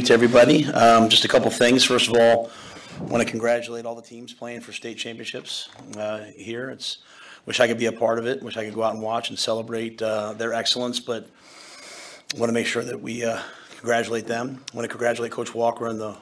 week 0.00 0.06
to 0.06 0.14
everybody. 0.14 0.64
Um, 0.64 1.10
Just 1.10 1.26
a 1.26 1.28
couple 1.28 1.50
things. 1.50 1.84
First 1.84 2.08
of 2.08 2.14
all, 2.16 2.50
I 3.00 3.02
want 3.04 3.22
to 3.22 3.30
congratulate 3.30 3.84
all 3.84 3.94
the 3.94 4.00
teams 4.00 4.32
playing 4.32 4.62
for 4.62 4.72
state 4.72 4.96
championships 4.96 5.68
uh, 5.98 6.20
here. 6.34 6.70
It's, 6.70 6.98
wish 7.44 7.60
I 7.60 7.66
could 7.68 7.76
be 7.76 7.84
a 7.84 7.92
part 7.92 8.18
of 8.18 8.24
it, 8.26 8.42
wish 8.42 8.56
I 8.56 8.64
could 8.64 8.72
go 8.72 8.82
out 8.82 8.94
and 8.94 9.02
watch 9.02 9.28
and 9.28 9.38
celebrate 9.38 10.00
uh, 10.00 10.32
their 10.32 10.54
excellence, 10.54 11.00
but 11.00 11.28
want 12.38 12.48
to 12.48 12.54
make 12.54 12.66
sure 12.66 12.82
that 12.82 12.98
we 12.98 13.26
uh, 13.26 13.42
congratulate 13.76 14.26
them. 14.26 14.64
Want 14.72 14.86
to 14.86 14.88
congratulate 14.88 15.32
Coach 15.32 15.54
Walker 15.54 15.86
and 15.86 16.00
the 16.00 16.16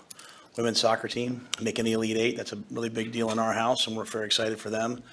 women's 0.57 0.81
soccer 0.81 1.07
team, 1.07 1.47
making 1.61 1.85
the 1.85 1.93
Elite 1.93 2.17
Eight. 2.17 2.37
That's 2.37 2.55
a 2.55 2.59
really 2.73 2.89
big 2.89 3.13
deal 3.13 3.31
in 3.31 3.39
our 3.39 3.53
house, 3.53 3.87
and 3.87 3.97
we're 3.97 4.03
very 4.03 4.27
excited 4.27 4.59
for 4.59 4.71
them. 4.71 5.05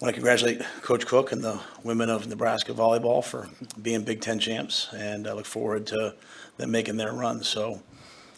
Want 0.00 0.10
to 0.10 0.12
congratulate 0.12 0.62
Coach 0.82 1.06
Cook 1.06 1.32
and 1.32 1.42
the 1.42 1.60
women 1.82 2.08
of 2.08 2.28
Nebraska 2.28 2.72
volleyball 2.72 3.24
for 3.24 3.48
being 3.82 4.04
Big 4.04 4.20
Ten 4.20 4.38
champs, 4.38 4.86
and 4.94 5.26
I 5.26 5.32
look 5.32 5.44
forward 5.44 5.88
to 5.88 6.14
them 6.60 6.70
making 6.70 6.96
their 6.96 7.12
run. 7.12 7.42
So 7.42 7.80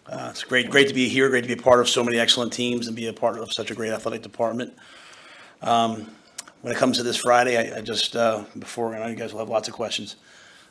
uh, 0.07 0.29
it's 0.31 0.45
great, 0.45 0.71
great 0.71 0.89
to 0.89 0.95
be 0.95 1.09
here, 1.09 1.29
great 1.29 1.43
to 1.43 1.49
be 1.49 1.61
a 1.61 1.63
part 1.63 1.81
of 1.81 1.89
so 1.89 2.03
many 2.03 2.19
excellent 2.19 2.53
teams 2.53 2.87
and 2.87 2.97
be 2.97 3.09
a 3.09 3.13
part 3.13 3.39
of 3.39 3.53
such 3.53 3.71
a 3.71 3.75
great 3.75 3.93
athletic 3.93 4.23
department. 4.23 4.75
Um, 5.61 6.11
when 6.63 6.73
it 6.73 6.79
comes 6.79 6.97
to 6.99 7.03
this 7.03 7.17
Friday, 7.17 7.57
I, 7.57 7.79
I 7.79 7.81
just 7.81 8.17
uh, 8.17 8.45
before 8.59 8.95
I 8.95 9.01
know 9.01 9.07
you 9.07 9.17
guys 9.17 9.33
will 9.33 9.41
have 9.41 9.49
lots 9.49 9.69
of 9.69 9.75
questions. 9.75 10.17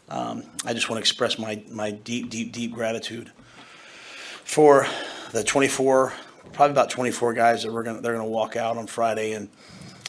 Um, 0.10 0.44
I 0.66 0.74
just 0.74 0.90
want 0.90 0.98
to 0.98 1.02
express 1.02 1.38
my 1.38 1.64
my 1.70 1.92
deep, 1.92 2.30
deep, 2.30 2.52
deep 2.52 2.74
gratitude 2.74 3.32
for 4.44 4.86
the 5.32 5.44
24, 5.44 6.14
probably 6.52 6.72
about 6.72 6.90
24 6.90 7.34
guys 7.34 7.64
that 7.64 7.72
we're 7.72 7.84
gonna 7.84 8.02
they're 8.02 8.14
gonna 8.14 8.26
walk 8.26 8.56
out 8.56 8.78
on 8.78 8.88
Friday 8.88 9.34
and 9.34 9.50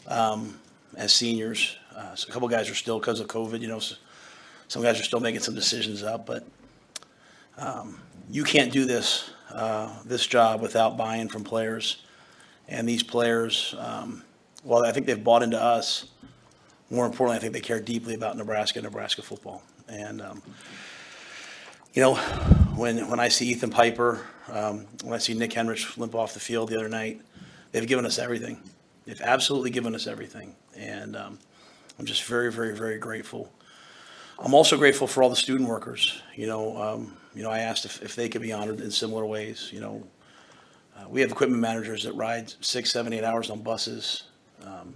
um, 0.07 0.59
as 0.95 1.13
seniors. 1.13 1.77
Uh, 1.95 2.15
so 2.15 2.27
a 2.29 2.31
couple 2.31 2.47
guys 2.47 2.69
are 2.69 2.75
still 2.75 2.99
because 2.99 3.19
of 3.19 3.27
COVID. 3.27 3.61
You 3.61 3.67
know, 3.67 3.79
so 3.79 3.95
some 4.67 4.81
guys 4.81 4.99
are 4.99 5.03
still 5.03 5.19
making 5.19 5.41
some 5.41 5.55
decisions 5.55 6.03
up, 6.03 6.25
but 6.25 6.45
um, 7.57 7.99
you 8.29 8.43
can't 8.43 8.71
do 8.71 8.85
this 8.85 9.31
uh, 9.51 9.89
this 10.05 10.25
job 10.25 10.61
without 10.61 10.97
buy-in 10.97 11.29
from 11.29 11.43
players. 11.43 12.03
And 12.67 12.87
these 12.87 13.03
players, 13.03 13.75
um, 13.77 14.23
well, 14.63 14.85
I 14.85 14.91
think 14.91 15.05
they've 15.05 15.23
bought 15.23 15.43
into 15.43 15.61
us. 15.61 16.05
More 16.89 17.05
importantly, 17.05 17.37
I 17.37 17.39
think 17.39 17.53
they 17.53 17.61
care 17.61 17.79
deeply 17.79 18.15
about 18.15 18.37
Nebraska, 18.37 18.81
Nebraska 18.81 19.21
football. 19.21 19.61
And 19.87 20.21
um, 20.21 20.41
you 21.93 22.01
know, 22.01 22.15
when 22.75 23.09
when 23.09 23.19
I 23.19 23.27
see 23.27 23.49
Ethan 23.49 23.69
Piper, 23.69 24.21
um, 24.51 24.87
when 25.03 25.13
I 25.13 25.17
see 25.19 25.33
Nick 25.33 25.51
Henrich 25.51 25.97
limp 25.97 26.15
off 26.15 26.33
the 26.33 26.39
field 26.39 26.69
the 26.69 26.77
other 26.77 26.89
night, 26.89 27.21
they've 27.71 27.87
given 27.87 28.05
us 28.05 28.17
everything. 28.17 28.59
They've 29.05 29.21
absolutely 29.21 29.69
given 29.69 29.93
us 29.93 30.07
everything, 30.07 30.55
and 30.75 31.15
um, 31.15 31.39
I'm 31.99 32.05
just 32.05 32.23
very, 32.23 32.51
very, 32.51 32.75
very 32.75 32.97
grateful. 32.97 33.51
I'm 34.39 34.53
also 34.53 34.77
grateful 34.77 35.07
for 35.07 35.21
all 35.21 35.29
the 35.29 35.35
student 35.35 35.69
workers. 35.69 36.21
You 36.35 36.47
know, 36.47 36.81
um, 36.81 37.17
you 37.35 37.43
know, 37.43 37.49
I 37.49 37.59
asked 37.59 37.85
if, 37.85 38.01
if 38.01 38.15
they 38.15 38.29
could 38.29 38.41
be 38.41 38.51
honored 38.51 38.81
in 38.81 38.91
similar 38.91 39.25
ways. 39.25 39.69
You 39.71 39.81
know, 39.81 40.03
uh, 40.97 41.05
we 41.09 41.21
have 41.21 41.31
equipment 41.31 41.61
managers 41.61 42.03
that 42.03 42.13
ride 42.13 42.53
six, 42.61 42.91
seven, 42.91 43.13
eight 43.13 43.23
hours 43.23 43.49
on 43.49 43.61
buses. 43.61 44.23
Um, 44.63 44.93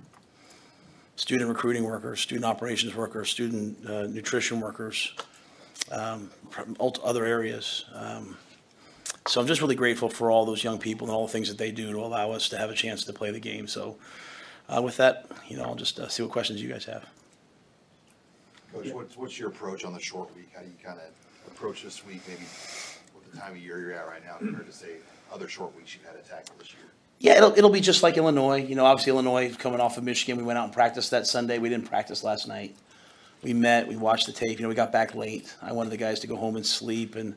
student 1.18 1.50
recruiting 1.50 1.84
workers, 1.84 2.22
student 2.22 2.46
operations 2.46 2.96
workers, 2.96 3.30
student 3.30 3.86
uh, 3.90 4.04
nutrition 4.04 4.62
workers, 4.62 5.14
um, 5.92 6.30
other 6.80 7.26
areas. 7.26 7.86
Um, 7.94 8.38
so 9.26 9.42
I'm 9.42 9.48
just 9.48 9.60
really 9.62 9.76
grateful 9.76 10.10
for 10.10 10.32
all 10.32 10.46
those 10.46 10.64
young 10.64 10.80
people 10.80 11.08
and 11.08 11.14
all 11.14 11.26
the 11.26 11.32
things 11.32 11.50
that 11.50 11.58
they 11.58 11.72
do 11.72 11.92
to 11.92 12.00
allow 12.00 12.32
us 12.32 12.48
to 12.50 12.58
have 12.58 12.70
a 12.70 12.76
chance 12.76 13.04
to 13.04 13.14
play 13.14 13.32
the 13.32 13.40
game. 13.40 13.68
So 13.68 13.98
uh, 14.70 14.82
with 14.82 14.96
that, 14.98 15.30
you 15.48 15.58
know, 15.58 15.64
I'll 15.64 15.76
just 15.76 16.00
uh, 16.00 16.08
see 16.08 16.24
what 16.24 16.32
questions 16.32 16.62
you 16.62 16.70
guys 16.70 16.86
have. 16.86 17.06
Coach, 18.72 18.92
what's, 18.92 19.18
what's 19.18 19.40
your 19.40 19.50
approach 19.50 19.84
on 19.84 19.94
the 19.94 20.00
short 20.00 20.34
week? 20.36 20.50
How 20.56 20.62
do 20.62 20.68
you 20.68 20.76
kind 20.84 21.00
of 21.00 21.06
approach 21.58 21.84
this 21.84 22.06
week, 22.06 22.22
maybe 22.28 22.42
with 22.42 23.32
the 23.32 23.38
time 23.38 23.54
of 23.54 23.58
year 23.58 23.80
you're 23.80 23.94
at 23.94 24.08
right 24.08 24.24
now 24.24 24.36
compared 24.38 24.68
to 24.68 24.72
say 24.72 24.98
other 25.34 25.48
short 25.48 25.76
weeks 25.76 25.96
you've 25.96 26.06
had 26.06 26.24
to 26.24 26.30
tackle 26.30 26.54
this 26.60 26.72
year? 26.74 26.84
Yeah, 27.20 27.38
it'll, 27.38 27.58
it'll 27.58 27.72
be 27.72 27.82
just 27.82 28.04
like 28.04 28.16
Illinois. 28.16 28.64
You 28.64 28.76
know, 28.76 28.86
obviously 28.86 29.12
Illinois 29.12 29.56
coming 29.56 29.80
off 29.80 29.98
of 29.98 30.04
Michigan, 30.04 30.38
we 30.38 30.44
went 30.44 30.60
out 30.60 30.66
and 30.66 30.74
practiced 30.74 31.10
that 31.12 31.26
Sunday. 31.26 31.58
We 31.58 31.70
didn't 31.70 31.88
practice 31.88 32.24
last 32.24 32.48
night. 32.48 32.76
We 33.42 33.54
met, 33.54 33.88
we 33.88 33.96
watched 33.96 34.28
the 34.28 34.34
tape. 34.34 34.60
You 34.60 34.64
know, 34.64 34.70
we 34.70 34.76
got 34.76 34.92
back 34.92 35.16
late. 35.16 35.52
I 35.62 35.72
wanted 35.72 35.90
the 35.90 35.98
guys 35.98 36.20
to 36.20 36.28
go 36.28 36.36
home 36.36 36.58
and 36.58 36.66
sleep, 36.66 37.16
and 37.16 37.36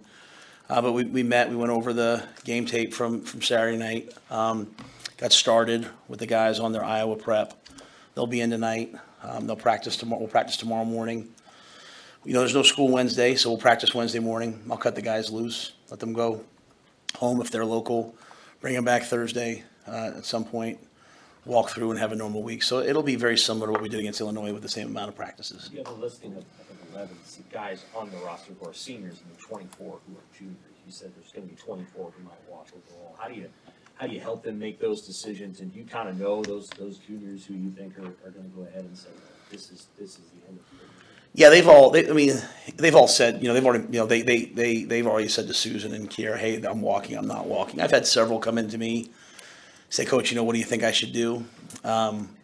uh, 0.68 0.82
but 0.82 0.92
we, 0.92 1.04
we 1.04 1.22
met. 1.22 1.48
We 1.48 1.56
went 1.56 1.72
over 1.72 1.92
the 1.92 2.22
game 2.44 2.66
tape 2.66 2.92
from 2.92 3.22
from 3.22 3.42
Saturday 3.42 3.76
night. 3.76 4.12
Um, 4.30 4.74
got 5.16 5.32
started 5.32 5.88
with 6.08 6.18
the 6.18 6.26
guys 6.26 6.60
on 6.60 6.72
their 6.72 6.84
Iowa 6.84 7.16
prep. 7.16 7.54
They'll 8.14 8.26
be 8.26 8.40
in 8.40 8.50
tonight. 8.50 8.94
Um, 9.22 9.46
they'll 9.46 9.56
practice 9.56 9.96
tomorrow. 9.96 10.20
We'll 10.20 10.30
practice 10.30 10.56
tomorrow 10.56 10.84
morning. 10.84 11.28
You 12.22 12.34
know, 12.34 12.40
there's 12.40 12.54
no 12.54 12.62
school 12.62 12.88
Wednesday, 12.88 13.34
so 13.34 13.48
we'll 13.48 13.58
practice 13.58 13.94
Wednesday 13.94 14.18
morning. 14.18 14.62
I'll 14.70 14.76
cut 14.76 14.94
the 14.94 15.00
guys 15.00 15.30
loose, 15.30 15.72
let 15.88 16.00
them 16.00 16.12
go 16.12 16.44
home 17.16 17.40
if 17.40 17.50
they're 17.50 17.64
local, 17.64 18.14
bring 18.60 18.74
them 18.74 18.84
back 18.84 19.04
Thursday 19.04 19.64
uh, 19.88 20.12
at 20.18 20.26
some 20.26 20.44
point, 20.44 20.78
walk 21.46 21.70
through 21.70 21.90
and 21.90 21.98
have 21.98 22.12
a 22.12 22.16
normal 22.16 22.42
week. 22.42 22.62
So 22.62 22.80
it'll 22.80 23.02
be 23.02 23.16
very 23.16 23.38
similar 23.38 23.68
to 23.68 23.72
what 23.72 23.80
we 23.80 23.88
did 23.88 24.00
against 24.00 24.20
Illinois 24.20 24.52
with 24.52 24.60
the 24.60 24.68
same 24.68 24.88
amount 24.88 25.08
of 25.08 25.16
practices. 25.16 25.70
You 25.72 25.78
have 25.78 25.88
a 25.88 25.92
listing 25.92 26.36
of, 26.36 26.44
I 26.60 26.62
think, 26.64 26.92
eleven 26.92 27.16
guys 27.50 27.86
on 27.96 28.10
the 28.10 28.18
roster 28.18 28.52
who 28.60 28.68
are 28.68 28.74
seniors 28.74 29.22
and 29.22 29.34
the 29.34 29.40
twenty-four 29.42 29.98
who 30.06 30.12
are 30.14 30.38
juniors. 30.38 30.56
You 30.84 30.92
said 30.92 31.12
there's 31.16 31.32
gonna 31.32 31.46
be 31.46 31.56
twenty-four 31.56 32.12
who 32.14 32.22
might 32.22 32.50
walk 32.50 32.66
overall. 32.68 33.16
How 33.18 33.28
do 33.28 33.34
you, 33.34 33.48
how 33.94 34.06
do 34.06 34.12
you 34.12 34.20
help 34.20 34.42
them 34.42 34.58
make 34.58 34.78
those 34.78 35.06
decisions? 35.06 35.60
And 35.60 35.74
you 35.74 35.84
kind 35.84 36.06
of 36.10 36.20
know 36.20 36.42
those, 36.42 36.68
those 36.68 36.98
juniors 36.98 37.46
who 37.46 37.54
you 37.54 37.70
think 37.70 37.98
are, 37.98 38.04
are 38.26 38.30
gonna 38.30 38.48
go 38.54 38.62
ahead 38.64 38.84
and 38.84 38.96
say, 38.96 39.08
this 39.50 39.70
is, 39.70 39.86
this 39.98 40.10
is 40.10 40.24
the 40.34 40.46
end 40.46 40.58
of 40.58 40.78
the? 40.78 40.89
Yeah, 41.34 41.48
they've 41.48 41.68
all. 41.68 41.90
They, 41.90 42.08
I 42.08 42.12
mean, 42.12 42.34
they've 42.76 42.94
all 42.94 43.08
said. 43.08 43.40
You 43.40 43.48
know, 43.48 43.54
they've 43.54 43.64
already. 43.64 43.84
You 43.84 44.00
know, 44.00 44.06
they 44.06 44.22
they 44.22 44.46
they 44.46 44.82
they've 44.82 45.06
already 45.06 45.28
said 45.28 45.46
to 45.46 45.54
Susan 45.54 45.94
and 45.94 46.10
Kiera, 46.10 46.36
"Hey, 46.36 46.60
I'm 46.62 46.80
walking. 46.80 47.16
I'm 47.16 47.26
not 47.26 47.46
walking." 47.46 47.80
I've 47.80 47.92
had 47.92 48.06
several 48.06 48.40
come 48.40 48.58
into 48.58 48.78
me, 48.78 49.10
say, 49.90 50.04
"Coach, 50.04 50.30
you 50.30 50.36
know, 50.36 50.44
what 50.44 50.54
do 50.54 50.58
you 50.58 50.64
think 50.64 50.82
I 50.82 50.90
should 50.90 51.12
do?" 51.12 51.44
Um, 51.84 52.36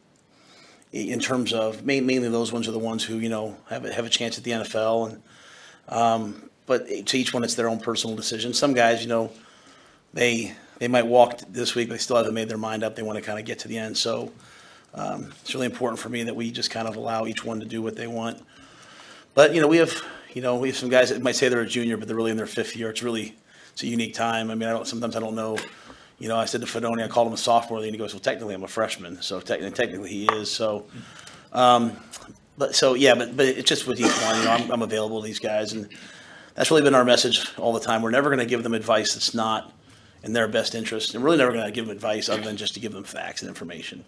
in 0.92 1.18
terms 1.18 1.52
of 1.52 1.84
mainly 1.84 2.18
those 2.18 2.52
ones 2.52 2.68
are 2.68 2.72
the 2.72 2.78
ones 2.78 3.04
who 3.04 3.18
you 3.18 3.28
know 3.28 3.56
have 3.68 3.84
a, 3.84 3.92
have 3.92 4.06
a 4.06 4.08
chance 4.08 4.38
at 4.38 4.44
the 4.44 4.52
NFL, 4.52 5.10
and 5.10 5.22
um, 5.88 6.50
but 6.66 6.86
to 7.06 7.18
each 7.18 7.34
one 7.34 7.42
it's 7.42 7.54
their 7.54 7.68
own 7.68 7.80
personal 7.80 8.14
decision. 8.14 8.54
Some 8.54 8.72
guys, 8.72 9.02
you 9.02 9.08
know, 9.08 9.32
they 10.14 10.54
they 10.78 10.86
might 10.86 11.06
walk 11.06 11.40
this 11.48 11.74
week, 11.74 11.88
but 11.88 11.94
they 11.94 11.98
still 11.98 12.16
haven't 12.16 12.34
made 12.34 12.48
their 12.48 12.56
mind 12.58 12.84
up. 12.84 12.94
They 12.94 13.02
want 13.02 13.18
to 13.18 13.24
kind 13.24 13.38
of 13.38 13.44
get 13.44 13.60
to 13.60 13.68
the 13.68 13.78
end, 13.78 13.96
so. 13.96 14.32
Um, 14.94 15.30
it's 15.42 15.54
really 15.54 15.66
important 15.66 15.98
for 15.98 16.08
me 16.08 16.22
that 16.22 16.34
we 16.34 16.50
just 16.50 16.70
kind 16.70 16.88
of 16.88 16.96
allow 16.96 17.26
each 17.26 17.44
one 17.44 17.60
to 17.60 17.66
do 17.66 17.82
what 17.82 17.96
they 17.96 18.06
want. 18.06 18.40
But, 19.36 19.54
you 19.54 19.60
know, 19.60 19.68
we 19.68 19.76
have, 19.76 19.94
you 20.32 20.40
know, 20.40 20.56
we 20.56 20.68
have 20.68 20.78
some 20.78 20.88
guys 20.88 21.10
that 21.10 21.22
might 21.22 21.36
say 21.36 21.50
they're 21.50 21.60
a 21.60 21.66
junior, 21.66 21.98
but 21.98 22.08
they're 22.08 22.16
really 22.16 22.30
in 22.30 22.38
their 22.38 22.46
fifth 22.46 22.74
year. 22.74 22.88
It's 22.88 23.02
really, 23.02 23.36
it's 23.70 23.82
a 23.82 23.86
unique 23.86 24.14
time. 24.14 24.50
I 24.50 24.54
mean, 24.54 24.66
I 24.66 24.72
don't, 24.72 24.86
sometimes 24.86 25.14
I 25.14 25.20
don't 25.20 25.34
know, 25.34 25.58
you 26.18 26.26
know, 26.26 26.38
I 26.38 26.46
said 26.46 26.62
to 26.62 26.66
Fedoni, 26.66 27.04
I 27.04 27.08
called 27.08 27.26
him 27.26 27.34
a 27.34 27.36
sophomore, 27.36 27.80
and 27.80 27.90
he 27.90 27.98
goes, 27.98 28.14
well, 28.14 28.20
technically 28.20 28.54
I'm 28.54 28.64
a 28.64 28.68
freshman. 28.68 29.20
So 29.20 29.38
technically, 29.38 29.76
technically 29.76 30.08
he 30.08 30.24
is, 30.24 30.50
so. 30.50 30.86
Um, 31.52 31.98
but, 32.56 32.74
so, 32.74 32.94
yeah, 32.94 33.14
but, 33.14 33.36
but 33.36 33.44
it's 33.44 33.68
just 33.68 33.86
with 33.86 34.00
each 34.00 34.06
one, 34.22 34.38
you 34.38 34.44
know, 34.46 34.52
I'm, 34.52 34.70
I'm 34.70 34.82
available 34.82 35.20
to 35.20 35.26
these 35.26 35.38
guys, 35.38 35.74
and 35.74 35.86
that's 36.54 36.70
really 36.70 36.82
been 36.82 36.94
our 36.94 37.04
message 37.04 37.46
all 37.58 37.74
the 37.74 37.80
time. 37.80 38.00
We're 38.00 38.12
never 38.12 38.30
gonna 38.30 38.46
give 38.46 38.62
them 38.62 38.72
advice 38.72 39.12
that's 39.12 39.34
not 39.34 39.70
in 40.22 40.32
their 40.32 40.48
best 40.48 40.74
interest, 40.74 41.14
and 41.14 41.22
really 41.22 41.36
never 41.36 41.52
gonna 41.52 41.70
give 41.70 41.88
them 41.88 41.94
advice 41.94 42.30
other 42.30 42.40
than 42.40 42.56
just 42.56 42.72
to 42.72 42.80
give 42.80 42.92
them 42.92 43.04
facts 43.04 43.42
and 43.42 43.50
information. 43.50 44.02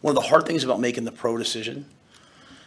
One 0.00 0.16
of 0.16 0.20
the 0.20 0.28
hard 0.28 0.44
things 0.44 0.64
about 0.64 0.80
making 0.80 1.04
the 1.04 1.12
pro 1.12 1.36
decision 1.36 1.86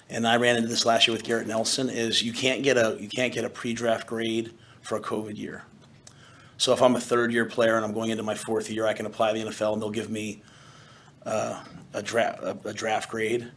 and 0.09 0.27
I 0.27 0.37
ran 0.37 0.55
into 0.55 0.67
this 0.67 0.85
last 0.85 1.07
year 1.07 1.15
with 1.15 1.23
Garrett 1.23 1.47
Nelson, 1.47 1.89
is 1.89 2.23
you 2.23 2.33
can't 2.33 2.63
get 2.63 2.77
a, 2.77 2.97
you 2.99 3.07
can't 3.07 3.33
get 3.33 3.45
a 3.45 3.49
pre-draft 3.49 4.07
grade 4.07 4.51
for 4.81 4.97
a 4.97 5.01
COVID 5.01 5.37
year. 5.37 5.63
So 6.57 6.73
if 6.73 6.81
I'm 6.81 6.95
a 6.95 6.99
third-year 6.99 7.45
player 7.45 7.75
and 7.75 7.85
I'm 7.85 7.93
going 7.93 8.09
into 8.09 8.23
my 8.23 8.35
fourth 8.35 8.69
year, 8.69 8.85
I 8.85 8.93
can 8.93 9.05
apply 9.05 9.33
the 9.33 9.45
NFL 9.45 9.73
and 9.73 9.81
they'll 9.81 9.89
give 9.89 10.09
me 10.09 10.41
uh, 11.25 11.63
a 11.93 12.01
draft, 12.01 12.43
a 12.43 12.57
a 12.65 12.73
draft 12.73 13.09
grade. 13.09 13.49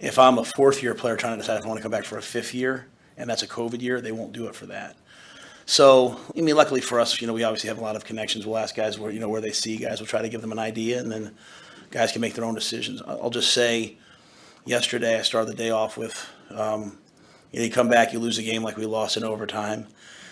If 0.00 0.18
I'm 0.18 0.38
a 0.38 0.44
fourth-year 0.44 0.94
player 0.94 1.16
trying 1.16 1.34
to 1.34 1.38
decide 1.38 1.58
if 1.58 1.64
I 1.64 1.68
want 1.68 1.78
to 1.78 1.82
come 1.82 1.90
back 1.90 2.04
for 2.04 2.18
a 2.18 2.22
fifth 2.22 2.54
year, 2.54 2.86
and 3.16 3.28
that's 3.28 3.42
a 3.42 3.48
COVID 3.48 3.82
year, 3.82 4.00
they 4.00 4.12
won't 4.12 4.32
do 4.32 4.46
it 4.46 4.54
for 4.54 4.66
that. 4.66 4.96
So, 5.66 6.18
I 6.36 6.40
mean, 6.40 6.56
luckily 6.56 6.80
for 6.80 6.98
us, 6.98 7.20
you 7.20 7.26
know, 7.26 7.34
we 7.34 7.44
obviously 7.44 7.68
have 7.68 7.78
a 7.78 7.82
lot 7.82 7.96
of 7.96 8.04
connections. 8.04 8.46
We'll 8.46 8.56
ask 8.56 8.74
guys 8.74 8.98
where, 8.98 9.10
you 9.10 9.20
know, 9.20 9.28
where 9.28 9.40
they 9.40 9.50
see 9.50 9.76
guys. 9.76 10.00
We'll 10.00 10.06
try 10.06 10.22
to 10.22 10.28
give 10.28 10.40
them 10.40 10.52
an 10.52 10.58
idea, 10.58 11.00
and 11.00 11.10
then 11.10 11.34
guys 11.90 12.12
can 12.12 12.20
make 12.20 12.34
their 12.34 12.44
own 12.44 12.54
decisions. 12.54 13.02
I'll 13.02 13.24
I'll 13.24 13.30
just 13.30 13.52
say, 13.52 13.98
yesterday 14.68 15.18
I 15.18 15.22
started 15.22 15.50
the 15.50 15.56
day 15.56 15.70
off 15.70 15.96
with, 15.96 16.28
um, 16.50 16.98
you 17.52 17.70
come 17.70 17.88
back, 17.88 18.12
you 18.12 18.18
lose 18.18 18.36
a 18.36 18.42
game 18.42 18.62
like 18.62 18.76
we 18.76 18.84
lost 18.84 19.16
in 19.16 19.24
overtime. 19.24 19.86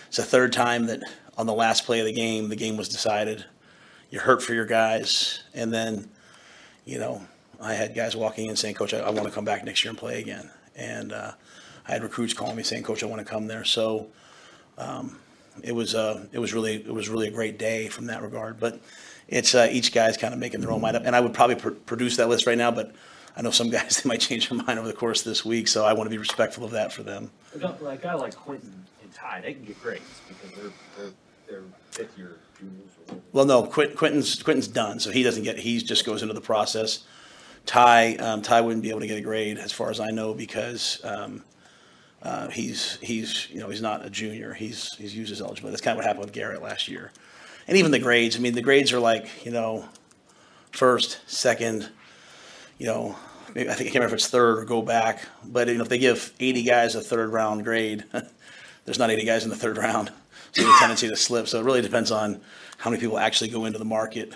It's 0.07 0.17
the 0.17 0.23
third 0.23 0.53
time 0.53 0.85
that 0.85 1.01
on 1.37 1.47
the 1.47 1.53
last 1.53 1.85
play 1.85 1.99
of 1.99 2.05
the 2.05 2.13
game, 2.13 2.49
the 2.49 2.55
game 2.55 2.77
was 2.77 2.87
decided. 2.87 3.43
You're 4.11 4.21
hurt 4.21 4.43
for 4.43 4.53
your 4.53 4.65
guys, 4.65 5.41
and 5.53 5.73
then, 5.73 6.09
you 6.85 6.99
know, 6.99 7.25
I 7.59 7.73
had 7.73 7.95
guys 7.95 8.15
walking 8.15 8.47
in 8.47 8.55
saying, 8.55 8.75
"Coach, 8.75 8.93
I, 8.93 8.99
I 8.99 9.09
want 9.09 9.27
to 9.27 9.33
come 9.33 9.43
back 9.43 9.65
next 9.65 9.83
year 9.83 9.89
and 9.89 9.97
play 9.97 10.21
again." 10.21 10.49
And 10.75 11.11
uh, 11.11 11.33
I 11.87 11.91
had 11.91 12.03
recruits 12.03 12.33
calling 12.33 12.55
me 12.55 12.63
saying, 12.63 12.83
"Coach, 12.83 13.03
I 13.03 13.07
want 13.07 13.19
to 13.19 13.29
come 13.29 13.47
there." 13.47 13.65
So 13.65 14.07
um, 14.77 15.19
it 15.61 15.73
was 15.73 15.93
uh, 15.93 16.25
it 16.31 16.39
was 16.39 16.53
really 16.53 16.75
it 16.75 16.93
was 16.93 17.09
really 17.09 17.27
a 17.27 17.31
great 17.31 17.59
day 17.59 17.89
from 17.89 18.05
that 18.05 18.21
regard. 18.21 18.59
But 18.59 18.79
it's 19.27 19.53
uh, 19.53 19.67
each 19.69 19.91
guy's 19.91 20.15
kind 20.15 20.33
of 20.33 20.39
making 20.39 20.61
their 20.61 20.71
own 20.71 20.79
mind 20.79 20.95
up, 20.95 21.03
and 21.05 21.15
I 21.15 21.19
would 21.19 21.33
probably 21.33 21.55
pr- 21.55 21.71
produce 21.71 22.15
that 22.17 22.29
list 22.29 22.47
right 22.47 22.57
now, 22.57 22.71
but 22.71 22.95
I 23.37 23.41
know 23.41 23.51
some 23.51 23.69
guys 23.69 23.97
they 24.03 24.07
might 24.07 24.19
change 24.19 24.49
their 24.49 24.57
mind 24.57 24.79
over 24.79 24.87
the 24.87 24.93
course 24.93 25.19
of 25.21 25.25
this 25.25 25.45
week, 25.45 25.67
so 25.67 25.85
I 25.85 25.93
want 25.93 26.07
to 26.07 26.11
be 26.11 26.17
respectful 26.17 26.65
of 26.65 26.71
that 26.71 26.91
for 26.91 27.03
them. 27.03 27.31
A 27.55 27.59
guy- 27.59 27.73
Like 27.79 27.99
a 27.99 28.03
guy 28.03 28.13
like 28.15 28.35
Quinton 28.35 28.85
and 29.03 29.13
Ty, 29.13 29.41
they 29.41 29.53
can 29.53 29.63
get 29.63 29.81
grades 29.81 30.21
because 30.27 30.51
they're, 30.57 30.71
they're 30.97 31.11
their 31.47 31.63
fifth 31.91 32.17
year 32.17 32.37
juniors. 32.59 32.89
Well, 33.31 33.45
no, 33.45 33.63
Quinton's, 33.63 34.41
Quinton's 34.43 34.67
done, 34.67 34.99
so 34.99 35.11
he 35.11 35.23
doesn't 35.23 35.43
get, 35.43 35.57
he 35.59 35.79
just 35.79 36.05
goes 36.05 36.21
into 36.21 36.33
the 36.33 36.41
process. 36.41 37.05
Ty, 37.65 38.15
um, 38.15 38.41
Ty 38.41 38.61
wouldn't 38.61 38.81
be 38.83 38.89
able 38.89 39.01
to 39.01 39.07
get 39.07 39.17
a 39.17 39.21
grade, 39.21 39.57
as 39.57 39.71
far 39.71 39.89
as 39.89 39.99
I 39.99 40.09
know, 40.09 40.33
because, 40.33 40.99
um, 41.03 41.43
uh, 42.23 42.49
he's, 42.49 42.97
he's, 43.01 43.47
you 43.49 43.59
know, 43.59 43.69
he's 43.69 43.81
not 43.81 44.05
a 44.05 44.09
junior, 44.09 44.53
he's, 44.53 44.93
he's 44.95 45.15
used 45.15 45.29
his 45.29 45.41
eligibility. 45.41 45.71
That's 45.71 45.81
kind 45.81 45.93
of 45.93 45.97
what 45.97 46.05
happened 46.05 46.25
with 46.25 46.33
Garrett 46.33 46.61
last 46.61 46.87
year. 46.87 47.11
And 47.67 47.77
even 47.77 47.91
the 47.91 47.99
grades, 47.99 48.35
I 48.35 48.39
mean, 48.39 48.53
the 48.55 48.61
grades 48.61 48.91
are 48.91 48.99
like, 48.99 49.45
you 49.45 49.51
know, 49.51 49.85
first, 50.71 51.19
second, 51.27 51.89
you 52.77 52.87
know, 52.87 53.15
maybe, 53.57 53.69
I 53.69 53.73
think, 53.73 53.89
I 53.89 53.91
can't 53.91 53.95
remember 53.95 54.15
if 54.15 54.21
it's 54.21 54.29
third 54.29 54.59
or 54.59 54.65
go 54.65 54.83
back, 54.83 55.27
but, 55.43 55.67
you 55.67 55.75
know, 55.75 55.81
if 55.81 55.89
they 55.89 55.97
give 55.97 56.31
eighty 56.39 56.61
guys 56.61 56.93
a 56.95 57.01
third 57.01 57.31
round 57.31 57.63
grade, 57.63 58.05
there's 58.85 58.99
not 58.99 59.09
eighty 59.09 59.25
guys 59.25 59.43
in 59.43 59.49
the 59.49 59.55
third 59.55 59.77
round, 59.77 60.11
so 60.51 60.61
there's 60.61 60.75
a 60.75 60.77
tendency 60.77 61.09
to 61.09 61.15
slip, 61.15 61.47
so 61.47 61.59
it 61.59 61.65
really 61.65 61.81
depends 61.81 62.11
on 62.11 62.39
how 62.77 62.91
many 62.91 63.01
people 63.01 63.17
actually 63.17 63.49
go 63.49 63.65
into 63.65 63.79
the 63.79 63.85
market, 63.85 64.33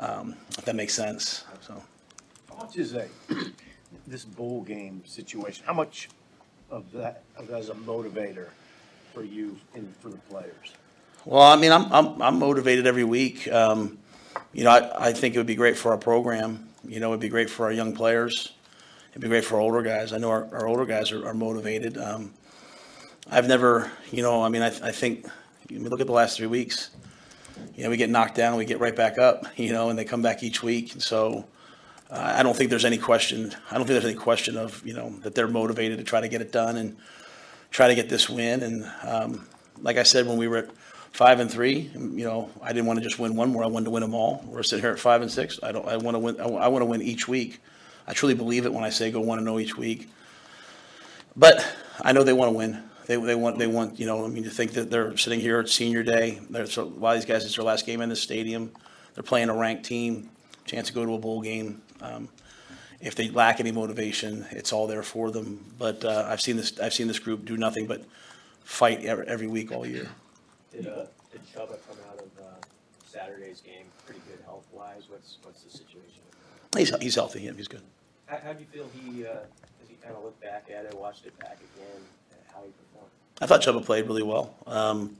um, 0.00 0.34
if 0.58 0.64
that 0.64 0.74
makes 0.74 0.92
sense, 0.92 1.44
so. 1.60 1.80
How 2.48 2.56
much 2.56 2.76
is 2.76 2.94
a, 2.94 3.06
this 4.08 4.24
bowl 4.24 4.62
game 4.62 5.02
situation, 5.06 5.64
how 5.64 5.74
much 5.74 6.08
of 6.68 6.90
that, 6.92 7.22
of 7.36 7.46
that 7.46 7.60
is 7.60 7.68
a 7.68 7.74
motivator 7.74 8.48
for 9.14 9.22
you 9.22 9.56
and 9.74 9.94
for 10.00 10.08
the 10.08 10.18
players? 10.18 10.74
Well, 11.24 11.42
I 11.42 11.54
mean, 11.54 11.70
I'm, 11.70 11.92
I'm, 11.92 12.20
I'm 12.20 12.38
motivated 12.40 12.88
every 12.88 13.04
week. 13.04 13.46
Um, 13.46 13.98
you 14.52 14.64
know, 14.64 14.70
I, 14.70 15.10
I 15.10 15.12
think 15.12 15.36
it 15.36 15.38
would 15.38 15.46
be 15.46 15.54
great 15.54 15.76
for 15.76 15.92
our 15.92 15.98
program. 15.98 16.71
You 16.86 17.00
know, 17.00 17.08
it'd 17.10 17.20
be 17.20 17.28
great 17.28 17.48
for 17.48 17.66
our 17.66 17.72
young 17.72 17.94
players. 17.94 18.52
It'd 19.10 19.22
be 19.22 19.28
great 19.28 19.44
for 19.44 19.56
our 19.56 19.60
older 19.60 19.82
guys. 19.82 20.12
I 20.12 20.18
know 20.18 20.30
our, 20.30 20.48
our 20.54 20.66
older 20.66 20.84
guys 20.84 21.12
are, 21.12 21.26
are 21.26 21.34
motivated. 21.34 21.98
Um, 21.98 22.32
I've 23.30 23.46
never, 23.46 23.90
you 24.10 24.22
know, 24.22 24.42
I 24.42 24.48
mean, 24.48 24.62
I, 24.62 24.66
I 24.66 24.90
think, 24.90 25.26
you 25.68 25.80
look 25.80 26.00
at 26.00 26.06
the 26.06 26.12
last 26.12 26.36
three 26.36 26.46
weeks. 26.46 26.90
You 27.74 27.84
know, 27.84 27.90
we 27.90 27.96
get 27.96 28.10
knocked 28.10 28.34
down, 28.34 28.56
we 28.56 28.64
get 28.64 28.80
right 28.80 28.96
back 28.96 29.18
up, 29.18 29.46
you 29.56 29.72
know, 29.72 29.90
and 29.90 29.98
they 29.98 30.04
come 30.04 30.22
back 30.22 30.42
each 30.42 30.62
week. 30.62 30.92
And 30.92 31.02
so, 31.02 31.46
uh, 32.10 32.34
I 32.36 32.42
don't 32.42 32.56
think 32.56 32.70
there's 32.70 32.84
any 32.84 32.98
question, 32.98 33.54
I 33.70 33.76
don't 33.76 33.86
think 33.86 34.00
there's 34.00 34.12
any 34.12 34.14
question 34.14 34.56
of, 34.56 34.84
you 34.86 34.94
know, 34.94 35.10
that 35.20 35.34
they're 35.34 35.48
motivated 35.48 35.98
to 35.98 36.04
try 36.04 36.20
to 36.20 36.28
get 36.28 36.40
it 36.40 36.50
done 36.50 36.76
and 36.76 36.96
try 37.70 37.88
to 37.88 37.94
get 37.94 38.08
this 38.08 38.28
win. 38.28 38.62
And, 38.62 38.90
um, 39.02 39.46
like 39.80 39.96
I 39.96 40.02
said, 40.02 40.26
when 40.26 40.36
we 40.36 40.48
were 40.48 40.58
at 40.58 40.70
five 41.12 41.40
and 41.40 41.50
three, 41.50 41.90
you 41.94 42.24
know, 42.24 42.50
I 42.62 42.72
didn't 42.72 42.86
want 42.86 42.98
to 42.98 43.04
just 43.04 43.18
win 43.18 43.36
one 43.36 43.50
more. 43.50 43.62
I 43.62 43.66
wanted 43.66 43.84
to 43.84 43.90
win 43.90 44.00
them 44.00 44.14
all. 44.14 44.42
We're 44.46 44.62
sitting 44.62 44.82
here 44.82 44.92
at 44.92 44.98
five 44.98 45.22
and 45.22 45.30
six. 45.30 45.60
I 45.62 45.70
don't, 45.70 45.86
I 45.86 45.98
want 45.98 46.14
to 46.14 46.18
win, 46.18 46.40
I 46.40 46.68
want 46.68 46.82
to 46.82 46.86
win 46.86 47.02
each 47.02 47.28
week. 47.28 47.60
I 48.06 48.12
truly 48.14 48.34
believe 48.34 48.66
it 48.66 48.72
when 48.72 48.82
I 48.82 48.90
say 48.90 49.10
go 49.10 49.20
one 49.20 49.38
and 49.38 49.46
zero 49.46 49.58
each 49.58 49.76
week. 49.76 50.10
But 51.36 51.66
I 52.00 52.12
know 52.12 52.24
they 52.24 52.32
want 52.32 52.50
to 52.52 52.56
win. 52.56 52.82
They, 53.06 53.16
they 53.16 53.34
want, 53.34 53.58
they 53.58 53.66
want, 53.66 53.98
you 54.00 54.06
know, 54.06 54.24
I 54.24 54.28
mean, 54.28 54.44
to 54.44 54.50
think 54.50 54.72
that 54.72 54.90
they're 54.90 55.16
sitting 55.16 55.40
here 55.40 55.60
at 55.60 55.68
senior 55.68 56.02
day, 56.02 56.40
there's 56.48 56.76
a 56.76 56.84
lot 56.84 57.16
of 57.16 57.22
these 57.22 57.28
guys, 57.28 57.44
it's 57.44 57.56
their 57.56 57.64
last 57.64 57.84
game 57.84 58.00
in 58.00 58.08
the 58.08 58.16
stadium. 58.16 58.70
They're 59.14 59.22
playing 59.22 59.48
a 59.48 59.56
ranked 59.56 59.84
team, 59.84 60.30
chance 60.64 60.88
to 60.88 60.94
go 60.94 61.04
to 61.04 61.14
a 61.14 61.18
bowl 61.18 61.42
game. 61.42 61.82
Um, 62.00 62.28
if 63.00 63.14
they 63.16 63.28
lack 63.28 63.60
any 63.60 63.72
motivation, 63.72 64.46
it's 64.50 64.72
all 64.72 64.86
there 64.86 65.02
for 65.02 65.30
them. 65.30 65.74
But, 65.78 66.04
uh, 66.04 66.26
I've 66.28 66.40
seen 66.40 66.56
this, 66.56 66.78
I've 66.80 66.94
seen 66.94 67.08
this 67.08 67.18
group 67.18 67.44
do 67.44 67.56
nothing 67.56 67.86
but 67.86 68.04
fight 68.62 69.04
every, 69.04 69.26
every 69.26 69.46
week 69.48 69.72
all 69.72 69.84
year. 69.84 70.08
Did, 70.72 70.86
uh, 70.86 71.04
did 71.30 71.40
Chubba 71.54 71.78
come 71.86 71.98
out 72.10 72.18
of, 72.18 72.44
uh, 72.44 72.66
Saturday's 73.12 73.60
game 73.60 73.84
pretty 74.06 74.22
good 74.26 74.42
health 74.46 74.66
wise? 74.72 75.02
What's, 75.08 75.36
what's 75.42 75.62
the 75.62 75.70
situation? 75.70 76.22
He's, 76.76 76.96
he's 77.02 77.14
healthy, 77.14 77.42
yeah, 77.42 77.52
he's 77.54 77.68
good. 77.68 77.82
How, 78.24 78.38
how 78.38 78.52
do 78.54 78.60
you 78.60 78.66
feel 78.72 78.88
he, 78.94 79.26
uh, 79.26 79.32
as 79.82 79.88
he 79.88 79.96
kind 79.96 80.16
of 80.16 80.24
looked 80.24 80.40
back 80.40 80.68
at 80.74 80.86
it, 80.86 80.94
watched 80.94 81.26
it 81.26 81.38
back 81.38 81.58
again, 81.58 82.00
how 82.54 82.62
he 82.64 82.70
performed? 82.70 83.10
I 83.42 83.46
thought 83.46 83.60
Chubba 83.60 83.84
played 83.84 84.06
really 84.06 84.22
well. 84.22 84.54
Um, 84.66 85.14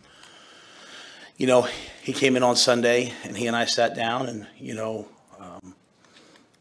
you 1.36 1.46
know, 1.46 1.68
he 2.02 2.14
came 2.14 2.36
in 2.36 2.42
on 2.42 2.56
Sunday 2.56 3.12
and 3.24 3.36
he 3.36 3.46
and 3.46 3.54
I 3.54 3.66
sat 3.66 3.94
down 3.94 4.28
and, 4.28 4.46
you 4.58 4.74
know, 4.74 5.06
um, 5.38 5.74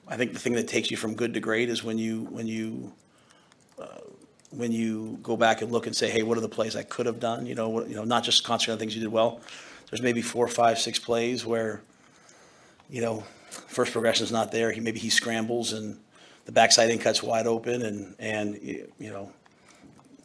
I 0.07 0.17
think 0.17 0.33
the 0.33 0.39
thing 0.39 0.53
that 0.53 0.67
takes 0.67 0.91
you 0.91 0.97
from 0.97 1.15
good 1.15 1.33
to 1.35 1.39
great 1.39 1.69
is 1.69 1.81
when 1.81 1.97
you, 1.97 2.23
when 2.25 2.47
you, 2.47 2.91
uh, 3.79 3.85
when 4.51 4.71
you 4.71 5.17
go 5.23 5.37
back 5.37 5.61
and 5.61 5.71
look 5.71 5.87
and 5.87 5.95
say, 5.95 6.09
hey, 6.09 6.23
what 6.23 6.37
are 6.37 6.41
the 6.41 6.49
plays 6.49 6.75
I 6.75 6.83
could 6.83 7.05
have 7.05 7.19
done? 7.19 7.45
You 7.45 7.55
know, 7.55 7.69
what, 7.69 7.89
you 7.89 7.95
know, 7.95 8.03
not 8.03 8.23
just 8.23 8.43
concentrate 8.43 8.73
on 8.73 8.79
things 8.79 8.95
you 8.95 9.01
did 9.01 9.11
well. 9.11 9.41
There's 9.89 10.01
maybe 10.01 10.21
four, 10.21 10.47
five, 10.47 10.79
six 10.79 10.99
plays 10.99 11.45
where, 11.45 11.81
you 12.89 13.01
know, 13.01 13.23
first 13.49 13.91
progression 13.91 14.25
is 14.25 14.31
not 14.31 14.51
there. 14.51 14.71
He, 14.71 14.79
maybe 14.79 14.99
he 14.99 15.09
scrambles 15.09 15.73
and 15.73 15.99
the 16.45 16.51
backside 16.51 16.89
in 16.89 16.99
cuts 16.99 17.23
wide 17.23 17.47
open 17.47 17.81
and, 17.83 18.15
and, 18.19 18.55
you 18.61 19.11
know, 19.11 19.31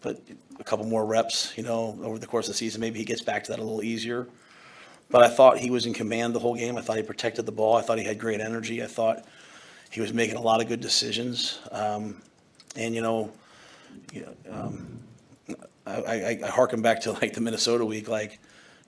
but 0.03 0.21
a 0.59 0.65
couple 0.65 0.87
more 0.87 1.05
reps, 1.05 1.53
you 1.57 1.63
know, 1.63 1.99
over 2.03 2.19
the 2.19 2.27
course 2.27 2.47
of 2.47 2.55
the 2.55 2.59
season, 2.59 2.81
maybe 2.81 2.99
he 2.99 3.05
gets 3.05 3.23
back 3.23 3.45
to 3.45 3.51
that 3.53 3.59
a 3.59 3.63
little 3.63 3.83
easier. 3.83 4.27
But 5.11 5.23
I 5.23 5.29
thought 5.29 5.59
he 5.59 5.71
was 5.71 5.87
in 5.87 5.95
command 5.95 6.35
the 6.35 6.41
whole 6.41 6.57
game. 6.57 6.77
I 6.77 6.81
thought 6.81 6.97
he 6.97 7.03
protected 7.03 7.47
the 7.47 7.53
ball. 7.53 7.77
I 7.77 7.83
thought 7.83 7.99
he 7.99 8.05
had 8.05 8.19
great 8.19 8.41
energy. 8.41 8.83
I 8.83 8.87
thought 8.87 9.25
he 9.91 10.01
was 10.01 10.13
making 10.13 10.37
a 10.37 10.41
lot 10.41 10.61
of 10.61 10.69
good 10.69 10.81
decisions. 10.81 11.61
Um, 11.71 12.23
and, 12.75 12.95
you 12.95 13.03
know, 13.03 13.31
you 14.13 14.23
know, 14.23 14.53
um, 14.53 15.01
I, 15.87 15.95
I, 15.95 16.41
I 16.45 16.49
harken 16.49 16.83
back 16.83 17.01
to 17.03 17.13
like 17.13 17.33
the 17.35 17.41
Minnesota 17.41 17.85
week, 17.85 18.09
like, 18.09 18.39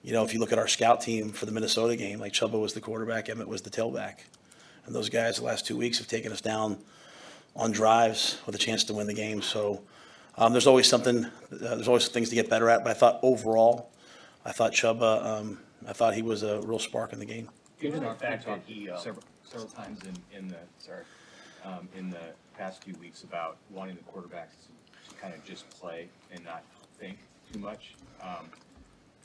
you 0.03 0.13
know, 0.13 0.25
if 0.25 0.33
you 0.33 0.41
look 0.41 0.53
at 0.53 0.59
our 0.59 0.69
scout 0.69 1.01
team 1.01 1.31
for 1.31 1.47
the 1.47 1.53
Minnesota 1.53 1.97
game, 1.97 2.19
like 2.19 2.33
Chubba 2.33 2.61
was 2.61 2.73
the 2.73 2.81
quarterback, 2.81 3.29
Emmett 3.29 3.49
was 3.49 3.63
the 3.63 3.71
tailback. 3.71 4.21
And 4.87 4.95
those 4.95 5.09
guys 5.09 5.37
the 5.37 5.45
last 5.45 5.67
two 5.67 5.77
weeks 5.77 5.99
have 5.99 6.07
taken 6.07 6.33
us 6.33 6.41
down 6.41 6.79
on 7.55 7.73
drives 7.73 8.39
with 8.47 8.55
a 8.55 8.59
chance 8.59 8.85
to 8.85 8.95
win 8.95 9.07
the 9.07 9.15
game. 9.15 9.43
So 9.43 9.83
um, 10.37 10.53
there's 10.53 10.67
always 10.67 10.89
something, 10.89 11.25
uh, 11.25 11.31
there's 11.51 11.89
always 11.89 12.09
things 12.09 12.29
to 12.31 12.35
get 12.35 12.49
better 12.49 12.71
at. 12.71 12.85
But 12.85 12.91
I 12.91 12.95
thought 12.95 13.19
overall, 13.23 13.91
I 14.45 14.53
thought 14.53 14.73
Chubba, 14.73 15.25
um, 15.25 15.59
I 15.87 15.93
thought 15.93 16.15
he 16.15 16.23
was 16.23 16.43
a 16.43 16.61
real 16.63 16.79
spark 16.79 17.13
in 17.13 17.19
the 17.19 17.27
game. 17.27 17.51
Given 17.81 18.03
the 18.03 18.15
fact 18.15 18.47
that 18.47 18.63
he, 18.67 18.89
uh, 18.89 18.97
Several, 18.97 19.25
several 19.45 19.69
times 19.69 20.01
in, 20.05 20.39
in 20.39 20.49
the, 20.49 20.57
sorry, 20.79 21.05
um, 21.65 21.89
in 21.97 22.11
the 22.11 22.33
past 22.57 22.83
few 22.83 22.95
weeks 22.95 23.23
about 23.25 23.57
wanting 23.71 23.97
the 23.97 24.03
quarterbacks 24.03 24.57
to 24.65 24.69
kind 25.21 25.35
of 25.35 25.45
just 25.45 25.69
play 25.71 26.09
and 26.33 26.45
not 26.45 26.63
think 26.99 27.19
too 27.53 27.59
much. 27.59 27.95
Um, 28.23 28.51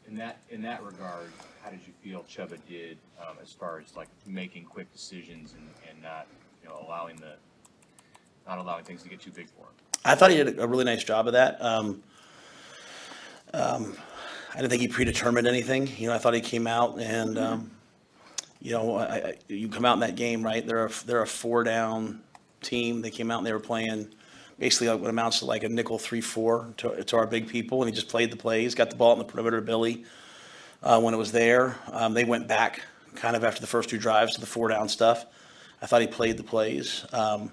in 0.08 0.16
that, 0.18 0.40
in 0.50 0.62
that 0.64 0.84
regard, 0.84 1.30
how 1.64 1.70
did 1.70 1.80
you 1.88 1.94
feel 2.04 2.24
Chubba 2.24 2.58
did, 2.68 2.98
um, 3.22 3.38
as 3.42 3.52
far 3.52 3.80
as 3.80 3.96
like 3.96 4.10
making 4.26 4.66
quick 4.66 4.92
decisions 4.92 5.54
and, 5.54 5.70
and 5.90 6.02
not, 6.02 6.28
you 6.62 6.70
know, 6.70 6.86
allowing 6.86 7.16
the, 7.18 7.34
not 8.48 8.58
allowing 8.58 8.84
things 8.84 9.02
to 9.04 9.10
get 9.10 9.22
too 9.22 9.32
big 9.32 9.48
for 9.50 9.62
him? 9.62 9.74
I 10.06 10.16
thought 10.16 10.32
he 10.32 10.38
did 10.38 10.60
a 10.60 10.68
really 10.68 10.84
nice 10.84 11.04
job 11.04 11.28
of 11.28 11.34
that. 11.34 11.64
Um, 11.64 12.04
um, 13.54 13.96
I 14.54 14.58
didn't 14.58 14.70
think 14.70 14.82
he 14.82 14.88
predetermined 14.88 15.48
anything. 15.48 15.88
You 15.98 16.08
know, 16.08 16.14
I 16.14 16.18
thought 16.18 16.34
he 16.34 16.42
came 16.42 16.68
out 16.68 17.00
and, 17.00 17.38
um, 17.38 17.72
you 18.62 18.72
know, 18.72 18.98
I, 18.98 19.16
I, 19.16 19.38
you 19.48 19.70
come 19.70 19.86
out 19.86 19.94
in 19.94 20.00
that 20.02 20.16
game, 20.16 20.44
right? 20.44 20.66
They're 20.66 20.86
a, 20.86 20.92
they're 21.06 21.22
a 21.22 21.28
four 21.28 21.64
down 21.64 22.22
team. 22.62 23.02
They 23.02 23.12
came 23.12 23.32
out 23.32 23.38
and 23.38 23.48
they 23.48 23.54
were 23.54 23.60
playing 23.60 24.14
basically 24.60 24.90
like 24.90 25.00
what 25.00 25.10
amounts 25.10 25.40
to 25.40 25.46
like 25.46 25.64
a 25.64 25.70
nickel 25.70 25.98
three 25.98 26.22
four 26.22 26.74
to, 26.78 27.04
to 27.04 27.18
our 27.18 27.28
big 27.28 27.48
people, 27.48 27.82
and 27.82 27.90
he 27.90 27.96
just 27.96 28.10
played 28.10 28.32
the 28.32 28.38
plays, 28.38 28.76
got 28.76 28.90
the 28.90 28.96
ball 28.96 29.14
in 29.14 29.20
the 29.20 29.26
perimeter 29.26 29.62
Billy 29.62 30.06
uh, 30.82 31.00
when 31.00 31.14
it 31.14 31.18
was 31.18 31.32
there. 31.32 31.78
Um, 31.92 32.14
they 32.14 32.24
went 32.24 32.48
back 32.48 32.82
kind 33.16 33.36
of 33.36 33.44
after 33.44 33.62
the 33.62 33.68
first 33.68 33.90
two 33.90 33.98
drives 33.98 34.36
to 34.36 34.40
the 34.40 34.48
four 34.48 34.68
down 34.70 34.90
stuff. 34.90 35.26
I 35.82 35.86
thought 35.86 36.02
he 36.02 36.08
played 36.08 36.38
the 36.38 36.44
plays. 36.44 37.06
Um, 37.12 37.52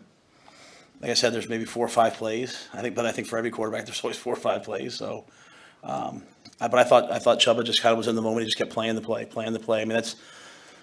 like 1.00 1.10
I 1.10 1.14
said, 1.14 1.32
there's 1.32 1.48
maybe 1.48 1.64
four 1.64 1.84
or 1.84 1.88
five 1.88 2.14
plays. 2.14 2.68
I 2.74 2.82
think, 2.82 2.94
but 2.94 3.06
I 3.06 3.12
think 3.12 3.26
for 3.26 3.38
every 3.38 3.50
quarterback, 3.50 3.86
there's 3.86 4.02
always 4.04 4.16
four 4.24 4.34
or 4.34 4.40
five 4.40 4.62
plays. 4.62 4.94
So, 4.94 5.24
um, 5.82 6.22
I, 6.60 6.68
but 6.68 6.78
I 6.78 6.84
thought 6.84 7.10
I 7.10 7.18
thought 7.18 7.40
Chubba 7.40 7.64
just 7.64 7.82
kind 7.82 7.92
of 7.92 7.98
was 7.98 8.08
in 8.08 8.16
the 8.16 8.22
moment. 8.22 8.42
He 8.42 8.46
just 8.46 8.58
kept 8.58 8.72
playing 8.72 8.94
the 8.94 9.00
play, 9.00 9.24
playing 9.24 9.52
the 9.52 9.60
play. 9.60 9.80
I 9.80 9.84
mean, 9.84 9.94
that's 9.94 10.16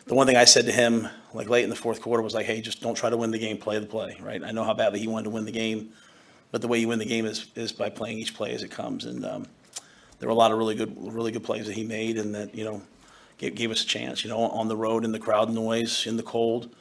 the 0.08 0.16
one 0.16 0.26
thing 0.26 0.38
I 0.38 0.46
said 0.46 0.66
to 0.66 0.72
him, 0.72 1.08
like 1.34 1.50
late 1.50 1.64
in 1.64 1.70
the 1.70 1.76
fourth 1.76 2.02
quarter, 2.02 2.24
was 2.24 2.34
like, 2.34 2.46
"Hey, 2.46 2.62
just 2.62 2.82
don't 2.82 2.96
try 2.96 3.10
to 3.10 3.18
win 3.18 3.32
the 3.32 3.40
game. 3.40 3.58
Play 3.58 3.80
the 3.80 3.86
play." 3.86 4.18
Right? 4.22 4.44
I 4.44 4.52
know 4.52 4.64
how 4.64 4.74
badly 4.74 5.00
he 5.00 5.08
wanted 5.08 5.26
to 5.26 5.30
win 5.30 5.46
the 5.46 5.52
game, 5.52 5.92
but 6.58 6.64
the 6.64 6.68
way 6.68 6.80
you 6.80 6.88
win 6.88 6.98
the 6.98 7.06
game 7.06 7.28
is 7.28 7.46
is 7.54 7.72
by 7.72 7.88
playing 7.88 8.18
each 8.18 8.34
play 8.34 8.52
as 8.52 8.64
it 8.64 8.72
comes. 8.72 9.06
And 9.06 9.24
um, 9.24 9.46
there 10.18 10.28
were 10.28 10.34
a 10.34 10.36
lot 10.36 10.52
of 10.52 10.58
really 10.58 10.74
good, 10.74 10.92
really 10.98 11.32
good 11.32 11.44
plays 11.44 11.68
that 11.68 11.76
he 11.76 11.84
made, 11.84 12.18
and 12.18 12.34
that 12.34 12.56
you 12.56 12.64
know 12.64 12.82
gave, 13.38 13.54
gave 13.54 13.70
us 13.70 13.84
a 13.84 13.86
chance. 13.86 14.24
You 14.24 14.32
know, 14.32 14.40
on 14.40 14.68
the 14.68 14.76
road 14.76 15.06
in 15.06 15.12
the 15.12 15.20
crowd 15.20 15.54
noise, 15.54 16.08
in 16.08 16.18
the 16.18 16.24
cold. 16.24 16.74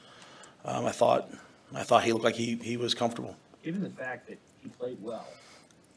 Um, 0.64 0.86
I 0.86 0.92
thought 0.92 1.28
I 1.74 1.82
thought 1.82 2.04
he 2.04 2.14
looked 2.14 2.24
like 2.24 2.36
he 2.36 2.56
he 2.62 2.78
was 2.78 2.94
comfortable. 2.94 3.36
given 3.62 3.82
the 3.82 3.90
fact 3.90 4.26
that 4.30 4.38
he 4.62 4.70
played 4.70 4.96
well, 5.02 5.26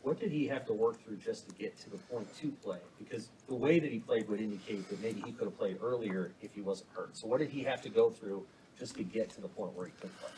what 0.01 0.19
did 0.19 0.29
he 0.29 0.45
have 0.47 0.65
to 0.65 0.73
work 0.73 1.01
through 1.05 1.15
just 1.15 1.47
to 1.47 1.55
get 1.55 1.79
to 1.79 1.89
the 1.89 1.99
point 1.99 2.27
to 2.39 2.51
play? 2.61 2.79
Because 2.97 3.29
the 3.47 3.55
way 3.55 3.79
that 3.79 3.93
he 3.93 3.99
played 3.99 4.27
would 4.27 4.41
indicate 4.41 4.89
that 4.89 5.01
maybe 5.01 5.21
he 5.21 5.31
could 5.31 5.45
have 5.45 5.57
played 5.57 5.77
earlier 5.81 6.31
if 6.41 6.53
he 6.53 6.59
wasn't 6.59 6.89
hurt. 6.93 7.15
So 7.15 7.27
what 7.27 7.39
did 7.39 7.49
he 7.49 7.63
have 7.63 7.81
to 7.83 7.89
go 7.89 8.09
through 8.09 8.45
just 8.77 8.97
to 8.97 9.03
get 9.03 9.29
to 9.29 9.41
the 9.41 9.47
point 9.47 9.71
where 9.71 9.85
he 9.85 9.93
could 10.01 10.11
play? 10.19 10.31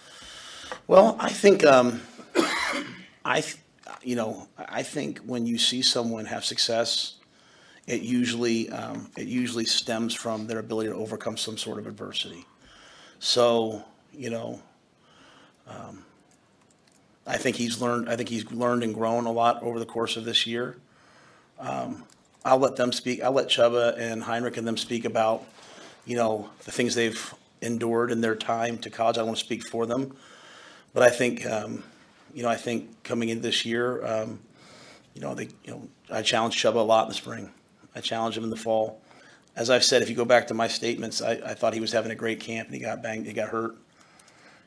Well, 0.86 1.18
I 1.20 1.30
think, 1.30 1.66
um, 1.66 2.02
I, 3.24 3.44
you 4.04 4.16
know, 4.16 4.48
I 4.58 4.84
think 4.84 5.20
when 5.20 5.46
you 5.46 5.58
see 5.58 5.82
someone 5.82 6.26
have 6.26 6.44
success, 6.46 7.16
it 7.88 8.02
usually, 8.02 8.70
um, 8.70 9.10
it 9.18 9.28
usually 9.28 9.66
stems 9.66 10.14
from 10.14 10.48
their 10.48 10.60
ability 10.60 10.90
to 10.90 10.96
overcome 10.96 11.38
some 11.38 11.58
sort 11.58 11.80
of 11.80 11.88
adversity. 11.88 12.46
So, 13.20 13.84
you 14.14 14.30
know, 14.30 14.62
um, 15.68 16.06
I 17.26 17.38
think 17.38 17.56
he's 17.56 17.82
learned, 17.82 18.10
I 18.10 18.16
think 18.16 18.30
he's 18.30 18.52
learned 18.52 18.84
and 18.84 18.94
grown 18.94 19.26
a 19.26 19.32
lot 19.32 19.62
over 19.62 19.80
the 19.80 19.86
course 19.86 20.18
of 20.18 20.26
this 20.26 20.48
year. 20.48 20.78
Um, 21.60 22.04
I'll 22.44 22.58
let 22.58 22.76
them 22.76 22.92
speak, 22.92 23.22
I'll 23.22 23.32
let 23.32 23.48
Chubba 23.48 23.98
and 24.00 24.24
Heinrich 24.24 24.58
and 24.58 24.68
them 24.68 24.78
speak 24.78 25.06
about, 25.06 25.44
you 26.06 26.16
know, 26.16 26.50
the 26.66 26.72
things 26.72 26.96
they've 26.96 27.34
endured 27.62 28.12
in 28.12 28.22
their 28.22 28.36
time 28.36 28.80
to 28.80 28.90
college. 28.90 29.20
I 29.20 29.24
want 29.24 29.38
to 29.38 29.44
speak 29.44 29.68
for 29.68 29.86
them. 29.86 30.16
But 30.94 31.04
I 31.04 31.10
think, 31.10 31.46
um, 31.46 31.84
you 32.34 32.44
know, 32.44 32.50
I 32.50 32.56
think 32.56 33.04
coming 33.04 33.30
into 33.30 33.42
this 33.42 33.66
year, 33.66 34.06
um, 34.06 34.40
you 35.14 35.22
know, 35.22 35.36
they, 35.36 35.50
you 35.64 35.72
know, 35.72 35.88
I 36.10 36.22
challenged 36.22 36.58
Chubba 36.58 36.76
a 36.76 36.80
lot 36.80 37.04
in 37.04 37.10
the 37.10 37.16
spring. 37.16 37.52
I 37.96 38.02
challenged 38.02 38.38
him 38.38 38.44
in 38.44 38.50
the 38.50 38.58
fall. 38.58 39.02
As 39.56 39.70
I've 39.70 39.84
said, 39.84 40.02
if 40.02 40.10
you 40.10 40.16
go 40.16 40.26
back 40.26 40.48
to 40.48 40.54
my 40.54 40.68
statements, 40.68 41.22
I, 41.22 41.32
I 41.32 41.54
thought 41.54 41.74
he 41.74 41.82
was 41.82 41.92
having 41.92 42.12
a 42.12 42.16
great 42.16 42.40
camp 42.40 42.68
and 42.68 42.76
he 42.76 42.82
got 42.82 43.04
banged, 43.04 43.28
he 43.28 43.34
got 43.34 43.50
hurt. 43.50 43.76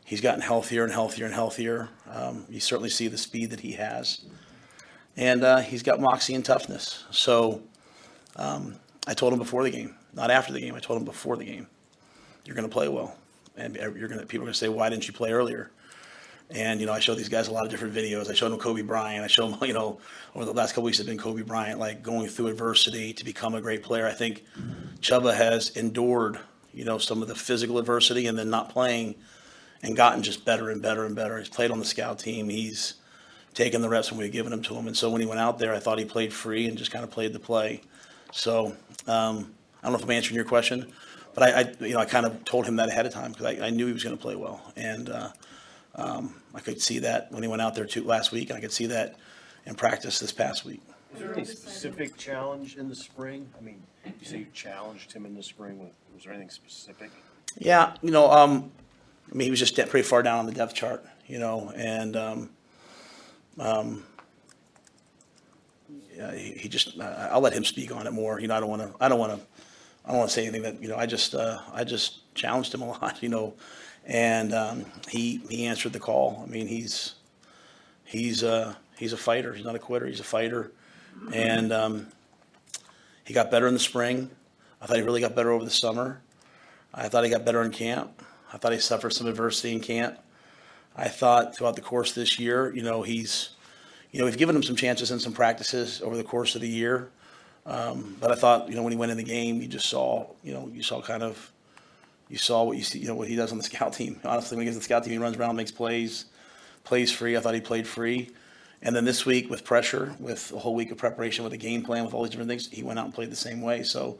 He's 0.04 0.20
gotten 0.20 0.42
healthier 0.42 0.84
and 0.84 0.92
healthier 0.92 1.24
and 1.24 1.34
healthier. 1.34 1.88
Um, 2.10 2.44
you 2.50 2.60
certainly 2.60 2.90
see 2.90 3.08
the 3.08 3.16
speed 3.16 3.50
that 3.50 3.60
he 3.60 3.72
has. 3.72 4.20
And 5.16 5.42
uh, 5.42 5.58
he's 5.58 5.82
got 5.82 6.00
moxie 6.00 6.34
and 6.34 6.44
toughness. 6.44 7.04
So 7.10 7.62
um, 8.36 8.76
I 9.06 9.14
told 9.14 9.32
him 9.32 9.38
before 9.38 9.62
the 9.62 9.70
game, 9.70 9.94
not 10.12 10.30
after 10.30 10.52
the 10.52 10.60
game. 10.60 10.74
I 10.74 10.80
told 10.80 10.98
him 10.98 11.06
before 11.06 11.36
the 11.38 11.44
game, 11.44 11.66
you're 12.44 12.56
going 12.56 12.68
to 12.68 12.72
play 12.72 12.88
well, 12.88 13.16
and 13.56 13.76
you're 13.76 14.08
going 14.08 14.20
to. 14.20 14.26
People 14.26 14.44
are 14.44 14.46
going 14.46 14.52
to 14.52 14.58
say, 14.58 14.68
why 14.68 14.90
didn't 14.90 15.06
you 15.06 15.14
play 15.14 15.32
earlier? 15.32 15.70
And 16.50 16.80
you 16.80 16.86
know, 16.86 16.92
I 16.92 17.00
showed 17.00 17.16
these 17.16 17.28
guys 17.28 17.48
a 17.48 17.52
lot 17.52 17.64
of 17.64 17.70
different 17.70 17.94
videos. 17.94 18.30
I 18.30 18.34
showed 18.34 18.50
them 18.50 18.58
Kobe 18.58 18.82
Bryant. 18.82 19.24
I 19.24 19.28
showed 19.28 19.52
them, 19.52 19.58
you 19.66 19.72
know, 19.72 19.98
over 20.34 20.44
the 20.44 20.52
last 20.52 20.72
couple 20.72 20.84
weeks, 20.84 20.98
have 20.98 21.06
been 21.06 21.18
Kobe 21.18 21.42
Bryant, 21.42 21.78
like 21.78 22.02
going 22.02 22.28
through 22.28 22.48
adversity 22.48 23.12
to 23.14 23.24
become 23.24 23.54
a 23.54 23.60
great 23.60 23.82
player. 23.82 24.06
I 24.06 24.12
think 24.12 24.44
Chubba 25.00 25.34
has 25.34 25.70
endured, 25.70 26.38
you 26.72 26.84
know, 26.84 26.98
some 26.98 27.22
of 27.22 27.28
the 27.28 27.34
physical 27.34 27.78
adversity 27.78 28.26
and 28.26 28.38
then 28.38 28.50
not 28.50 28.70
playing, 28.70 29.14
and 29.82 29.96
gotten 29.96 30.22
just 30.22 30.44
better 30.44 30.70
and 30.70 30.80
better 30.80 31.04
and 31.04 31.14
better. 31.14 31.38
He's 31.38 31.48
played 31.48 31.70
on 31.70 31.78
the 31.78 31.84
scout 31.84 32.18
team. 32.18 32.48
He's 32.48 32.94
taken 33.52 33.82
the 33.82 33.88
reps 33.88 34.10
when 34.10 34.18
we 34.18 34.24
had 34.24 34.32
given 34.32 34.50
them 34.50 34.62
to 34.62 34.74
him. 34.74 34.86
And 34.86 34.96
so 34.96 35.10
when 35.10 35.20
he 35.20 35.26
went 35.26 35.40
out 35.40 35.58
there, 35.58 35.74
I 35.74 35.78
thought 35.78 35.98
he 35.98 36.04
played 36.04 36.32
free 36.32 36.66
and 36.66 36.76
just 36.76 36.90
kind 36.90 37.04
of 37.04 37.10
played 37.10 37.32
the 37.32 37.38
play. 37.38 37.82
So 38.32 38.74
um, 39.06 39.54
I 39.82 39.86
don't 39.86 39.92
know 39.92 39.98
if 39.98 40.04
I'm 40.04 40.10
answering 40.10 40.36
your 40.36 40.44
question, 40.44 40.92
but 41.34 41.44
I, 41.44 41.60
I 41.60 41.84
you 41.84 41.94
know, 41.94 42.00
I 42.00 42.04
kind 42.04 42.26
of 42.26 42.44
told 42.44 42.66
him 42.66 42.76
that 42.76 42.88
ahead 42.88 43.06
of 43.06 43.12
time 43.12 43.32
because 43.32 43.46
I, 43.46 43.66
I 43.66 43.70
knew 43.70 43.86
he 43.86 43.92
was 43.92 44.02
going 44.02 44.16
to 44.16 44.20
play 44.20 44.34
well, 44.34 44.60
and 44.76 45.08
uh, 45.08 45.28
um, 45.96 46.34
I 46.54 46.60
could 46.60 46.80
see 46.80 47.00
that 47.00 47.30
when 47.30 47.42
he 47.42 47.48
went 47.48 47.62
out 47.62 47.74
there 47.74 47.86
too 47.86 48.04
last 48.04 48.32
week, 48.32 48.50
and 48.50 48.56
I 48.56 48.60
could 48.60 48.72
see 48.72 48.86
that 48.86 49.16
in 49.66 49.74
practice 49.74 50.18
this 50.18 50.32
past 50.32 50.64
week. 50.64 50.82
Is 51.14 51.20
there 51.20 51.32
any 51.32 51.44
specific 51.44 52.16
challenge 52.16 52.76
in 52.76 52.88
the 52.88 52.94
spring? 52.94 53.48
I 53.58 53.62
mean, 53.62 53.82
you 54.04 54.26
say 54.26 54.38
you 54.38 54.46
challenged 54.52 55.12
him 55.12 55.24
in 55.26 55.34
the 55.34 55.42
spring. 55.42 55.78
Was 55.78 55.90
was 56.14 56.24
there 56.24 56.32
anything 56.32 56.50
specific? 56.50 57.10
Yeah, 57.58 57.94
you 58.02 58.10
know, 58.10 58.30
um, 58.30 58.72
I 59.30 59.34
mean, 59.34 59.46
he 59.46 59.50
was 59.50 59.60
just 59.60 59.76
pretty 59.76 60.02
far 60.02 60.22
down 60.22 60.38
on 60.38 60.46
the 60.46 60.52
depth 60.52 60.74
chart, 60.74 61.04
you 61.26 61.38
know, 61.38 61.72
and 61.76 62.16
um, 62.16 62.50
um, 63.58 64.04
yeah, 66.16 66.34
he, 66.34 66.52
he 66.52 66.68
just. 66.68 66.98
I 67.00 67.30
I'll 67.32 67.40
let 67.40 67.52
him 67.52 67.64
speak 67.64 67.94
on 67.94 68.06
it 68.06 68.12
more. 68.12 68.40
You 68.40 68.48
know, 68.48 68.56
I 68.56 68.60
don't 68.60 68.68
want 68.68 68.82
to. 68.82 68.94
I 69.00 69.08
don't 69.08 69.18
want 69.18 69.32
to. 69.32 69.46
I 70.04 70.10
don't 70.10 70.18
want 70.18 70.30
to 70.30 70.34
say 70.34 70.42
anything 70.42 70.62
that 70.62 70.82
you 70.82 70.88
know. 70.88 70.96
I 70.96 71.06
just. 71.06 71.34
Uh, 71.34 71.60
I 71.72 71.84
just 71.84 72.34
challenged 72.34 72.74
him 72.74 72.82
a 72.82 72.86
lot, 73.00 73.22
you 73.22 73.28
know, 73.28 73.54
and 74.06 74.52
um, 74.52 74.84
he 75.08 75.40
he 75.48 75.66
answered 75.66 75.92
the 75.92 76.00
call. 76.00 76.44
I 76.46 76.50
mean, 76.50 76.66
he's 76.66 77.14
he's 78.04 78.42
uh, 78.44 78.74
he's 78.98 79.12
a 79.12 79.16
fighter. 79.16 79.52
He's 79.54 79.64
not 79.64 79.74
a 79.74 79.78
quitter. 79.78 80.06
He's 80.06 80.20
a 80.20 80.24
fighter, 80.24 80.72
and 81.32 81.72
um, 81.72 82.06
he 83.24 83.34
got 83.34 83.50
better 83.50 83.66
in 83.66 83.74
the 83.74 83.80
spring. 83.80 84.30
I 84.80 84.86
thought 84.86 84.96
he 84.96 85.02
really 85.02 85.20
got 85.20 85.34
better 85.34 85.50
over 85.50 85.64
the 85.64 85.70
summer. 85.70 86.20
I 86.92 87.08
thought 87.08 87.24
he 87.24 87.30
got 87.30 87.44
better 87.44 87.62
in 87.62 87.70
camp. 87.70 88.22
I 88.52 88.58
thought 88.58 88.72
he 88.72 88.78
suffered 88.78 89.10
some 89.10 89.26
adversity 89.26 89.72
in 89.72 89.80
camp. 89.80 90.18
I 90.96 91.08
thought 91.08 91.56
throughout 91.56 91.74
the 91.74 91.82
course 91.82 92.12
this 92.12 92.38
year, 92.38 92.72
you 92.72 92.82
know, 92.82 93.02
he's, 93.02 93.50
you 94.12 94.20
know, 94.20 94.26
we've 94.26 94.38
given 94.38 94.54
him 94.54 94.62
some 94.62 94.76
chances 94.76 95.10
in 95.10 95.18
some 95.18 95.32
practices 95.32 96.00
over 96.02 96.16
the 96.16 96.22
course 96.22 96.54
of 96.54 96.60
the 96.60 96.68
year. 96.68 97.10
Um, 97.66 98.16
but 98.20 98.30
I 98.30 98.36
thought, 98.36 98.68
you 98.68 98.76
know, 98.76 98.82
when 98.82 98.92
he 98.92 98.98
went 98.98 99.10
in 99.10 99.16
the 99.16 99.24
game, 99.24 99.60
you 99.60 99.66
just 99.66 99.86
saw, 99.86 100.28
you 100.44 100.52
know, 100.52 100.70
you 100.72 100.82
saw 100.82 101.00
kind 101.00 101.22
of, 101.22 101.50
you 102.28 102.38
saw 102.38 102.64
what 102.64 102.76
you 102.76 102.82
see, 102.82 102.98
you 102.98 103.06
know, 103.06 103.14
what 103.14 103.28
he 103.28 103.36
does 103.36 103.52
on 103.52 103.58
the 103.58 103.64
scout 103.64 103.92
team. 103.92 104.20
Honestly, 104.24 104.56
when 104.56 104.62
he 104.62 104.66
gets 104.66 104.76
on 104.76 104.80
the 104.80 104.84
scout 104.84 105.04
team, 105.04 105.12
he 105.12 105.18
runs 105.18 105.36
around, 105.36 105.56
makes 105.56 105.70
plays, 105.70 106.26
plays 106.84 107.12
free. 107.12 107.36
I 107.36 107.40
thought 107.40 107.54
he 107.54 107.60
played 107.60 107.86
free. 107.86 108.30
And 108.82 108.94
then 108.94 109.04
this 109.04 109.24
week 109.24 109.48
with 109.48 109.64
pressure, 109.64 110.14
with 110.18 110.52
a 110.52 110.58
whole 110.58 110.74
week 110.74 110.90
of 110.90 110.98
preparation, 110.98 111.44
with 111.44 111.52
a 111.52 111.58
game 111.58 111.82
plan, 111.82 112.04
with 112.04 112.12
all 112.12 112.22
these 112.22 112.30
different 112.30 112.50
things, 112.50 112.68
he 112.68 112.82
went 112.82 112.98
out 112.98 113.06
and 113.06 113.14
played 113.14 113.30
the 113.30 113.36
same 113.36 113.62
way. 113.62 113.82
So, 113.82 114.18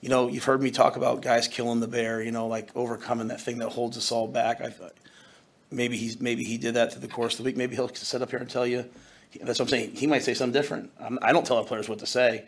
you 0.00 0.10
know, 0.10 0.28
you've 0.28 0.44
heard 0.44 0.62
me 0.62 0.70
talk 0.70 0.96
about 0.96 1.22
guys 1.22 1.48
killing 1.48 1.80
the 1.80 1.88
bear, 1.88 2.22
you 2.22 2.30
know, 2.30 2.46
like 2.46 2.70
overcoming 2.74 3.28
that 3.28 3.40
thing 3.40 3.58
that 3.58 3.70
holds 3.70 3.96
us 3.96 4.12
all 4.12 4.28
back. 4.28 4.60
I 4.60 4.68
thought 4.68 4.94
maybe 5.70 5.96
he's 5.96 6.20
maybe 6.20 6.44
he 6.44 6.58
did 6.58 6.74
that 6.74 6.92
through 6.92 7.02
the 7.02 7.08
course 7.08 7.34
of 7.34 7.38
the 7.38 7.44
week. 7.44 7.56
Maybe 7.56 7.74
he'll 7.74 7.88
sit 7.94 8.22
up 8.22 8.30
here 8.30 8.38
and 8.38 8.50
tell 8.50 8.66
you. 8.66 8.84
That's 9.42 9.60
what 9.60 9.66
I'm 9.66 9.68
saying. 9.68 9.94
He 9.94 10.08
might 10.08 10.24
say 10.24 10.34
something 10.34 10.52
different. 10.52 10.90
I'm, 10.98 11.18
I 11.22 11.32
don't 11.32 11.46
tell 11.46 11.56
our 11.56 11.64
players 11.64 11.88
what 11.88 12.00
to 12.00 12.06
say. 12.06 12.46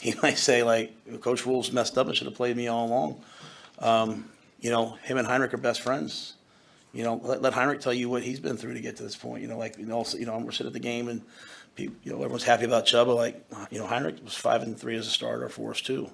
He 0.00 0.14
might 0.22 0.38
say 0.38 0.62
like, 0.62 1.20
"Coach 1.20 1.46
Rhule's 1.46 1.70
messed 1.72 1.98
up 1.98 2.06
and 2.06 2.16
should 2.16 2.26
have 2.26 2.36
played 2.36 2.56
me 2.56 2.68
all 2.68 2.86
along." 2.86 3.22
Um, 3.82 4.30
you 4.60 4.70
know, 4.70 4.90
him 5.02 5.18
and 5.18 5.26
Heinrich 5.26 5.52
are 5.52 5.58
best 5.58 5.80
friends. 5.80 6.34
You 6.92 7.04
know, 7.04 7.20
let, 7.22 7.42
let 7.42 7.52
Heinrich 7.52 7.80
tell 7.80 7.92
you 7.92 8.08
what 8.08 8.22
he's 8.22 8.38
been 8.38 8.56
through 8.56 8.74
to 8.74 8.80
get 8.80 8.96
to 8.96 9.02
this 9.02 9.16
point. 9.16 9.42
You 9.42 9.48
know, 9.48 9.58
like 9.58 9.78
you 9.78 9.86
know, 9.86 10.04
you 10.16 10.26
know, 10.26 10.38
we're 10.38 10.52
sitting 10.52 10.68
at 10.68 10.72
the 10.72 10.80
game 10.80 11.08
and 11.08 11.22
people, 11.74 11.96
you 12.04 12.12
know, 12.12 12.18
everyone's 12.18 12.44
happy 12.44 12.64
about 12.64 12.86
Chubba. 12.86 13.14
Like, 13.14 13.44
you 13.70 13.78
know, 13.78 13.86
Heinrich 13.86 14.22
was 14.22 14.34
five 14.34 14.62
and 14.62 14.78
three 14.78 14.96
as 14.96 15.06
a 15.06 15.10
starter 15.10 15.48
for 15.48 15.70
us 15.70 15.80
too. 15.80 16.10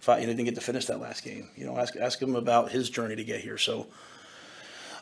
Five, 0.00 0.20
you 0.20 0.26
know, 0.26 0.32
didn't 0.32 0.46
get 0.46 0.54
to 0.56 0.60
finish 0.60 0.86
that 0.86 1.00
last 1.00 1.24
game. 1.24 1.50
You 1.56 1.66
know, 1.66 1.78
ask 1.78 1.94
ask 1.96 2.20
him 2.20 2.36
about 2.36 2.72
his 2.72 2.90
journey 2.90 3.16
to 3.16 3.24
get 3.24 3.40
here. 3.40 3.58
So. 3.58 3.86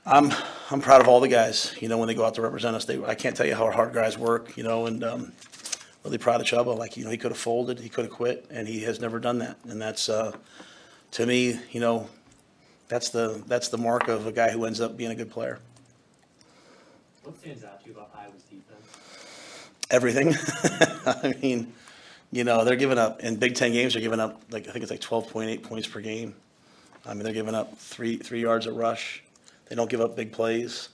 I'm 0.04 0.32
I'm 0.72 0.80
proud 0.80 1.00
of 1.00 1.06
all 1.06 1.20
the 1.20 1.28
guys. 1.28 1.76
You 1.78 1.86
know, 1.86 1.96
when 1.96 2.08
they 2.08 2.14
go 2.14 2.24
out 2.24 2.34
to 2.34 2.42
represent 2.42 2.74
us, 2.74 2.84
they 2.86 3.00
I 3.04 3.14
can't 3.14 3.36
tell 3.36 3.46
you 3.46 3.54
how 3.54 3.70
hard 3.70 3.92
guys 3.92 4.18
work. 4.18 4.56
You 4.56 4.64
know, 4.64 4.86
and 4.86 5.04
um, 5.04 5.32
really 6.04 6.18
proud 6.18 6.40
of 6.40 6.46
Chubba. 6.48 6.76
Like 6.76 6.96
you 6.96 7.04
know, 7.04 7.10
he 7.10 7.16
could 7.16 7.30
have 7.30 7.38
folded, 7.38 7.78
he 7.78 7.88
could 7.88 8.06
have 8.06 8.12
quit, 8.12 8.46
and 8.50 8.66
he 8.66 8.80
has 8.82 9.00
never 9.00 9.18
done 9.20 9.38
that. 9.38 9.56
And 9.68 9.80
that's 9.80 10.08
uh, 10.08 10.32
to 11.12 11.26
me, 11.26 11.58
you 11.70 11.80
know, 11.80 12.08
that's 12.88 13.10
the 13.10 13.42
that's 13.46 13.68
the 13.68 13.78
mark 13.78 14.08
of 14.08 14.26
a 14.26 14.32
guy 14.32 14.50
who 14.50 14.64
ends 14.64 14.80
up 14.80 14.96
being 14.96 15.10
a 15.10 15.14
good 15.14 15.30
player. 15.30 15.58
What 17.22 17.38
stands 17.38 17.64
out 17.64 17.80
to 17.82 17.88
you 17.88 17.94
about 17.94 18.10
Iowa's 18.16 18.42
defense? 18.42 19.78
Everything. 19.90 20.34
I 21.24 21.34
mean, 21.40 21.72
you 22.32 22.44
know, 22.44 22.64
they're 22.64 22.76
giving 22.76 22.98
up 22.98 23.20
in 23.20 23.36
Big 23.36 23.54
Ten 23.54 23.72
games. 23.72 23.92
They're 23.92 24.02
giving 24.02 24.20
up 24.20 24.42
like 24.50 24.68
I 24.68 24.72
think 24.72 24.82
it's 24.82 24.90
like 24.90 25.00
12.8 25.00 25.62
points 25.62 25.86
per 25.86 26.00
game. 26.00 26.34
I 27.06 27.14
mean, 27.14 27.24
they're 27.24 27.32
giving 27.32 27.54
up 27.54 27.78
three 27.78 28.16
three 28.16 28.40
yards 28.40 28.66
a 28.66 28.72
rush. 28.72 29.22
They 29.68 29.76
don't 29.76 29.88
give 29.88 30.00
up 30.00 30.16
big 30.16 30.32
plays. 30.32 30.88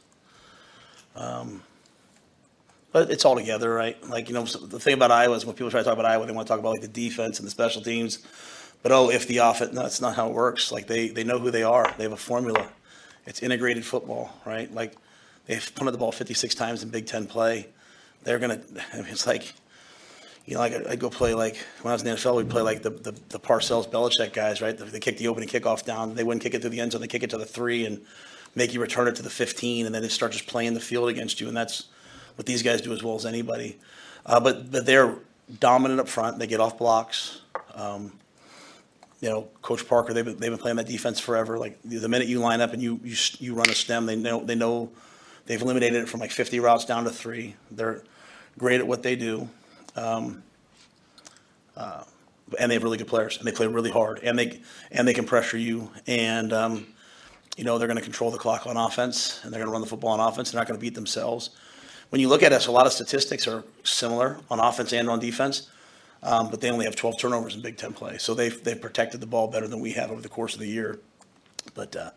Um, 1.16 1.62
but 2.92 3.10
it's 3.10 3.24
all 3.24 3.36
together, 3.36 3.72
right? 3.72 4.02
Like, 4.08 4.28
you 4.28 4.34
know, 4.34 4.44
the 4.44 4.78
thing 4.78 4.94
about 4.94 5.10
Iowa 5.10 5.34
is 5.34 5.44
when 5.44 5.54
people 5.54 5.70
try 5.70 5.80
to 5.80 5.84
talk 5.84 5.92
about 5.92 6.06
Iowa, 6.06 6.26
they 6.26 6.32
want 6.32 6.46
to 6.46 6.52
talk 6.52 6.60
about 6.60 6.70
like 6.70 6.80
the 6.80 6.88
defense 6.88 7.38
and 7.38 7.46
the 7.46 7.50
special 7.50 7.82
teams. 7.82 8.24
But 8.82 8.92
oh, 8.92 9.10
if 9.10 9.26
the 9.26 9.38
offense, 9.38 9.72
no, 9.72 9.82
that's 9.82 10.00
not 10.00 10.14
how 10.14 10.28
it 10.28 10.34
works. 10.34 10.70
Like 10.70 10.86
they, 10.86 11.08
they 11.08 11.24
know 11.24 11.38
who 11.38 11.50
they 11.50 11.62
are. 11.62 11.92
They 11.96 12.04
have 12.04 12.12
a 12.12 12.16
formula. 12.16 12.68
It's 13.26 13.42
integrated 13.42 13.84
football, 13.84 14.32
right? 14.46 14.72
Like 14.72 14.96
they've 15.46 15.74
punted 15.74 15.94
the 15.94 15.98
ball 15.98 16.12
56 16.12 16.54
times 16.54 16.82
in 16.82 16.90
Big 16.90 17.06
Ten 17.06 17.26
play. 17.26 17.68
They're 18.24 18.38
gonna. 18.38 18.60
I 18.92 18.96
mean, 18.98 19.06
it's 19.08 19.26
like, 19.26 19.52
you 20.46 20.54
know, 20.54 20.60
like 20.60 20.74
I'd 20.88 21.00
go 21.00 21.10
play 21.10 21.34
like 21.34 21.56
when 21.82 21.90
I 21.90 21.94
was 21.94 22.02
in 22.02 22.08
the 22.08 22.14
NFL, 22.14 22.36
we'd 22.36 22.50
play 22.50 22.62
like 22.62 22.82
the 22.82 22.90
the, 22.90 23.12
the 23.28 23.38
Parcells 23.38 23.88
Belichick 23.90 24.32
guys, 24.32 24.62
right? 24.62 24.76
They 24.76 25.00
kick 25.00 25.18
the 25.18 25.28
opening 25.28 25.48
kickoff 25.48 25.84
down. 25.84 26.14
They 26.14 26.24
wouldn't 26.24 26.42
kick 26.42 26.54
it 26.54 26.62
to 26.62 26.68
the 26.68 26.80
end 26.80 26.92
zone. 26.92 27.00
They 27.00 27.08
kick 27.08 27.22
it 27.22 27.30
to 27.30 27.38
the 27.38 27.46
three 27.46 27.84
and 27.84 28.00
make 28.54 28.72
you 28.72 28.80
return 28.80 29.08
it 29.08 29.16
to 29.16 29.22
the 29.22 29.30
15, 29.30 29.86
and 29.86 29.94
then 29.94 30.02
they 30.02 30.08
start 30.08 30.32
just 30.32 30.46
playing 30.46 30.74
the 30.74 30.80
field 30.80 31.08
against 31.08 31.40
you. 31.40 31.48
And 31.48 31.56
that's 31.56 31.88
what 32.36 32.46
these 32.46 32.62
guys 32.62 32.80
do 32.80 32.92
as 32.92 33.02
well 33.02 33.14
as 33.14 33.26
anybody. 33.26 33.76
Uh, 34.24 34.40
but 34.40 34.70
but 34.70 34.86
they're 34.86 35.16
dominant 35.60 36.00
up 36.00 36.08
front. 36.08 36.38
They 36.38 36.46
get 36.46 36.60
off 36.60 36.78
blocks. 36.78 37.40
Um, 37.74 38.12
you 39.20 39.28
know, 39.28 39.48
Coach 39.62 39.86
Parker, 39.88 40.12
they've 40.12 40.24
been, 40.24 40.36
they've 40.36 40.50
been 40.50 40.60
playing 40.60 40.76
that 40.76 40.86
defense 40.86 41.18
forever. 41.18 41.58
Like 41.58 41.78
the 41.84 42.08
minute 42.08 42.28
you 42.28 42.38
line 42.38 42.60
up 42.60 42.72
and 42.72 42.82
you 42.82 43.00
you, 43.02 43.16
you 43.38 43.54
run 43.54 43.68
a 43.68 43.74
stem, 43.74 44.06
they 44.06 44.16
know 44.16 44.44
they 44.44 44.54
know 44.54 44.90
they've 45.46 45.60
eliminated 45.60 46.02
it 46.02 46.08
from 46.08 46.20
like 46.20 46.30
50 46.30 46.60
routes 46.60 46.84
down 46.84 47.04
to 47.04 47.10
three. 47.10 47.56
They're 47.70 48.02
great 48.58 48.80
at 48.80 48.86
what 48.86 49.02
they 49.02 49.16
do. 49.16 49.48
Um, 49.96 50.42
uh, 51.76 52.04
and 52.58 52.70
they 52.70 52.74
have 52.74 52.82
really 52.82 52.98
good 52.98 53.08
players, 53.08 53.36
and 53.36 53.46
they 53.46 53.52
play 53.52 53.66
really 53.66 53.90
hard, 53.90 54.20
and 54.22 54.38
they 54.38 54.60
and 54.90 55.06
they 55.06 55.14
can 55.14 55.26
pressure 55.26 55.58
you, 55.58 55.90
and 56.06 56.52
um, 56.52 56.86
you 57.56 57.64
know 57.64 57.78
they're 57.78 57.88
going 57.88 57.98
to 57.98 58.04
control 58.04 58.30
the 58.30 58.38
clock 58.38 58.66
on 58.66 58.76
offense, 58.76 59.40
and 59.42 59.52
they're 59.52 59.60
going 59.60 59.68
to 59.68 59.72
run 59.72 59.80
the 59.80 59.86
football 59.86 60.10
on 60.10 60.20
offense. 60.20 60.50
They're 60.50 60.60
not 60.60 60.66
going 60.66 60.78
to 60.78 60.80
beat 60.80 60.94
themselves. 60.94 61.50
When 62.10 62.20
you 62.20 62.28
look 62.28 62.42
at 62.42 62.52
us, 62.52 62.66
a 62.66 62.72
lot 62.72 62.86
of 62.86 62.92
statistics 62.92 63.46
are 63.46 63.64
similar 63.84 64.38
on 64.50 64.60
offense 64.60 64.92
and 64.94 65.10
on 65.10 65.20
defense, 65.20 65.68
um, 66.22 66.50
but 66.50 66.60
they 66.60 66.70
only 66.70 66.84
have 66.84 66.96
12 66.96 67.18
turnovers 67.18 67.54
in 67.54 67.62
Big 67.62 67.76
Ten 67.76 67.92
play, 67.92 68.18
so 68.18 68.34
they've 68.34 68.62
they've 68.64 68.80
protected 68.80 69.20
the 69.20 69.26
ball 69.26 69.48
better 69.48 69.68
than 69.68 69.80
we 69.80 69.92
have 69.92 70.10
over 70.10 70.20
the 70.20 70.28
course 70.28 70.54
of 70.54 70.60
the 70.60 70.68
year. 70.68 71.00
But 71.74 71.94
uh, 71.94 72.10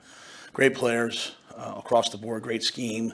great 0.54 0.74
players 0.74 1.36
uh, 1.56 1.76
across 1.78 2.10
the 2.10 2.18
board, 2.18 2.44
great 2.44 2.64
scheme, 2.64 3.14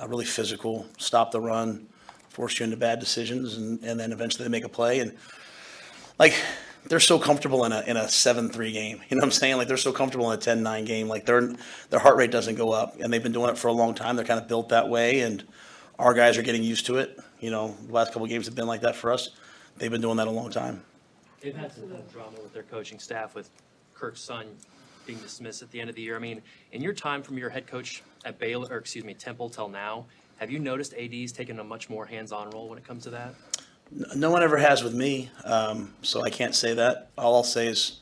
uh, 0.00 0.08
really 0.08 0.24
physical, 0.24 0.86
stop 0.98 1.30
the 1.30 1.40
run, 1.40 1.86
force 2.28 2.58
you 2.58 2.64
into 2.64 2.76
bad 2.76 2.98
decisions, 2.98 3.56
and, 3.56 3.82
and 3.82 3.98
then 3.98 4.12
eventually 4.12 4.44
they 4.44 4.50
make 4.50 4.64
a 4.64 4.68
play. 4.68 5.00
And 5.00 5.16
like 6.18 6.34
they're 6.88 7.00
so 7.00 7.18
comfortable 7.18 7.64
in 7.64 7.72
a 7.72 7.80
in 7.86 7.96
a 7.96 8.08
seven 8.08 8.48
three 8.48 8.72
game. 8.72 9.00
You 9.08 9.16
know 9.16 9.20
what 9.20 9.26
I'm 9.26 9.30
saying? 9.32 9.56
Like 9.56 9.68
they're 9.68 9.76
so 9.76 9.92
comfortable 9.92 10.30
in 10.30 10.38
a 10.38 10.42
10-9 10.42 10.86
game. 10.86 11.08
Like 11.08 11.26
their 11.26 11.54
their 11.90 12.00
heart 12.00 12.16
rate 12.16 12.30
doesn't 12.30 12.56
go 12.56 12.72
up, 12.72 12.96
and 13.00 13.12
they've 13.12 13.22
been 13.22 13.32
doing 13.32 13.50
it 13.50 13.58
for 13.58 13.68
a 13.68 13.72
long 13.72 13.94
time. 13.94 14.16
They're 14.16 14.24
kind 14.24 14.40
of 14.40 14.48
built 14.48 14.70
that 14.70 14.88
way, 14.88 15.20
and 15.20 15.44
our 15.98 16.14
guys 16.14 16.38
are 16.38 16.42
getting 16.42 16.62
used 16.62 16.86
to 16.86 16.98
it. 16.98 17.18
You 17.40 17.50
know, 17.50 17.76
the 17.86 17.92
last 17.92 18.12
couple 18.12 18.26
games 18.26 18.46
have 18.46 18.54
been 18.54 18.66
like 18.66 18.82
that 18.82 18.96
for 18.96 19.12
us. 19.12 19.30
They've 19.78 19.90
been 19.90 20.00
doing 20.00 20.16
that 20.16 20.28
a 20.28 20.30
long 20.30 20.50
time. 20.50 20.82
They've 21.40 21.56
had 21.56 21.72
some 21.72 21.88
drama 22.12 22.40
with 22.42 22.52
their 22.52 22.62
coaching 22.64 22.98
staff 22.98 23.34
with 23.34 23.50
Kirk's 23.94 24.20
son 24.20 24.46
being 25.06 25.18
dismissed 25.18 25.62
at 25.62 25.70
the 25.70 25.80
end 25.80 25.90
of 25.90 25.96
the 25.96 26.02
year. 26.02 26.16
I 26.16 26.18
mean, 26.18 26.42
in 26.72 26.82
your 26.82 26.92
time 26.92 27.22
from 27.22 27.38
your 27.38 27.50
head 27.50 27.66
coach 27.66 28.02
at 28.24 28.38
Baylor, 28.38 28.68
or 28.70 28.78
excuse 28.78 29.04
me, 29.04 29.14
Temple 29.14 29.48
till 29.48 29.68
now, 29.68 30.06
have 30.38 30.50
you 30.50 30.58
noticed 30.58 30.94
AD's 30.94 31.32
taking 31.32 31.58
a 31.58 31.64
much 31.64 31.88
more 31.88 32.04
hands-on 32.04 32.50
role 32.50 32.68
when 32.68 32.78
it 32.78 32.84
comes 32.84 33.04
to 33.04 33.10
that? 33.10 33.34
No 34.16 34.30
one 34.30 34.42
ever 34.42 34.56
has 34.56 34.82
with 34.82 34.94
me, 34.94 35.30
um, 35.44 35.94
so 36.02 36.22
I 36.22 36.30
can't 36.30 36.54
say 36.54 36.74
that. 36.74 37.10
All 37.16 37.36
I'll 37.36 37.44
say 37.44 37.68
is, 37.68 38.00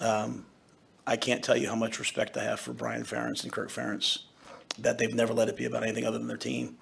um, 0.00 0.44
I 1.06 1.16
can't 1.16 1.42
tell 1.42 1.56
you 1.56 1.68
how 1.68 1.74
much 1.74 1.98
respect 1.98 2.36
I 2.36 2.44
have 2.44 2.60
for 2.60 2.72
Brian 2.74 3.02
Ferentz 3.02 3.42
and 3.42 3.50
Kirk 3.50 3.70
Ferentz, 3.70 4.24
that 4.78 4.98
they've 4.98 5.14
never 5.14 5.32
let 5.32 5.48
it 5.48 5.56
be 5.56 5.64
about 5.64 5.82
anything 5.82 6.04
other 6.04 6.18
than 6.18 6.28
their 6.28 6.36
team. 6.36 6.76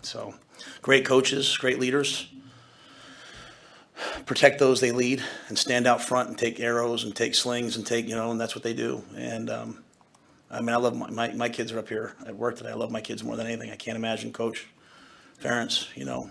So, 0.00 0.34
great 0.80 1.04
coaches, 1.04 1.56
great 1.56 1.78
leaders. 1.78 2.28
Protect 4.26 4.58
those 4.58 4.80
they 4.80 4.90
lead 4.92 5.22
and 5.48 5.58
stand 5.58 5.86
out 5.86 6.02
front 6.02 6.28
and 6.28 6.38
take 6.38 6.58
arrows 6.60 7.04
and 7.04 7.14
take 7.14 7.34
slings 7.34 7.76
and 7.76 7.86
take, 7.86 8.08
you 8.08 8.16
know, 8.16 8.30
and 8.30 8.40
that's 8.40 8.54
what 8.54 8.64
they 8.64 8.74
do. 8.74 9.02
And, 9.16 9.50
um, 9.50 9.84
I 10.50 10.60
mean, 10.60 10.70
I 10.70 10.76
love 10.76 10.96
my, 10.96 11.10
my, 11.10 11.32
my 11.32 11.48
kids 11.48 11.72
are 11.72 11.78
up 11.78 11.88
here 11.88 12.14
at 12.26 12.34
work 12.36 12.56
today. 12.56 12.70
I 12.70 12.74
love 12.74 12.90
my 12.90 13.00
kids 13.00 13.22
more 13.22 13.36
than 13.36 13.46
anything. 13.46 13.70
I 13.70 13.76
can't 13.76 13.96
imagine 13.96 14.32
Coach 14.32 14.66
Ferentz 15.40 15.94
you 15.96 16.04
know, 16.04 16.30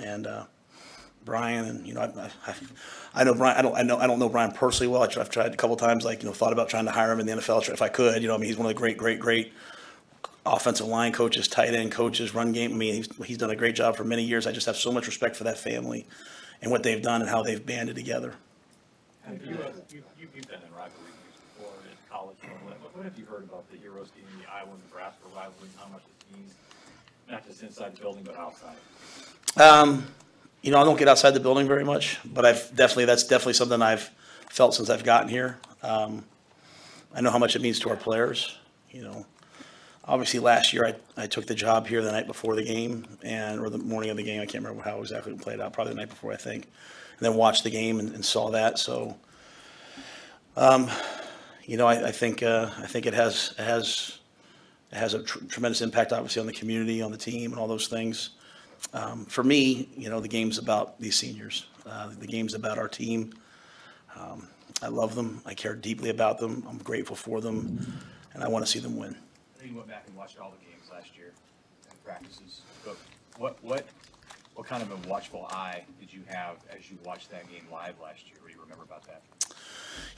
and 0.00 0.26
uh, 0.26 0.44
Brian, 1.24 1.64
and 1.64 1.86
you 1.86 1.94
know, 1.94 2.00
I, 2.00 2.30
I, 2.46 2.54
I 3.14 3.24
know 3.24 3.34
Brian. 3.34 3.56
I 3.56 3.62
don't, 3.62 3.76
I 3.76 3.82
know, 3.82 3.98
I 3.98 4.06
don't 4.06 4.18
know 4.18 4.28
Brian 4.28 4.52
personally 4.52 4.92
well. 4.92 5.02
I 5.02 5.20
I've 5.20 5.30
tried 5.30 5.52
a 5.52 5.56
couple 5.56 5.76
times, 5.76 6.04
like 6.04 6.22
you 6.22 6.28
know, 6.28 6.34
thought 6.34 6.52
about 6.52 6.68
trying 6.68 6.86
to 6.86 6.90
hire 6.90 7.12
him 7.12 7.20
in 7.20 7.26
the 7.26 7.32
NFL 7.32 7.68
if 7.72 7.82
I 7.82 7.88
could. 7.88 8.22
You 8.22 8.28
know, 8.28 8.34
I 8.34 8.38
mean, 8.38 8.46
he's 8.46 8.56
one 8.56 8.66
of 8.66 8.74
the 8.74 8.78
great, 8.78 8.96
great, 8.96 9.20
great 9.20 9.52
offensive 10.44 10.86
line 10.86 11.12
coaches, 11.12 11.46
tight 11.48 11.74
end 11.74 11.92
coaches, 11.92 12.34
run 12.34 12.52
game. 12.52 12.72
I 12.72 12.74
mean, 12.74 12.94
he's, 12.94 13.26
he's 13.26 13.38
done 13.38 13.50
a 13.50 13.56
great 13.56 13.74
job 13.74 13.96
for 13.96 14.04
many 14.04 14.24
years. 14.24 14.46
I 14.46 14.52
just 14.52 14.66
have 14.66 14.76
so 14.76 14.90
much 14.90 15.06
respect 15.06 15.36
for 15.36 15.44
that 15.44 15.58
family 15.58 16.06
and 16.62 16.70
what 16.70 16.82
they've 16.82 17.02
done 17.02 17.20
and 17.20 17.28
how 17.28 17.42
they've 17.42 17.64
banded 17.64 17.96
together. 17.96 18.34
Have 19.26 19.44
you, 19.44 19.54
uh, 19.54 19.68
you, 19.90 19.98
you- 19.98 20.02
you've 20.20 20.32
been 20.48 20.60
in 20.60 20.72
rivalry 20.74 21.10
before 21.56 21.72
at 21.90 22.10
college, 22.10 22.36
and 22.42 22.52
what, 22.64 22.76
what 22.94 23.04
have 23.04 23.18
you 23.18 23.24
heard 23.26 23.42
about 23.44 23.68
the 23.70 23.76
Heroes 23.78 24.08
game, 24.16 24.24
the 24.40 24.50
Iowa, 24.52 24.70
Nebraska 24.88 25.24
rivalry, 25.34 25.52
and 25.62 25.72
how 25.78 25.88
much 25.92 26.02
it 26.06 26.36
means, 26.36 26.54
not 27.30 27.46
just 27.46 27.62
inside 27.62 27.96
the 27.96 28.00
building, 28.00 28.22
but 28.24 28.36
outside? 28.36 28.76
Um, 29.60 30.06
you 30.62 30.70
know, 30.70 30.80
I 30.80 30.84
don't 30.84 30.98
get 30.98 31.08
outside 31.08 31.32
the 31.32 31.40
building 31.40 31.66
very 31.66 31.84
much, 31.84 32.18
but 32.24 32.44
I've 32.46 32.68
definitely, 32.74 33.04
that's 33.06 33.24
definitely 33.24 33.54
something 33.54 33.82
I've 33.82 34.10
felt 34.48 34.74
since 34.74 34.88
I've 34.90 35.04
gotten 35.04 35.28
here. 35.28 35.58
Um, 35.82 36.24
I 37.14 37.20
know 37.20 37.30
how 37.30 37.38
much 37.38 37.56
it 37.56 37.62
means 37.62 37.78
to 37.80 37.90
our 37.90 37.96
players, 37.96 38.56
you 38.90 39.02
know. 39.02 39.26
Obviously, 40.12 40.40
last 40.40 40.74
year, 40.74 40.84
I, 40.84 41.22
I 41.22 41.26
took 41.26 41.46
the 41.46 41.54
job 41.54 41.86
here 41.86 42.02
the 42.02 42.12
night 42.12 42.26
before 42.26 42.54
the 42.54 42.62
game 42.62 43.06
and, 43.22 43.58
or 43.58 43.70
the 43.70 43.78
morning 43.78 44.10
of 44.10 44.18
the 44.18 44.22
game. 44.22 44.42
I 44.42 44.46
can't 44.46 44.62
remember 44.62 44.82
how 44.82 45.00
exactly 45.00 45.32
it 45.32 45.40
played 45.40 45.58
out, 45.58 45.72
probably 45.72 45.94
the 45.94 46.00
night 46.00 46.10
before, 46.10 46.32
I 46.32 46.36
think. 46.36 46.64
And 47.18 47.20
then 47.20 47.34
watched 47.34 47.64
the 47.64 47.70
game 47.70 47.98
and, 47.98 48.12
and 48.14 48.24
saw 48.24 48.50
that, 48.50 48.78
so. 48.78 49.16
Um, 50.56 50.90
you 51.64 51.78
know, 51.78 51.86
I, 51.86 52.08
I 52.08 52.12
think, 52.12 52.42
uh, 52.42 52.68
I 52.78 52.86
think 52.86 53.06
it 53.06 53.14
has, 53.14 53.54
it 53.58 53.64
has, 53.64 54.18
it 54.90 54.96
has 54.96 55.14
a 55.14 55.22
tr- 55.22 55.44
tremendous 55.46 55.80
impact, 55.80 56.12
obviously, 56.12 56.40
on 56.40 56.46
the 56.46 56.52
community, 56.52 57.00
on 57.00 57.10
the 57.10 57.16
team 57.16 57.52
and 57.52 57.58
all 57.58 57.66
those 57.66 57.88
things 57.88 58.30
um, 58.92 59.24
for 59.26 59.42
me, 59.44 59.88
you 59.96 60.10
know, 60.10 60.20
the 60.20 60.28
game's 60.28 60.58
about 60.58 61.00
these 61.00 61.16
seniors. 61.16 61.66
Uh, 61.86 62.10
the 62.18 62.26
game's 62.26 62.54
about 62.54 62.78
our 62.78 62.88
team. 62.88 63.32
Um, 64.16 64.48
I 64.82 64.88
love 64.88 65.14
them. 65.14 65.40
I 65.46 65.54
care 65.54 65.74
deeply 65.74 66.10
about 66.10 66.38
them. 66.38 66.64
I'm 66.68 66.78
grateful 66.78 67.16
for 67.16 67.40
them, 67.40 68.00
and 68.34 68.42
I 68.42 68.48
want 68.48 68.64
to 68.64 68.70
see 68.70 68.78
them 68.78 68.96
win. 68.96 69.16
You 69.64 69.76
went 69.76 69.88
back 69.88 70.04
and 70.08 70.16
watched 70.16 70.38
all 70.40 70.50
the 70.50 70.64
games 70.66 70.90
last 70.92 71.16
year 71.16 71.32
and 71.88 72.04
practices, 72.04 72.62
but 72.84 72.96
what, 73.38 73.62
what, 73.62 73.86
what 74.54 74.66
kind 74.66 74.82
of 74.82 74.90
a 74.90 75.08
watchful 75.08 75.46
eye 75.50 75.82
did 76.00 76.12
you 76.12 76.22
have 76.26 76.56
as 76.76 76.90
you 76.90 76.98
watched 77.04 77.30
that 77.30 77.48
game 77.50 77.64
live 77.70 77.94
last 78.02 78.26
year? 78.26 78.36
What 78.40 78.48
do 78.48 78.54
you 78.54 78.60
remember 78.60 78.82
about 78.82 79.04
that? 79.06 79.22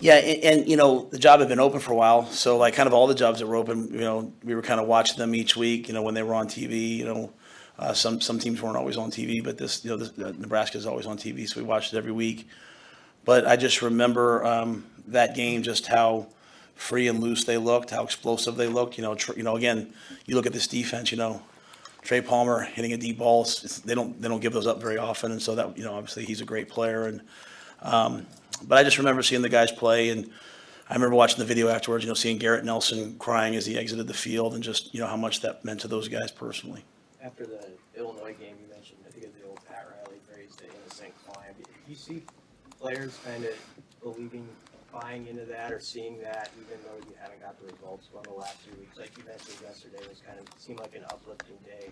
Yeah, 0.00 0.14
and, 0.16 0.42
and 0.44 0.68
you 0.68 0.76
know, 0.76 1.08
the 1.10 1.18
job 1.18 1.40
had 1.40 1.48
been 1.48 1.60
open 1.60 1.80
for 1.80 1.92
a 1.92 1.96
while, 1.96 2.26
so 2.26 2.56
like 2.56 2.74
kind 2.74 2.86
of 2.86 2.94
all 2.94 3.06
the 3.06 3.14
jobs 3.14 3.40
that 3.40 3.46
were 3.46 3.56
open, 3.56 3.92
you 3.92 4.00
know, 4.00 4.32
we 4.42 4.54
were 4.54 4.62
kind 4.62 4.80
of 4.80 4.86
watching 4.86 5.18
them 5.18 5.34
each 5.34 5.56
week. 5.56 5.88
You 5.88 5.94
know, 5.94 6.02
when 6.02 6.14
they 6.14 6.22
were 6.22 6.34
on 6.34 6.48
TV. 6.48 6.96
You 6.96 7.04
know, 7.04 7.32
uh, 7.78 7.92
some 7.92 8.20
some 8.20 8.38
teams 8.38 8.62
weren't 8.62 8.76
always 8.76 8.96
on 8.96 9.10
TV, 9.10 9.42
but 9.42 9.58
this, 9.58 9.84
you 9.84 9.90
know, 9.90 9.96
this, 9.96 10.10
uh, 10.18 10.32
Nebraska 10.38 10.78
is 10.78 10.86
always 10.86 11.06
on 11.06 11.16
TV, 11.16 11.48
so 11.48 11.60
we 11.60 11.66
watched 11.66 11.92
it 11.92 11.96
every 11.96 12.12
week. 12.12 12.48
But 13.24 13.46
I 13.46 13.56
just 13.56 13.82
remember 13.82 14.44
um, 14.44 14.84
that 15.08 15.34
game, 15.34 15.62
just 15.62 15.86
how 15.86 16.28
free 16.74 17.08
and 17.08 17.20
loose 17.22 17.44
they 17.44 17.56
looked, 17.58 17.90
how 17.90 18.04
explosive 18.04 18.56
they 18.56 18.66
looked. 18.66 18.96
You 18.98 19.02
know, 19.02 19.14
tr- 19.14 19.34
you 19.36 19.42
know, 19.42 19.56
again, 19.56 19.92
you 20.26 20.34
look 20.34 20.46
at 20.46 20.52
this 20.52 20.66
defense. 20.66 21.10
You 21.12 21.18
know, 21.18 21.42
Trey 22.02 22.20
Palmer 22.20 22.62
hitting 22.62 22.92
a 22.92 22.96
deep 22.96 23.18
ball. 23.18 23.42
it's- 23.42 23.64
it's- 23.64 23.78
They 23.80 23.94
don't 23.94 24.20
they 24.20 24.28
don't 24.28 24.40
give 24.40 24.52
those 24.52 24.66
up 24.66 24.80
very 24.80 24.98
often, 24.98 25.32
and 25.32 25.40
so 25.42 25.54
that 25.54 25.76
you 25.78 25.84
know, 25.84 25.94
obviously 25.94 26.24
he's 26.24 26.40
a 26.40 26.44
great 26.44 26.68
player. 26.68 27.06
And 27.06 27.22
um, 27.82 28.26
but 28.66 28.78
I 28.78 28.82
just 28.84 28.98
remember 28.98 29.22
seeing 29.22 29.42
the 29.42 29.48
guys 29.48 29.70
play, 29.72 30.10
and 30.10 30.30
I 30.88 30.94
remember 30.94 31.16
watching 31.16 31.38
the 31.38 31.44
video 31.44 31.68
afterwards. 31.68 32.04
You 32.04 32.08
know, 32.10 32.14
seeing 32.14 32.38
Garrett 32.38 32.64
Nelson 32.64 33.16
crying 33.18 33.56
as 33.56 33.66
he 33.66 33.78
exited 33.78 34.06
the 34.06 34.14
field, 34.14 34.54
and 34.54 34.62
just 34.62 34.92
you 34.94 35.00
know 35.00 35.06
how 35.06 35.16
much 35.16 35.40
that 35.40 35.64
meant 35.64 35.80
to 35.80 35.88
those 35.88 36.08
guys 36.08 36.30
personally. 36.30 36.84
After 37.22 37.46
the 37.46 37.68
Illinois 37.96 38.34
game, 38.38 38.56
you 38.60 38.68
mentioned, 38.74 38.98
I 39.06 39.10
think 39.10 39.24
of 39.26 39.32
the 39.40 39.46
old 39.48 39.58
Pat 39.66 39.86
Riley 39.90 40.18
phrase, 40.30 40.50
the 40.58 40.64
innocent 40.64 41.12
climb. 41.26 41.54
You 41.88 41.94
see 41.94 42.22
players 42.78 43.16
kind 43.24 43.44
of 43.46 43.54
believing, 44.02 44.46
buying 45.00 45.26
into 45.26 45.44
that 45.44 45.72
or 45.72 45.80
seeing 45.80 46.20
that 46.20 46.50
even 46.60 46.78
though 46.84 46.96
you 47.08 47.14
haven't 47.20 47.40
got 47.40 47.58
the 47.60 47.72
results 47.72 48.06
from 48.12 48.22
the 48.22 48.38
last 48.38 48.56
few 48.58 48.78
weeks? 48.78 48.96
Like 48.96 49.10
you 49.18 49.24
mentioned 49.24 49.56
yesterday 49.62 49.98
was 50.08 50.20
kind 50.26 50.38
of, 50.38 50.46
seemed 50.60 50.80
like 50.80 50.94
an 50.94 51.04
uplifting 51.10 51.56
day 51.64 51.90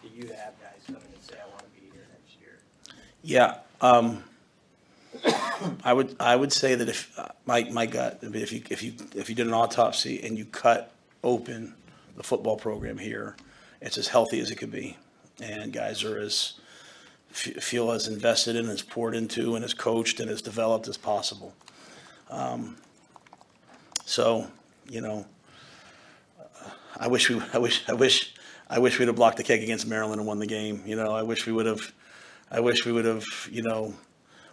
for 0.00 0.08
you 0.08 0.22
to 0.22 0.34
have 0.36 0.52
guys 0.60 0.82
come 0.86 0.96
in 0.96 1.02
and 1.02 1.22
say, 1.22 1.36
I 1.42 1.48
want 1.48 1.60
to 1.60 1.80
be 1.80 1.90
here 1.92 2.06
next 2.12 2.40
year. 2.40 2.58
Yeah, 3.22 3.58
um, 3.80 4.24
I 5.84 5.92
would, 5.92 6.16
I 6.20 6.36
would 6.36 6.52
say 6.52 6.74
that 6.74 6.88
if, 6.88 7.18
uh, 7.18 7.28
my, 7.46 7.64
my 7.70 7.86
gut, 7.86 8.20
I 8.22 8.26
mean, 8.26 8.42
if 8.42 8.52
you, 8.52 8.62
if 8.70 8.82
you, 8.82 8.94
if 9.14 9.28
you 9.28 9.34
did 9.34 9.46
an 9.46 9.54
autopsy 9.54 10.22
and 10.22 10.36
you 10.36 10.44
cut 10.44 10.92
open 11.22 11.74
the 12.16 12.22
football 12.22 12.56
program 12.56 12.98
here, 12.98 13.36
it's 13.80 13.98
as 13.98 14.08
healthy 14.08 14.40
as 14.40 14.50
it 14.50 14.56
could 14.56 14.70
be. 14.70 14.96
And 15.42 15.72
guys 15.72 16.04
are 16.04 16.18
as, 16.18 16.54
feel 17.30 17.90
as 17.90 18.06
invested 18.06 18.54
in, 18.54 18.68
as 18.68 18.82
poured 18.82 19.14
into, 19.14 19.56
and 19.56 19.64
as 19.64 19.74
coached 19.74 20.20
and 20.20 20.30
as 20.30 20.40
developed 20.40 20.86
as 20.86 20.96
possible. 20.96 21.54
Um, 22.30 22.76
So, 24.06 24.46
you 24.88 25.00
know, 25.00 25.24
I 26.96 27.08
wish 27.08 27.30
we, 27.30 27.40
I 27.52 27.58
wish, 27.58 27.82
I 27.88 27.94
wish, 27.94 28.34
I 28.68 28.78
wish 28.78 28.98
we'd 28.98 29.08
have 29.08 29.16
blocked 29.16 29.38
the 29.38 29.42
kick 29.42 29.62
against 29.62 29.86
Maryland 29.86 30.20
and 30.20 30.26
won 30.26 30.38
the 30.38 30.46
game. 30.46 30.82
You 30.86 30.96
know, 30.96 31.12
I 31.12 31.22
wish 31.22 31.46
we 31.46 31.52
would 31.52 31.66
have, 31.66 31.92
I 32.50 32.60
wish 32.60 32.84
we 32.84 32.92
would 32.92 33.06
have, 33.06 33.24
you 33.50 33.62
know, 33.62 33.94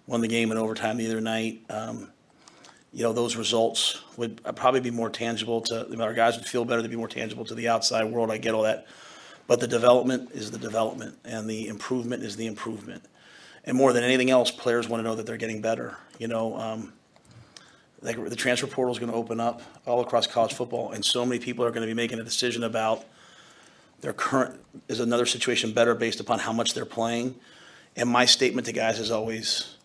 won 0.07 0.21
the 0.21 0.27
game 0.27 0.51
in 0.51 0.57
overtime 0.57 0.97
the 0.97 1.05
other 1.05 1.21
night. 1.21 1.61
Um, 1.69 2.09
you 2.93 3.03
know, 3.03 3.13
those 3.13 3.35
results 3.35 4.01
would 4.17 4.41
probably 4.55 4.79
be 4.79 4.91
more 4.91 5.09
tangible 5.09 5.61
to, 5.61 6.01
our 6.01 6.13
guys 6.13 6.37
would 6.37 6.47
feel 6.47 6.65
better 6.65 6.81
to 6.81 6.89
be 6.89 6.95
more 6.95 7.07
tangible 7.07 7.45
to 7.45 7.55
the 7.55 7.67
outside 7.67 8.05
world. 8.05 8.31
I 8.31 8.37
get 8.37 8.53
all 8.53 8.63
that. 8.63 8.87
But 9.47 9.59
the 9.59 9.67
development 9.67 10.31
is 10.31 10.51
the 10.51 10.57
development 10.57 11.17
and 11.25 11.49
the 11.49 11.67
improvement 11.67 12.23
is 12.23 12.37
the 12.37 12.47
improvement. 12.47 13.03
And 13.65 13.77
more 13.77 13.93
than 13.93 14.03
anything 14.03 14.29
else, 14.29 14.49
players 14.49 14.89
want 14.89 14.99
to 15.01 15.03
know 15.03 15.15
that 15.15 15.25
they're 15.25 15.37
getting 15.37 15.61
better. 15.61 15.97
You 16.19 16.27
know, 16.27 16.57
um, 16.57 16.93
like 18.01 18.23
the 18.29 18.35
transfer 18.35 18.67
portal 18.67 18.91
is 18.91 18.99
going 18.99 19.11
to 19.11 19.17
open 19.17 19.39
up 19.39 19.61
all 19.85 20.01
across 20.01 20.27
college 20.27 20.53
football, 20.53 20.91
and 20.91 21.03
so 21.03 21.25
many 21.25 21.39
people 21.39 21.63
are 21.63 21.71
going 21.71 21.81
to 21.81 21.87
be 21.87 21.93
making 21.93 22.19
a 22.19 22.23
decision 22.23 22.63
about 22.63 23.05
their 24.01 24.13
current 24.13 24.59
is 24.87 24.99
another 24.99 25.25
situation 25.25 25.73
better 25.73 25.93
based 25.93 26.19
upon 26.19 26.39
how 26.39 26.51
much 26.51 26.73
they're 26.73 26.85
playing. 26.85 27.35
And 27.95 28.09
my 28.09 28.25
statement 28.25 28.65
to 28.67 28.73
guys 28.73 28.99
is 28.99 29.11
always, 29.11 29.77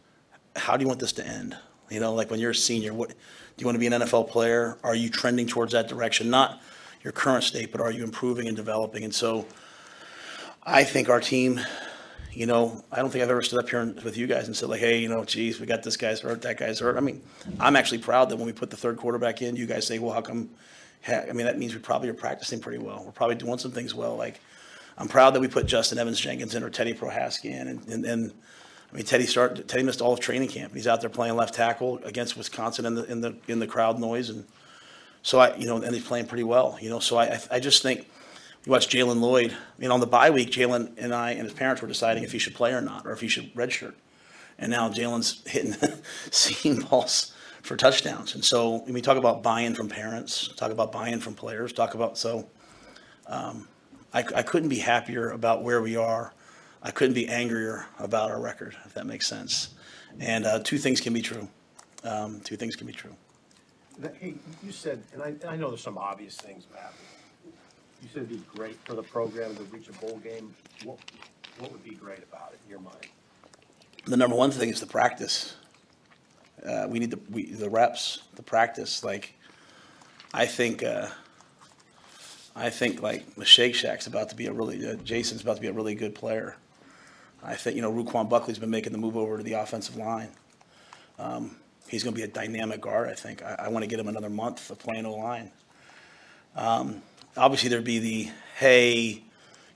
how 0.55 0.77
do 0.77 0.83
you 0.83 0.89
want 0.89 1.01
this 1.01 1.13
to 1.15 1.27
end? 1.27 1.57
You 1.91 2.01
know, 2.01 2.15
like 2.15 2.31
when 2.31 2.41
you're 2.41 2.53
a 2.53 2.55
senior, 2.55 2.95
what 2.95 3.11
do 3.11 3.15
you 3.59 3.67
want 3.67 3.77
to 3.77 3.79
be 3.79 3.87
an 3.87 3.93
NFL 3.93 4.29
player? 4.31 4.79
Are 4.83 4.95
you 4.95 5.11
trending 5.11 5.47
towards 5.47 5.73
that 5.73 5.89
direction? 5.89 6.31
Not 6.31 6.61
your 7.03 7.13
current 7.13 7.45
state, 7.45 7.71
but 7.71 7.81
are 7.81 7.91
you 7.91 8.05
improving 8.05 8.49
and 8.49 8.57
developing? 8.57 9.05
And 9.05 9.15
so 9.15 9.47
I 10.63 10.83
think 10.83 11.09
our 11.09 11.21
team, 11.21 11.61
you 12.37 12.45
know, 12.45 12.85
I 12.93 12.97
don't 12.97 13.09
think 13.11 13.25
I've 13.25 13.31
ever 13.31 13.41
stood 13.41 13.61
up 13.61 13.71
here 13.71 13.95
with 14.05 14.19
you 14.19 14.27
guys 14.27 14.47
and 14.47 14.55
said 14.55 14.69
like, 14.69 14.81
hey, 14.81 14.99
you 14.99 15.09
know, 15.09 15.25
geez, 15.25 15.59
we 15.59 15.65
got 15.67 15.83
this 15.83 15.97
guy's 15.97 16.21
hurt, 16.21 16.43
that 16.43 16.59
guy's 16.59 16.81
hurt. 16.81 16.99
I 16.99 17.01
mean, 17.01 17.23
I'm 17.59 17.77
actually 17.77 17.97
proud 17.99 18.29
that 18.29 18.37
when 18.37 18.45
we 18.45 18.53
put 18.53 18.69
the 18.69 18.77
third 18.77 18.99
quarterback 18.99 19.41
in, 19.41 19.57
you 19.57 19.65
guys 19.65 19.87
say, 19.87 19.99
well, 19.99 20.13
how 20.13 20.21
come? 20.21 20.51
I 21.09 21.33
mean, 21.33 21.47
that 21.47 21.59
means 21.59 21.73
we 21.73 21.81
probably 21.81 22.11
are 22.11 22.15
practicing 22.15 22.61
pretty 22.61 22.77
well. 22.79 23.03
We're 23.07 23.13
probably 23.13 23.37
doing 23.37 23.57
some 23.57 23.71
things 23.71 23.95
well. 23.95 24.17
Like, 24.17 24.41
I'm 24.99 25.09
proud 25.09 25.33
that 25.35 25.41
we 25.41 25.49
put 25.49 25.65
Justin 25.65 25.99
Evans 25.99 26.21
Jenkins 26.21 26.55
in 26.55 26.63
or 26.63 26.69
Teddy 26.69 26.93
Prochazka 26.93 27.47
in, 27.47 27.69
and, 27.69 27.89
and, 27.89 28.05
and 28.05 28.33
I 28.93 28.97
mean, 28.97 29.07
Teddy 29.07 29.25
start 29.25 29.67
Teddy 29.67 29.83
missed 29.83 30.03
all 30.03 30.13
of 30.13 30.21
training 30.21 30.49
camp. 30.49 30.75
He's 30.75 30.87
out 30.87 31.01
there 31.01 31.09
playing 31.09 31.37
left 31.37 31.55
tackle 31.55 32.01
against 32.05 32.37
Wisconsin 32.37 32.85
in 32.85 32.95
the 32.97 33.05
in 33.05 33.21
the 33.23 33.35
in 33.49 33.61
the 33.61 33.67
crowd 33.67 33.99
noise, 33.99 34.29
and 34.29 34.45
so 35.23 35.39
I, 35.39 35.57
you 35.57 35.67
know, 35.67 35.77
and 35.81 35.95
he's 35.95 36.05
playing 36.05 36.27
pretty 36.27 36.45
well. 36.45 36.77
You 36.83 36.91
know, 36.91 36.99
so 36.99 37.17
I- 37.19 37.41
I 37.51 37.61
just 37.61 37.83
think 37.83 38.07
you 38.67 38.73
watch 38.73 38.89
Jaylen 38.89 39.21
Lloyd. 39.21 39.57
You 39.79 39.89
know, 39.89 39.95
on 39.95 40.01
the 40.01 40.07
bye 40.07 40.31
week, 40.31 40.51
Jaylen 40.51 40.93
and 40.99 41.15
I 41.15 41.31
and 41.31 41.43
his 41.43 41.53
parents 41.53 41.81
were 41.81 41.89
deciding 41.89 42.25
if 42.25 42.33
he 42.33 42.39
should 42.39 42.55
play 42.55 42.73
or 42.73 42.81
not, 42.81 43.07
or 43.07 43.13
if 43.13 43.21
he 43.21 43.29
should 43.29 43.55
redshirt. 43.55 43.95
And 44.59 44.71
now 44.71 44.91
Jaylen's 44.91 45.43
hitting 45.47 45.75
seam 46.31 46.81
balls 46.81 47.33
for 47.63 47.77
touchdowns. 47.77 48.35
And 48.35 48.45
so 48.45 48.79
when 48.79 48.93
we 48.93 49.01
talk 49.01 49.17
about 49.17 49.43
buy-in 49.43 49.75
from 49.75 49.89
parents, 49.89 50.49
talk 50.49 50.73
about 50.73 50.93
buy-in 50.93 51.21
from 51.21 51.35
players, 51.35 51.73
talk 51.73 51.95
about 51.95 52.19
so. 52.19 52.49
Um, 53.29 53.69
I, 54.13 54.21
I 54.21 54.43
couldn't 54.43 54.69
be 54.69 54.79
happier 54.79 55.31
about 55.31 55.63
where 55.63 55.83
we 55.83 55.97
are. 55.97 56.33
I 56.83 56.91
couldn't 56.91 57.15
be 57.15 57.29
angrier 57.29 57.87
about 57.99 58.31
our 58.31 58.41
record, 58.41 58.77
if 58.85 58.95
that 58.95 59.07
makes 59.07 59.27
sense. 59.27 59.75
And 60.21 60.45
uh, 60.45 60.61
two 60.63 60.79
things 60.79 61.01
can 61.01 61.13
be 61.13 61.23
true. 61.23 61.49
Um, 62.05 62.41
two 62.41 62.57
things 62.57 62.77
can 62.77 62.87
be 62.87 62.93
true. 62.93 63.15
Hey, 64.21 64.35
you 64.63 64.73
said, 64.73 65.03
and 65.13 65.23
I, 65.23 65.35
I 65.49 65.57
know 65.57 65.69
there's 65.69 65.83
some 65.83 65.99
obvious 65.99 66.37
things, 66.37 66.67
Matt. 66.73 66.93
You 68.03 68.09
said 68.13 68.25
it'd 68.25 68.31
be 68.31 68.43
great 68.55 68.77
for 68.85 68.95
the 68.95 69.03
program 69.03 69.57
to 69.57 69.63
reach 69.65 69.89
a 69.89 69.93
bowl 69.93 70.21
game. 70.23 70.55
What, 70.85 70.99
what 71.59 71.73
would 71.73 71.83
be 71.83 71.95
great 71.95 72.23
about 72.23 72.53
it 72.53 72.61
in 72.65 72.71
your 72.71 72.81
mind? 72.81 73.07
The 74.05 74.17
number 74.17 74.37
one 74.37 74.51
thing 74.51 74.69
is 74.69 74.81
the 74.81 74.87
practice. 74.87 75.57
Uh, 76.65 76.87
we 76.89 76.99
need 76.99 77.11
the 77.11 77.21
we, 77.31 77.53
the 77.53 77.69
reps, 77.69 78.23
the 78.35 78.43
practice. 78.43 79.05
Like, 79.05 79.35
I 80.33 80.47
think 80.47 80.83
uh, 80.83 81.09
I 82.55 82.71
think 82.71 83.03
like 83.03 83.35
the 83.35 83.45
Shake 83.45 83.75
Shack's 83.75 84.07
about 84.07 84.31
to 84.31 84.37
be 84.37 84.47
a 84.47 84.53
really 84.53 84.89
uh, 84.89 84.95
Jason's 84.97 85.43
about 85.43 85.57
to 85.57 85.63
be 85.63 85.69
a 85.69 85.73
really 85.73 85.95
good 85.95 86.15
player. 86.15 86.57
I 87.43 87.55
think 87.55 87.77
you 87.77 87.83
know 87.83 87.93
Ruquan 87.93 88.29
Buckley's 88.29 88.59
been 88.59 88.71
making 88.71 88.93
the 88.93 88.99
move 88.99 89.17
over 89.17 89.37
to 89.37 89.43
the 89.43 89.55
offensive 89.55 89.97
line. 89.97 90.31
Um, 91.19 91.57
he's 91.89 92.03
going 92.03 92.15
to 92.15 92.19
be 92.19 92.25
a 92.25 92.29
dynamic 92.29 92.81
guard. 92.81 93.09
I 93.09 93.15
think 93.15 93.43
I, 93.43 93.57
I 93.65 93.69
want 93.69 93.83
to 93.83 93.87
get 93.89 94.01
him 94.01 94.09
another 94.09 94.31
month 94.31 94.71
of 94.71 94.79
playing 94.79 95.07
O 95.07 95.15
line. 95.15 95.51
Um, 96.57 97.03
obviously, 97.37 97.69
there'd 97.69 97.85
be 97.85 97.99
the 97.99 98.31
hey, 98.57 99.23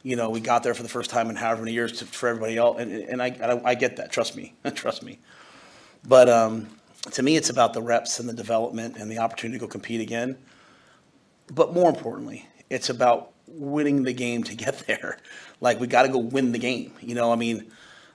you 0.03 0.17
know, 0.17 0.31
we 0.31 0.41
got 0.41 0.63
there 0.63 0.75
for 0.75 0.83
the 0.83 0.89
first 0.89 1.11
time 1.11 1.29
in 1.29 1.37
however 1.37 1.63
many 1.63 1.73
years 1.73 1.99
to, 1.99 2.07
for 2.07 2.29
everybody 2.29 2.57
else, 2.57 2.81
and, 2.81 2.93
and 2.93 3.23
I, 3.23 3.27
I, 3.43 3.71
I 3.71 3.75
get 3.75 3.97
that. 3.97 4.11
Trust 4.11 4.37
me, 4.37 4.55
trust 4.75 5.03
me. 5.03 5.19
But 6.07 6.29
um, 6.29 6.69
to 7.13 7.23
me, 7.23 7.37
it's 7.37 7.51
about 7.51 7.75
the 7.75 7.83
reps 7.83 8.19
and 8.21 8.29
the 8.29 8.33
development 8.33 8.97
and 8.97 9.11
the 9.11 9.19
opportunity 9.19 9.59
to 9.59 9.67
go 9.67 9.69
compete 9.69 10.01
again. 10.01 10.39
But 11.53 11.75
more 11.75 11.91
importantly, 11.91 12.47
it's 12.71 12.89
about 12.89 13.33
winning 13.47 14.05
the 14.05 14.13
game 14.13 14.43
to 14.45 14.55
get 14.55 14.79
there. 14.87 15.19
Like 15.61 15.81
we 15.81 15.87
got 15.87 16.03
to 16.03 16.09
go 16.09 16.19
win 16.19 16.53
the 16.53 16.59
game. 16.59 16.93
You 17.01 17.15
know, 17.15 17.33
I 17.33 17.37
mean, 17.37 17.71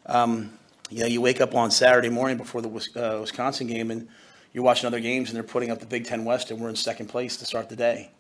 um, 0.07 0.57
you 0.89 1.01
know, 1.01 1.07
you 1.07 1.21
wake 1.21 1.41
up 1.41 1.55
on 1.55 1.71
Saturday 1.71 2.09
morning 2.09 2.37
before 2.37 2.61
the 2.61 2.69
uh, 2.69 3.21
Wisconsin 3.21 3.67
game, 3.67 3.91
and 3.91 4.07
you're 4.53 4.63
watching 4.63 4.87
other 4.87 4.99
games, 4.99 5.29
and 5.29 5.35
they're 5.35 5.43
putting 5.43 5.71
up 5.71 5.79
the 5.79 5.85
Big 5.85 6.05
Ten 6.05 6.25
West, 6.25 6.51
and 6.51 6.59
we're 6.59 6.69
in 6.69 6.75
second 6.75 7.07
place 7.07 7.37
to 7.37 7.45
start 7.45 7.69
the 7.69 7.75
day. 7.75 8.11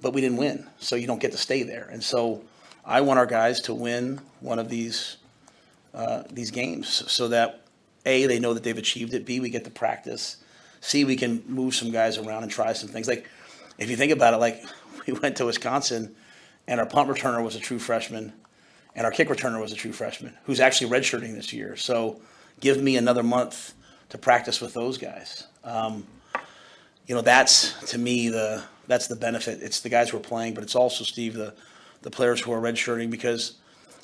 But 0.00 0.12
we 0.14 0.20
didn't 0.20 0.38
win, 0.38 0.66
so 0.78 0.96
you 0.96 1.06
don't 1.06 1.20
get 1.20 1.32
to 1.32 1.38
stay 1.38 1.62
there. 1.62 1.88
And 1.92 2.02
so, 2.02 2.42
I 2.84 3.02
want 3.02 3.18
our 3.18 3.26
guys 3.26 3.60
to 3.62 3.74
win 3.74 4.20
one 4.40 4.58
of 4.58 4.68
these 4.68 5.18
uh, 5.94 6.22
these 6.30 6.50
games, 6.50 6.88
so 6.88 7.28
that 7.28 7.62
a 8.06 8.26
they 8.26 8.38
know 8.38 8.54
that 8.54 8.62
they've 8.62 8.78
achieved 8.78 9.14
it. 9.14 9.26
B 9.26 9.40
we 9.40 9.50
get 9.50 9.64
to 9.64 9.70
practice. 9.70 10.36
C 10.80 11.04
we 11.04 11.16
can 11.16 11.42
move 11.46 11.74
some 11.74 11.90
guys 11.90 12.16
around 12.16 12.42
and 12.42 12.50
try 12.52 12.72
some 12.72 12.88
things. 12.88 13.08
Like 13.08 13.28
if 13.78 13.90
you 13.90 13.96
think 13.96 14.12
about 14.12 14.34
it, 14.34 14.38
like 14.38 14.62
we 15.06 15.12
went 15.12 15.36
to 15.36 15.46
Wisconsin, 15.46 16.14
and 16.66 16.80
our 16.80 16.86
punt 16.86 17.08
returner 17.08 17.42
was 17.42 17.56
a 17.56 17.60
true 17.60 17.78
freshman, 17.78 18.32
and 18.94 19.04
our 19.04 19.12
kick 19.12 19.28
returner 19.28 19.60
was 19.60 19.72
a 19.72 19.76
true 19.76 19.92
freshman 19.92 20.36
who's 20.44 20.60
actually 20.60 20.90
redshirting 20.90 21.34
this 21.34 21.52
year. 21.52 21.76
So 21.76 22.20
give 22.60 22.80
me 22.82 22.96
another 22.96 23.22
month 23.22 23.74
to 24.10 24.18
practice 24.18 24.60
with 24.60 24.74
those 24.74 24.98
guys. 24.98 25.46
Um, 25.64 26.06
you 27.06 27.14
know, 27.14 27.22
that's 27.22 27.90
to 27.90 27.98
me 27.98 28.28
the 28.28 28.62
that's 28.90 29.06
the 29.06 29.16
benefit. 29.16 29.62
It's 29.62 29.80
the 29.80 29.88
guys 29.88 30.10
who 30.10 30.16
are 30.16 30.20
playing, 30.20 30.54
but 30.54 30.64
it's 30.64 30.74
also 30.74 31.04
Steve 31.04 31.34
the 31.34 31.54
the 32.02 32.10
players 32.10 32.40
who 32.40 32.52
are 32.52 32.60
redshirting 32.60 33.10
because 33.10 33.56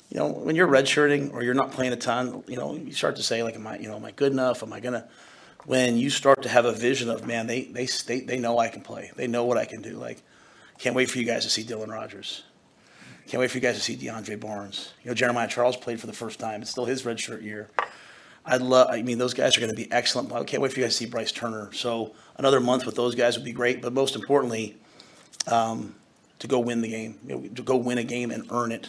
you 0.09 0.17
know 0.17 0.27
when 0.27 0.55
you're 0.55 0.67
redshirting 0.67 1.33
or 1.33 1.43
you're 1.43 1.53
not 1.53 1.71
playing 1.71 1.93
a 1.93 1.97
ton, 1.97 2.43
you 2.47 2.55
know 2.55 2.73
you 2.75 2.93
start 2.93 3.17
to 3.17 3.23
say 3.23 3.43
like, 3.43 3.55
am 3.55 3.67
I 3.67 3.77
you 3.77 3.89
know 3.89 3.97
am 3.97 4.05
I 4.05 4.11
good 4.11 4.31
enough? 4.31 4.63
Am 4.63 4.71
I 4.71 4.79
gonna? 4.79 5.07
When 5.65 5.97
you 5.97 6.09
start 6.09 6.43
to 6.43 6.49
have 6.49 6.63
a 6.65 6.71
vision 6.71 7.09
of 7.09 7.27
man, 7.27 7.47
they 7.47 7.63
they 7.63 7.85
they, 8.07 8.21
they 8.21 8.39
know 8.39 8.57
I 8.57 8.69
can 8.69 8.81
play. 8.81 9.11
They 9.15 9.27
know 9.27 9.43
what 9.43 9.57
I 9.57 9.65
can 9.65 9.81
do. 9.81 9.97
Like, 9.97 10.23
can't 10.77 10.95
wait 10.95 11.09
for 11.09 11.17
you 11.19 11.25
guys 11.25 11.43
to 11.43 11.49
see 11.49 11.63
Dylan 11.63 11.89
Rogers. 11.89 12.43
Can't 13.27 13.41
wait 13.41 13.51
for 13.51 13.57
you 13.57 13.61
guys 13.61 13.75
to 13.75 13.81
see 13.81 13.97
DeAndre 13.97 14.39
Barnes. 14.39 14.93
You 15.03 15.09
know, 15.09 15.13
Jeremiah 15.13 15.49
Charles 15.49 15.75
played 15.75 15.99
for 15.99 16.07
the 16.07 16.13
first 16.13 16.39
time. 16.39 16.61
It's 16.61 16.71
still 16.71 16.85
his 16.85 17.03
redshirt 17.03 17.43
year. 17.43 17.69
I'd 18.47 18.61
love, 18.61 18.87
I 18.89 19.01
mean, 19.01 19.17
those 19.17 19.33
guys 19.33 19.57
are 19.57 19.59
going 19.59 19.69
to 19.69 19.75
be 19.75 19.91
excellent. 19.91 20.31
I 20.31 20.43
can't 20.45 20.63
wait 20.63 20.71
for 20.71 20.79
you 20.79 20.85
guys 20.85 20.93
to 20.93 20.97
see 20.97 21.05
Bryce 21.05 21.31
Turner. 21.31 21.69
So 21.73 22.15
another 22.37 22.59
month 22.59 22.85
with 22.85 22.95
those 22.95 23.13
guys 23.13 23.37
would 23.37 23.45
be 23.45 23.51
great. 23.51 23.81
But 23.81 23.93
most 23.93 24.15
importantly, 24.15 24.77
um, 25.47 25.95
to 26.39 26.47
go 26.47 26.59
win 26.59 26.81
the 26.81 26.87
game, 26.87 27.19
you 27.27 27.35
know, 27.35 27.47
to 27.49 27.61
go 27.61 27.75
win 27.75 27.97
a 27.97 28.03
game 28.03 28.31
and 28.31 28.49
earn 28.51 28.71
it, 28.71 28.87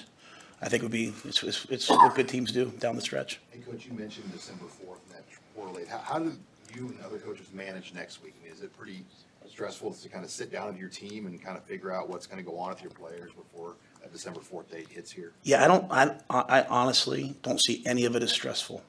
I 0.63 0.69
think 0.69 0.83
would 0.83 0.93
be, 0.93 1.13
it's, 1.25 1.43
it's, 1.43 1.67
it's 1.71 1.91
what 1.91 2.15
good 2.15 2.29
teams 2.29 2.53
do 2.53 2.67
down 2.79 2.97
the 2.97 3.03
stretch. 3.03 3.41
Hey, 3.51 3.61
Coach, 3.61 3.87
you 3.87 3.93
mentioned 3.93 4.33
December 4.33 4.67
fourth, 4.67 5.01
and 5.07 5.17
that 5.17 5.25
portal 5.55 5.75
late. 5.75 5.89
How, 5.89 5.99
how 5.99 6.19
do 6.19 6.33
you 6.75 6.89
and 6.89 6.99
other 7.05 7.19
coaches 7.19 7.47
manage 7.53 7.95
next 7.95 8.23
week? 8.23 8.35
I 8.41 8.45
mean, 8.45 8.53
is 8.53 8.63
it 8.63 8.77
pretty 8.77 9.05
stressful 9.49 9.93
to 9.93 10.09
kind 10.09 10.25
of 10.25 10.31
sit 10.31 10.53
down 10.53 10.69
with 10.69 10.79
your 10.79 10.89
team 10.89 11.27
and 11.27 11.43
kind 11.43 11.57
of 11.57 11.65
figure 11.65 11.91
out 11.91 12.09
what's 12.09 12.27
gonna 12.27 12.43
go 12.43 12.59
on 12.59 12.71
with 12.71 12.83
your 12.83 12.91
players 12.91 13.31
before 13.33 13.77
that 14.03 14.13
December 14.13 14.41
fourth 14.41 14.71
date 14.71 14.89
hits 14.89 15.11
here? 15.11 15.33
Yeah, 15.43 15.65
I 15.65 15.69
don't, 15.69 15.87
I, 15.91 16.17
I 16.29 16.63
honestly 16.69 17.37
don't 17.43 17.61
see 17.61 17.83
any 17.87 18.05
of 18.05 18.15
it 18.15 18.23
as 18.23 18.31
stressful. 18.31 18.83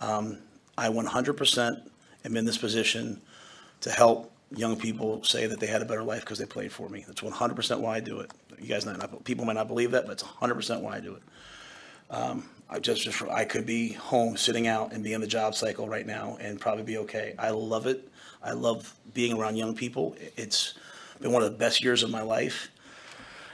Um, 0.00 0.38
I 0.76 0.88
one 0.88 1.06
hundred 1.06 1.34
percent 1.34 1.78
am 2.24 2.36
in 2.36 2.44
this 2.44 2.58
position 2.58 3.20
to 3.80 3.90
help 3.90 4.32
young 4.54 4.76
people 4.76 5.22
say 5.24 5.46
that 5.46 5.58
they 5.58 5.66
had 5.66 5.82
a 5.82 5.84
better 5.84 6.02
life 6.02 6.20
because 6.20 6.38
they 6.38 6.46
played 6.46 6.72
for 6.72 6.88
me. 6.88 7.04
That's 7.06 7.22
one 7.22 7.32
hundred 7.32 7.56
percent 7.56 7.80
why 7.80 7.96
I 7.96 8.00
do 8.00 8.20
it. 8.20 8.30
You 8.60 8.68
guys 8.68 8.86
might 8.86 8.98
not, 8.98 9.24
people 9.24 9.44
might 9.44 9.54
not 9.54 9.68
believe 9.68 9.90
that, 9.92 10.06
but 10.06 10.12
it's 10.12 10.22
hundred 10.22 10.54
percent 10.54 10.82
why 10.82 10.96
I 10.96 11.00
do 11.00 11.14
it. 11.14 11.22
Um, 12.10 12.48
I 12.70 12.78
just, 12.78 13.02
just, 13.02 13.22
I 13.22 13.44
could 13.44 13.66
be 13.66 13.92
home, 13.92 14.36
sitting 14.36 14.66
out 14.66 14.92
and 14.92 15.02
be 15.02 15.12
in 15.12 15.20
the 15.20 15.26
job 15.26 15.54
cycle 15.54 15.88
right 15.88 16.06
now 16.06 16.36
and 16.40 16.60
probably 16.60 16.84
be 16.84 16.98
okay. 16.98 17.34
I 17.38 17.50
love 17.50 17.86
it. 17.86 18.08
I 18.42 18.52
love 18.52 18.94
being 19.14 19.36
around 19.36 19.56
young 19.56 19.74
people. 19.74 20.16
It's 20.36 20.74
been 21.20 21.32
one 21.32 21.42
of 21.42 21.50
the 21.50 21.58
best 21.58 21.82
years 21.82 22.02
of 22.02 22.10
my 22.10 22.22
life. 22.22 22.70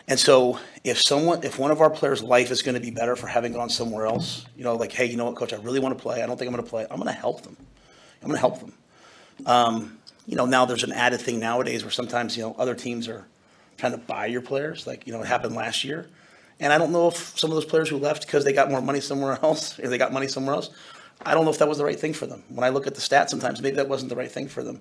And 0.09 0.19
so 0.19 0.59
if 0.85 1.01
someone, 1.01 1.45
if 1.45 1.59
one 1.59 1.71
of 1.71 1.81
our 1.81 1.91
players' 1.91 2.23
life 2.23 2.51
is 2.51 2.63
going 2.63 2.75
to 2.75 2.81
be 2.81 2.91
better 2.91 3.15
for 3.15 3.29
having 3.29 3.53
gone 3.53 3.71
somewhere 3.71 4.07
else, 4.07 4.45
you 4.57 4.65
know, 4.65 4.75
like, 4.75 4.93
hey, 4.93 5.07
you 5.07 5.17
know 5.17 5.27
what, 5.27 5.37
coach, 5.37 5.53
I 5.53 5.57
really 5.57 5.81
want 5.81 5.97
to 5.97 6.03
play. 6.03 6.23
I 6.23 6.27
don't 6.27 6.37
think 6.37 6.49
I'm 6.49 6.55
going 6.55 6.65
to 6.65 6.71
play. 6.71 6.87
I'm 6.91 6.97
going 6.97 7.07
to 7.07 7.13
help 7.13 7.43
them. 7.43 7.57
I'm 8.21 8.29
going 8.29 8.37
to 8.37 8.41
help 8.41 8.61
them. 8.61 8.73
Um, 9.47 9.99
you 10.27 10.37
know, 10.37 10.47
now 10.47 10.65
there's 10.65 10.85
an 10.85 10.93
added 10.93 11.21
thing 11.21 11.39
nowadays 11.41 11.85
where 11.85 11.91
sometimes, 11.91 12.37
you 12.37 12.43
know, 12.43 12.55
other 12.59 12.75
teams 12.75 13.09
are 13.09 13.27
trying 13.77 13.93
to 13.93 13.99
buy 13.99 14.27
your 14.27 14.43
players. 14.43 14.87
Like, 14.87 15.07
you 15.07 15.13
know, 15.13 15.21
it 15.21 15.27
happened 15.27 15.55
last 15.55 15.85
year. 15.85 16.09
And 16.61 16.73
I 16.73 16.79
don't 16.79 16.93
know 16.93 17.09
if 17.09 17.39
some 17.39 17.51
of 17.51 17.55
those 17.55 17.65
players 17.65 17.89
who 17.89 17.97
left 17.97 18.27
because 18.27 18.45
they 18.45 18.53
got 18.53 18.71
more 18.71 18.81
money 18.81 19.01
somewhere 19.01 19.39
else, 19.43 19.79
or 19.79 19.89
they 19.89 19.99
got 19.99 20.13
money 20.13 20.29
somewhere 20.29 20.55
else, 20.55 20.71
I 21.25 21.35
don't 21.35 21.45
know 21.45 21.51
if 21.51 21.59
that 21.59 21.69
was 21.69 21.79
the 21.79 21.85
right 21.85 21.99
thing 21.99 22.13
for 22.13 22.27
them. 22.27 22.43
When 22.49 22.65
I 22.65 22.69
look 22.69 22.87
at 22.87 22.95
the 22.95 23.01
stats, 23.01 23.31
sometimes 23.31 23.61
maybe 23.63 23.77
that 23.77 23.89
wasn't 23.89 24.11
the 24.11 24.17
right 24.17 24.31
thing 24.31 24.49
for 24.49 24.63
them. 24.63 24.81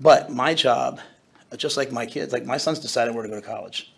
But 0.00 0.30
my 0.30 0.54
job, 0.54 1.00
just 1.56 1.76
like 1.76 1.92
my 1.92 2.06
kids, 2.06 2.32
like 2.32 2.44
my 2.44 2.56
son's 2.56 2.80
decided 2.80 3.14
where 3.14 3.22
to 3.22 3.28
go 3.28 3.36
to 3.40 3.46
college. 3.46 3.92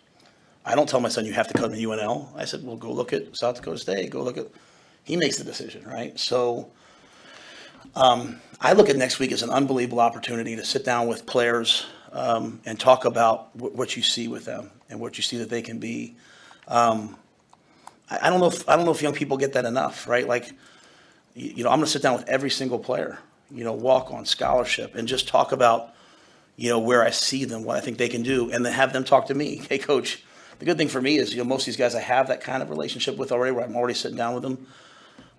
I 0.69 0.75
don't 0.75 0.87
tell 0.87 0.99
my 0.99 1.09
son 1.09 1.25
you 1.25 1.33
have 1.33 1.47
to 1.47 1.55
come 1.55 1.71
to 1.71 1.77
UNL. 1.77 2.27
I 2.35 2.45
said, 2.45 2.63
well, 2.63 2.75
go 2.75 2.91
look 2.91 3.11
at 3.11 3.35
South 3.35 3.55
Dakota 3.55 3.79
State. 3.79 4.11
Go 4.11 4.21
look 4.21 4.37
at. 4.37 4.45
He 5.03 5.17
makes 5.17 5.39
the 5.39 5.43
decision, 5.43 5.83
right? 5.83 6.17
So, 6.19 6.69
um, 7.95 8.39
I 8.61 8.73
look 8.73 8.87
at 8.87 8.95
next 8.95 9.17
week 9.17 9.31
as 9.31 9.41
an 9.41 9.49
unbelievable 9.49 9.99
opportunity 9.99 10.55
to 10.55 10.63
sit 10.63 10.85
down 10.85 11.07
with 11.07 11.25
players 11.25 11.87
um, 12.11 12.61
and 12.67 12.79
talk 12.79 13.05
about 13.05 13.49
wh- 13.53 13.75
what 13.75 13.97
you 13.97 14.03
see 14.03 14.27
with 14.27 14.45
them 14.45 14.69
and 14.91 14.99
what 14.99 15.17
you 15.17 15.23
see 15.23 15.37
that 15.37 15.49
they 15.49 15.63
can 15.63 15.79
be. 15.79 16.15
Um, 16.67 17.17
I, 18.11 18.27
I 18.27 18.29
don't 18.29 18.39
know 18.39 18.49
if 18.49 18.69
I 18.69 18.75
don't 18.75 18.85
know 18.85 18.91
if 18.91 19.01
young 19.01 19.13
people 19.13 19.37
get 19.37 19.53
that 19.53 19.65
enough, 19.65 20.07
right? 20.07 20.27
Like, 20.27 20.51
you, 21.33 21.51
you 21.55 21.63
know, 21.63 21.71
I'm 21.71 21.79
going 21.79 21.87
to 21.87 21.91
sit 21.91 22.03
down 22.03 22.13
with 22.13 22.29
every 22.29 22.51
single 22.51 22.77
player, 22.77 23.17
you 23.49 23.63
know, 23.63 23.73
walk 23.73 24.13
on 24.13 24.23
scholarship, 24.23 24.93
and 24.93 25.07
just 25.07 25.27
talk 25.27 25.51
about 25.51 25.95
you 26.57 26.69
know, 26.69 26.77
where 26.77 27.05
I 27.05 27.09
see 27.09 27.45
them, 27.45 27.63
what 27.63 27.77
I 27.77 27.79
think 27.79 27.97
they 27.97 28.09
can 28.09 28.21
do, 28.21 28.51
and 28.51 28.65
then 28.65 28.73
have 28.73 28.91
them 28.91 29.05
talk 29.05 29.27
to 29.27 29.33
me. 29.33 29.61
Hey, 29.69 29.77
coach, 29.77 30.21
the 30.59 30.65
good 30.65 30.77
thing 30.77 30.89
for 30.89 31.01
me 31.01 31.17
is, 31.17 31.31
you 31.31 31.37
know, 31.37 31.45
most 31.45 31.61
of 31.63 31.65
these 31.67 31.77
guys 31.77 31.95
I 31.95 32.01
have 32.01 32.27
that 32.27 32.41
kind 32.41 32.61
of 32.61 32.69
relationship 32.69 33.17
with 33.17 33.31
already, 33.31 33.53
where 33.53 33.65
I'm 33.65 33.75
already 33.75 33.93
sitting 33.93 34.17
down 34.17 34.33
with 34.33 34.43
them. 34.43 34.67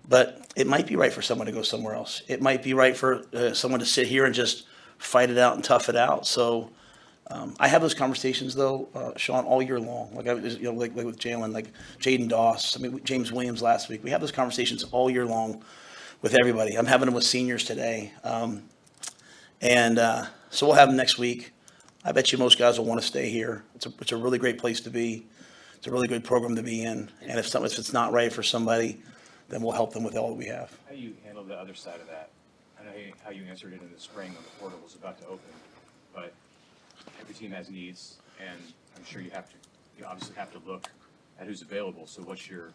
But 0.07 0.51
it 0.55 0.67
might 0.67 0.87
be 0.87 0.95
right 0.95 1.13
for 1.13 1.21
someone 1.21 1.45
to 1.45 1.53
go 1.53 1.61
somewhere 1.61 1.93
else. 1.93 2.23
It 2.27 2.41
might 2.41 2.63
be 2.63 2.73
right 2.73 2.97
for 2.97 3.23
uh, 3.33 3.53
someone 3.53 3.79
to 3.79 3.85
sit 3.85 4.07
here 4.07 4.25
and 4.25 4.33
just 4.33 4.65
fight 4.97 5.29
it 5.29 5.37
out 5.37 5.55
and 5.55 5.63
tough 5.63 5.89
it 5.89 5.95
out. 5.95 6.25
So 6.27 6.71
um, 7.27 7.55
I 7.59 7.67
have 7.67 7.81
those 7.81 7.93
conversations 7.93 8.55
though, 8.55 8.89
uh, 8.93 9.11
Sean, 9.15 9.45
all 9.45 9.61
year 9.61 9.79
long. 9.79 10.13
Like 10.13 10.27
I, 10.27 10.33
you 10.33 10.63
know, 10.63 10.73
like, 10.73 10.95
like 10.95 11.05
with 11.05 11.19
Jalen, 11.19 11.53
like 11.53 11.67
Jaidyn 11.99 12.27
Doss. 12.27 12.75
I 12.75 12.81
mean, 12.81 12.99
James 13.03 13.31
Williams 13.31 13.61
last 13.61 13.89
week. 13.89 14.03
We 14.03 14.09
have 14.09 14.21
those 14.21 14.31
conversations 14.31 14.83
all 14.85 15.09
year 15.09 15.25
long 15.25 15.63
with 16.21 16.33
everybody. 16.33 16.75
I'm 16.75 16.87
having 16.87 17.05
them 17.05 17.15
with 17.15 17.23
seniors 17.23 17.63
today. 17.63 18.11
Um, 18.23 18.63
and 19.61 19.99
uh, 19.99 20.25
so 20.49 20.65
we'll 20.65 20.75
have 20.75 20.89
them 20.89 20.97
next 20.97 21.17
week. 21.17 21.53
I 22.03 22.11
bet 22.11 22.31
you 22.31 22.37
most 22.37 22.57
guys 22.57 22.77
will 22.79 22.85
want 22.85 22.99
to 22.99 23.05
stay 23.05 23.29
here. 23.29 23.63
It's 23.75 23.85
a, 23.85 23.93
it's 23.99 24.11
a 24.11 24.17
really 24.17 24.39
great 24.39 24.57
place 24.57 24.81
to 24.81 24.89
be. 24.89 25.27
It's 25.75 25.87
a 25.87 25.91
really 25.91 26.07
good 26.07 26.23
program 26.23 26.55
to 26.55 26.63
be 26.63 26.83
in. 26.83 27.09
And 27.21 27.39
if 27.39 27.47
some, 27.47 27.63
if 27.65 27.77
it's 27.77 27.93
not 27.93 28.11
right 28.11 28.31
for 28.31 28.43
somebody, 28.43 29.01
then 29.49 29.61
we'll 29.61 29.73
help 29.73 29.93
them 29.93 30.03
with 30.03 30.15
all 30.15 30.29
that 30.29 30.35
we 30.35 30.45
have. 30.45 30.75
How 30.87 30.95
do 30.95 31.01
you 31.01 31.15
handle 31.23 31.43
the 31.43 31.55
other 31.55 31.73
side 31.73 31.99
of 31.99 32.07
that? 32.07 32.29
I 32.79 32.83
know 32.85 32.91
how 33.23 33.31
you 33.31 33.43
answered 33.49 33.73
it 33.73 33.81
in 33.81 33.91
the 33.93 33.99
spring 33.99 34.29
when 34.29 34.43
the 34.43 34.49
portal 34.59 34.79
was 34.83 34.95
about 34.95 35.19
to 35.21 35.25
open, 35.25 35.39
but 36.13 36.33
every 37.19 37.35
team 37.35 37.51
has 37.51 37.69
needs, 37.69 38.17
and 38.39 38.59
I'm 38.97 39.05
sure 39.05 39.21
you 39.21 39.29
have 39.31 39.49
to, 39.49 39.55
you 39.99 40.05
obviously 40.05 40.35
have 40.35 40.51
to 40.53 40.59
look 40.65 40.87
at 41.39 41.47
who's 41.47 41.61
available. 41.61 42.07
So 42.07 42.21
what's 42.23 42.49
your 42.49 42.69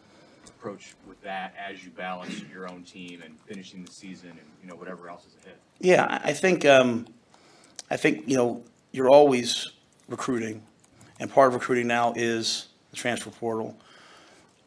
approach 0.47 0.95
with 1.07 1.21
that 1.23 1.53
as 1.57 1.83
you 1.83 1.91
balance 1.91 2.41
your 2.51 2.69
own 2.71 2.83
team 2.83 3.21
and 3.21 3.37
finishing 3.47 3.83
the 3.83 3.91
season 3.91 4.29
and, 4.29 4.47
you 4.61 4.69
know, 4.69 4.75
whatever 4.75 5.09
else 5.09 5.25
is 5.25 5.35
ahead? 5.43 5.57
Yeah, 5.79 6.05
I 6.23 6.29
I 6.29 6.33
think, 6.33 6.65
um, 6.65 7.07
I 7.89 7.97
think, 7.97 8.27
you 8.27 8.37
know, 8.37 8.63
you're 8.97 9.09
always 9.09 9.69
recruiting, 10.09 10.63
and 11.19 11.31
part 11.31 11.49
of 11.49 11.53
recruiting 11.53 11.85
now 11.85 12.13
is 12.15 12.67
the 12.89 12.97
transfer 12.97 13.29
portal. 13.29 13.77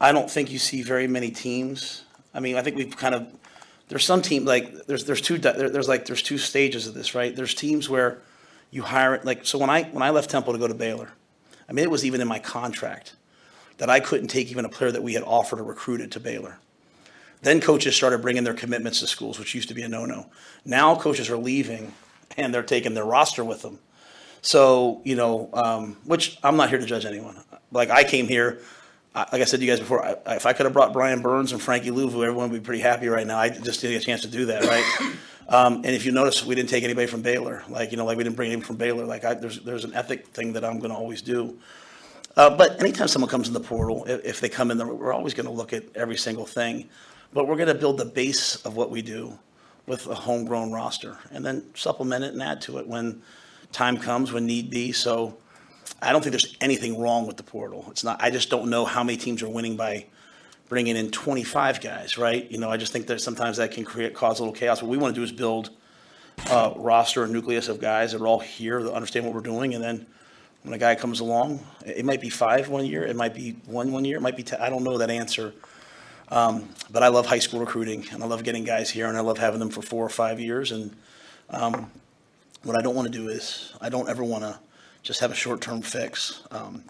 I 0.00 0.12
don't 0.12 0.30
think 0.30 0.52
you 0.52 0.58
see 0.58 0.82
very 0.82 1.08
many 1.08 1.32
teams. 1.32 2.04
I 2.32 2.38
mean, 2.38 2.56
I 2.56 2.62
think 2.62 2.76
we've 2.76 2.96
kind 2.96 3.14
of 3.14 3.26
there's 3.88 4.04
some 4.04 4.22
team 4.22 4.44
like 4.44 4.86
there's 4.86 5.04
there's 5.04 5.20
two 5.20 5.36
there, 5.38 5.68
there's 5.68 5.88
like 5.88 6.06
there's 6.06 6.22
two 6.22 6.38
stages 6.38 6.86
of 6.86 6.94
this, 6.94 7.14
right? 7.14 7.34
There's 7.34 7.54
teams 7.54 7.90
where 7.90 8.22
you 8.70 8.82
hire 8.82 9.20
like 9.24 9.44
so 9.44 9.58
when 9.58 9.68
I 9.68 9.82
when 9.82 10.02
I 10.02 10.10
left 10.10 10.30
Temple 10.30 10.52
to 10.52 10.60
go 10.60 10.68
to 10.68 10.74
Baylor, 10.74 11.10
I 11.68 11.72
mean 11.72 11.84
it 11.84 11.90
was 11.90 12.04
even 12.04 12.20
in 12.20 12.28
my 12.28 12.38
contract 12.38 13.16
that 13.78 13.90
I 13.90 13.98
couldn't 13.98 14.28
take 14.28 14.50
even 14.52 14.64
a 14.64 14.68
player 14.68 14.92
that 14.92 15.02
we 15.02 15.14
had 15.14 15.24
offered 15.24 15.58
or 15.58 15.64
recruited 15.64 16.12
to 16.12 16.20
Baylor. 16.20 16.58
Then 17.42 17.60
coaches 17.60 17.96
started 17.96 18.22
bringing 18.22 18.44
their 18.44 18.54
commitments 18.54 19.00
to 19.00 19.06
schools, 19.08 19.38
which 19.38 19.54
used 19.54 19.68
to 19.70 19.74
be 19.74 19.82
a 19.82 19.88
no-no. 19.88 20.26
Now 20.64 20.94
coaches 20.94 21.30
are 21.30 21.38
leaving 21.38 21.92
and 22.36 22.54
they're 22.54 22.62
taking 22.62 22.94
their 22.94 23.04
roster 23.04 23.44
with 23.44 23.62
them. 23.62 23.80
So 24.42 25.02
you 25.04 25.16
know, 25.16 25.50
um, 25.52 25.96
which 26.04 26.38
I'm 26.42 26.56
not 26.56 26.70
here 26.70 26.78
to 26.78 26.86
judge 26.86 27.04
anyone. 27.04 27.36
Like 27.70 27.90
I 27.90 28.04
came 28.04 28.26
here, 28.26 28.60
I- 29.14 29.26
like 29.32 29.42
I 29.42 29.44
said 29.44 29.60
to 29.60 29.66
you 29.66 29.70
guys 29.70 29.80
before, 29.80 30.04
I, 30.04 30.16
if 30.36 30.46
I 30.46 30.52
could 30.52 30.66
have 30.66 30.72
brought 30.72 30.92
Brian 30.92 31.22
Burns 31.22 31.52
and 31.52 31.60
Frankie 31.60 31.90
Luvu, 31.90 32.24
everyone 32.24 32.50
would 32.50 32.62
be 32.62 32.64
pretty 32.64 32.82
happy 32.82 33.08
right 33.08 33.26
now. 33.26 33.38
I 33.38 33.48
just 33.50 33.80
didn't 33.80 33.94
get 33.94 34.02
a 34.02 34.06
chance 34.06 34.22
to 34.22 34.28
do 34.28 34.46
that, 34.46 34.64
right? 34.64 35.14
Um, 35.50 35.78
and 35.78 35.86
if 35.86 36.06
you 36.06 36.12
notice, 36.12 36.46
we 36.46 36.54
didn't 36.54 36.68
take 36.68 36.84
anybody 36.84 37.08
from 37.08 37.22
Baylor. 37.22 37.64
Like 37.68 37.90
you 37.90 37.96
know, 37.96 38.04
like 38.04 38.16
we 38.16 38.22
didn't 38.22 38.36
bring 38.36 38.52
anybody 38.52 38.68
from 38.68 38.76
Baylor. 38.76 39.04
Like 39.04 39.24
I, 39.24 39.34
there's 39.34 39.58
there's 39.58 39.84
an 39.84 39.92
ethic 39.94 40.28
thing 40.28 40.52
that 40.52 40.64
I'm 40.64 40.78
going 40.78 40.92
to 40.92 40.96
always 40.96 41.22
do. 41.22 41.58
Uh, 42.36 42.56
but 42.56 42.78
anytime 42.78 43.08
someone 43.08 43.28
comes 43.28 43.48
in 43.48 43.54
the 43.54 43.58
portal, 43.58 44.04
if, 44.04 44.24
if 44.24 44.40
they 44.40 44.48
come 44.48 44.70
in, 44.70 44.78
there, 44.78 44.86
we're 44.86 45.12
always 45.12 45.34
going 45.34 45.46
to 45.46 45.52
look 45.52 45.72
at 45.72 45.82
every 45.96 46.16
single 46.16 46.46
thing. 46.46 46.88
But 47.32 47.48
we're 47.48 47.56
going 47.56 47.66
to 47.66 47.74
build 47.74 47.98
the 47.98 48.04
base 48.04 48.64
of 48.64 48.76
what 48.76 48.92
we 48.92 49.02
do 49.02 49.36
with 49.88 50.06
a 50.06 50.14
homegrown 50.14 50.70
roster, 50.70 51.18
and 51.32 51.44
then 51.44 51.64
supplement 51.74 52.22
it 52.22 52.32
and 52.32 52.40
add 52.40 52.60
to 52.62 52.78
it 52.78 52.86
when 52.86 53.20
time 53.72 53.96
comes, 53.96 54.32
when 54.32 54.46
need 54.46 54.70
be. 54.70 54.92
So 54.92 55.36
I 56.02 56.12
don't 56.12 56.22
think 56.22 56.32
there's 56.32 56.56
anything 56.60 57.00
wrong 57.00 57.26
with 57.26 57.36
the 57.36 57.42
portal. 57.42 57.86
It's 57.90 58.04
not. 58.04 58.22
I 58.22 58.30
just 58.30 58.50
don't 58.50 58.70
know 58.70 58.84
how 58.84 59.02
many 59.04 59.18
teams 59.18 59.42
are 59.42 59.48
winning 59.48 59.76
by 59.76 60.06
bringing 60.68 60.96
in 60.96 61.10
25 61.10 61.80
guys, 61.80 62.16
right? 62.16 62.50
You 62.50 62.58
know, 62.58 62.70
I 62.70 62.76
just 62.76 62.92
think 62.92 63.08
that 63.08 63.20
sometimes 63.20 63.56
that 63.56 63.72
can 63.72 63.84
create 63.84 64.14
cause 64.14 64.38
a 64.38 64.42
little 64.42 64.54
chaos. 64.54 64.80
What 64.80 64.88
we 64.88 64.96
want 64.96 65.14
to 65.14 65.20
do 65.20 65.24
is 65.24 65.32
build 65.32 65.70
a 66.50 66.72
roster, 66.76 67.24
a 67.24 67.28
nucleus 67.28 67.68
of 67.68 67.80
guys 67.80 68.12
that 68.12 68.20
are 68.20 68.26
all 68.26 68.38
here 68.38 68.82
that 68.82 68.92
understand 68.92 69.26
what 69.26 69.34
we're 69.34 69.40
doing, 69.40 69.74
and 69.74 69.82
then 69.82 70.06
when 70.62 70.74
a 70.74 70.78
guy 70.78 70.94
comes 70.94 71.20
along, 71.20 71.64
it 71.84 72.04
might 72.04 72.20
be 72.20 72.30
five 72.30 72.68
one 72.68 72.84
year, 72.84 73.04
it 73.04 73.16
might 73.16 73.34
be 73.34 73.56
one 73.66 73.92
one 73.92 74.04
year, 74.04 74.18
it 74.18 74.20
might 74.20 74.36
be 74.36 74.42
10. 74.42 74.60
I 74.60 74.70
don't 74.70 74.84
know 74.84 74.98
that 74.98 75.10
answer. 75.10 75.52
Um, 76.28 76.68
but 76.90 77.02
I 77.02 77.08
love 77.08 77.26
high 77.26 77.40
school 77.40 77.60
recruiting, 77.60 78.06
and 78.12 78.22
I 78.22 78.26
love 78.26 78.44
getting 78.44 78.62
guys 78.62 78.88
here, 78.88 79.06
and 79.06 79.16
I 79.16 79.20
love 79.20 79.38
having 79.38 79.58
them 79.58 79.70
for 79.70 79.82
four 79.82 80.04
or 80.04 80.10
five 80.10 80.38
years. 80.38 80.70
And 80.70 80.94
um, 81.50 81.90
what 82.62 82.78
I 82.78 82.82
don't 82.82 82.94
want 82.94 83.10
to 83.10 83.18
do 83.18 83.28
is, 83.28 83.72
I 83.80 83.88
don't 83.88 84.08
ever 84.08 84.22
want 84.22 84.44
to 84.44 84.58
just 85.02 85.20
have 85.20 85.30
a 85.30 85.34
short-term 85.34 85.82
fix. 85.82 86.42
Um, 86.50 86.84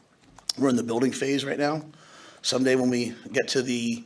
we're 0.58 0.68
in 0.68 0.76
the 0.76 0.82
building 0.82 1.12
phase 1.12 1.44
right 1.44 1.58
now. 1.58 1.82
Someday 2.42 2.74
when 2.74 2.90
we 2.90 3.14
get 3.32 3.46
to 3.48 3.62
the, 3.62 4.04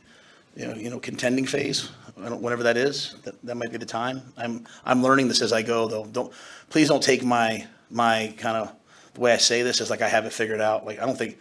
you 0.55 0.67
know, 0.67 0.75
you 0.75 0.89
know, 0.89 0.99
contending 0.99 1.45
phase, 1.45 1.89
whatever 2.15 2.63
that 2.63 2.77
is, 2.77 3.15
that, 3.23 3.35
that 3.43 3.55
might 3.55 3.71
be 3.71 3.77
the 3.77 3.85
time. 3.85 4.21
I'm, 4.37 4.65
I'm 4.85 5.01
learning 5.01 5.27
this 5.27 5.41
as 5.41 5.51
I 5.51 5.61
go, 5.61 5.87
though. 5.87 6.05
Don't, 6.05 6.31
please 6.69 6.87
don't 6.87 7.03
take 7.03 7.23
my, 7.23 7.65
my 7.89 8.33
kind 8.37 8.57
of, 8.57 8.71
the 9.13 9.21
way 9.21 9.33
I 9.33 9.37
say 9.37 9.63
this 9.63 9.81
as 9.81 9.89
like 9.89 10.01
I 10.01 10.07
have 10.07 10.25
it 10.25 10.33
figured 10.33 10.61
out. 10.61 10.85
Like, 10.85 11.01
I 11.01 11.05
don't 11.05 11.17
think, 11.17 11.37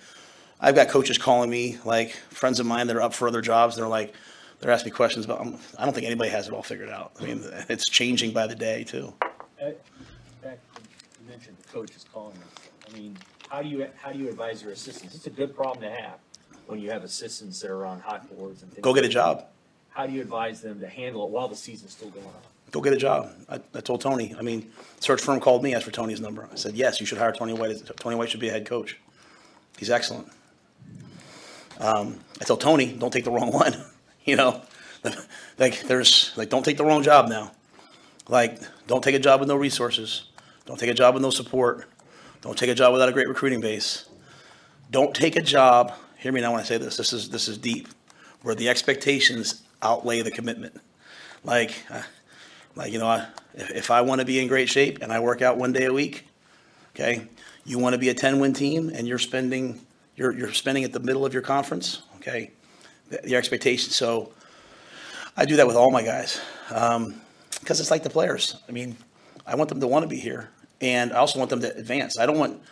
I've 0.60 0.74
got 0.74 0.88
coaches 0.88 1.18
calling 1.18 1.50
me, 1.50 1.78
like 1.84 2.12
friends 2.30 2.60
of 2.60 2.66
mine 2.66 2.86
that 2.86 2.96
are 2.96 3.02
up 3.02 3.12
for 3.12 3.28
other 3.28 3.42
jobs. 3.42 3.76
They're 3.76 3.86
like, 3.86 4.14
they're 4.60 4.70
asking 4.70 4.92
me 4.92 4.96
questions 4.96 5.24
about, 5.26 5.40
I'm, 5.40 5.58
I 5.78 5.84
don't 5.84 5.92
think 5.92 6.06
anybody 6.06 6.30
has 6.30 6.48
it 6.48 6.54
all 6.54 6.62
figured 6.62 6.88
out. 6.88 7.12
I 7.20 7.24
mean, 7.24 7.42
it's 7.68 7.90
changing 7.90 8.32
by 8.32 8.46
the 8.46 8.54
day 8.54 8.84
too. 8.84 9.12
Uh, 11.74 11.82
is 11.82 11.90
you 11.90 11.94
mentioned 11.94 12.00
the 12.00 12.08
calling 12.12 12.36
us. 12.36 12.88
I 12.88 12.96
mean, 12.96 13.16
how 13.48 13.62
do 13.62 13.68
you, 13.68 13.86
how 13.96 14.12
do 14.12 14.18
you 14.18 14.28
advise 14.28 14.62
your 14.62 14.72
assistants? 14.72 15.14
It's 15.14 15.26
a 15.26 15.30
good 15.30 15.54
problem 15.54 15.82
to 15.82 15.90
have 15.90 16.18
when 16.66 16.80
you 16.80 16.90
have 16.90 17.04
assistants 17.04 17.60
that 17.60 17.70
are 17.70 17.86
on 17.86 18.00
hot 18.00 18.28
boards 18.36 18.62
and 18.62 18.72
things. 18.72 18.82
Go 18.82 18.94
get 18.94 19.04
a 19.04 19.08
job. 19.08 19.46
How 19.90 20.06
do 20.06 20.12
you 20.12 20.20
advise 20.20 20.60
them 20.60 20.80
to 20.80 20.88
handle 20.88 21.24
it 21.24 21.30
while 21.30 21.48
the 21.48 21.56
season's 21.56 21.92
still 21.92 22.10
going 22.10 22.26
on? 22.26 22.32
Go 22.72 22.80
get 22.80 22.92
a 22.92 22.96
job. 22.96 23.30
I, 23.48 23.60
I 23.74 23.80
told 23.80 24.00
Tony, 24.00 24.34
I 24.36 24.42
mean, 24.42 24.70
search 24.98 25.20
firm 25.20 25.38
called 25.38 25.62
me, 25.62 25.74
asked 25.74 25.84
for 25.84 25.92
Tony's 25.92 26.20
number. 26.20 26.48
I 26.50 26.56
said, 26.56 26.74
yes, 26.74 26.98
you 26.98 27.06
should 27.06 27.18
hire 27.18 27.30
Tony 27.32 27.52
White. 27.52 27.76
Tony 27.98 28.16
White 28.16 28.30
should 28.30 28.40
be 28.40 28.48
a 28.48 28.52
head 28.52 28.66
coach. 28.66 28.98
He's 29.78 29.90
excellent. 29.90 30.28
Um, 31.78 32.18
I 32.40 32.44
told 32.44 32.60
Tony, 32.60 32.92
don't 32.92 33.12
take 33.12 33.24
the 33.24 33.30
wrong 33.30 33.52
one, 33.64 33.74
you 34.24 34.36
know? 34.36 34.62
Like, 35.58 35.82
there's, 35.82 36.32
like, 36.34 36.48
don't 36.48 36.64
take 36.64 36.78
the 36.78 36.84
wrong 36.84 37.02
job 37.04 37.28
now. 37.28 37.52
Like, 38.26 38.58
don't 38.88 39.04
take 39.04 39.14
a 39.14 39.20
job 39.20 39.38
with 39.38 39.48
no 39.48 39.54
resources. 39.54 40.24
Don't 40.66 40.78
take 40.78 40.90
a 40.90 40.94
job 40.94 41.14
with 41.14 41.22
no 41.22 41.30
support. 41.30 41.86
Don't 42.40 42.56
take 42.56 42.70
a 42.70 42.74
job 42.74 42.92
without 42.92 43.08
a 43.08 43.12
great 43.12 43.28
recruiting 43.28 43.60
base. 43.60 44.06
Don't 44.90 45.14
take 45.14 45.36
a 45.36 45.42
job, 45.42 45.92
hear 46.18 46.32
me 46.32 46.40
now 46.40 46.52
when 46.52 46.60
I 46.60 46.64
say 46.64 46.78
this, 46.78 46.96
this 46.96 47.12
is, 47.12 47.30
this 47.30 47.48
is 47.48 47.58
deep, 47.58 47.88
where 48.42 48.54
the 48.54 48.68
expectations 48.68 49.62
outweigh 49.82 50.22
the 50.22 50.30
commitment. 50.30 50.80
Like, 51.42 51.74
uh, 51.90 52.02
like, 52.76 52.92
you 52.92 52.98
know, 52.98 53.06
I, 53.06 53.26
if, 53.54 53.70
if 53.70 53.90
I 53.90 54.02
want 54.02 54.20
to 54.20 54.24
be 54.24 54.40
in 54.40 54.48
great 54.48 54.68
shape 54.68 54.98
and 55.02 55.12
I 55.12 55.20
work 55.20 55.42
out 55.42 55.56
one 55.56 55.72
day 55.72 55.84
a 55.84 55.92
week, 55.92 56.26
okay, 56.94 57.26
you 57.64 57.78
want 57.78 57.94
to 57.94 57.98
be 57.98 58.08
a 58.08 58.14
10 58.14 58.40
win 58.40 58.52
team 58.52 58.90
and 58.94 59.06
you're 59.06 59.18
spending, 59.18 59.80
you're, 60.16 60.32
you're 60.32 60.52
spending 60.52 60.84
at 60.84 60.92
the 60.92 61.00
middle 61.00 61.26
of 61.26 61.32
your 61.32 61.42
conference, 61.42 62.02
okay, 62.16 62.50
the, 63.10 63.20
the 63.24 63.36
expectation. 63.36 63.90
So 63.90 64.32
I 65.36 65.44
do 65.44 65.56
that 65.56 65.66
with 65.66 65.76
all 65.76 65.90
my 65.90 66.02
guys 66.02 66.40
because 66.68 67.80
it's 67.80 67.90
like 67.90 68.02
the 68.02 68.10
players. 68.10 68.56
I 68.68 68.72
mean, 68.72 68.96
I 69.46 69.56
want 69.56 69.68
them 69.68 69.80
to 69.80 69.86
want 69.86 70.02
to 70.02 70.08
be 70.08 70.18
here 70.18 70.50
and 70.84 71.14
I 71.14 71.16
also 71.16 71.38
want 71.38 71.50
them 71.50 71.60
to 71.60 71.74
advance. 71.74 72.18
I 72.18 72.26
don't 72.26 72.38
want, 72.38 72.62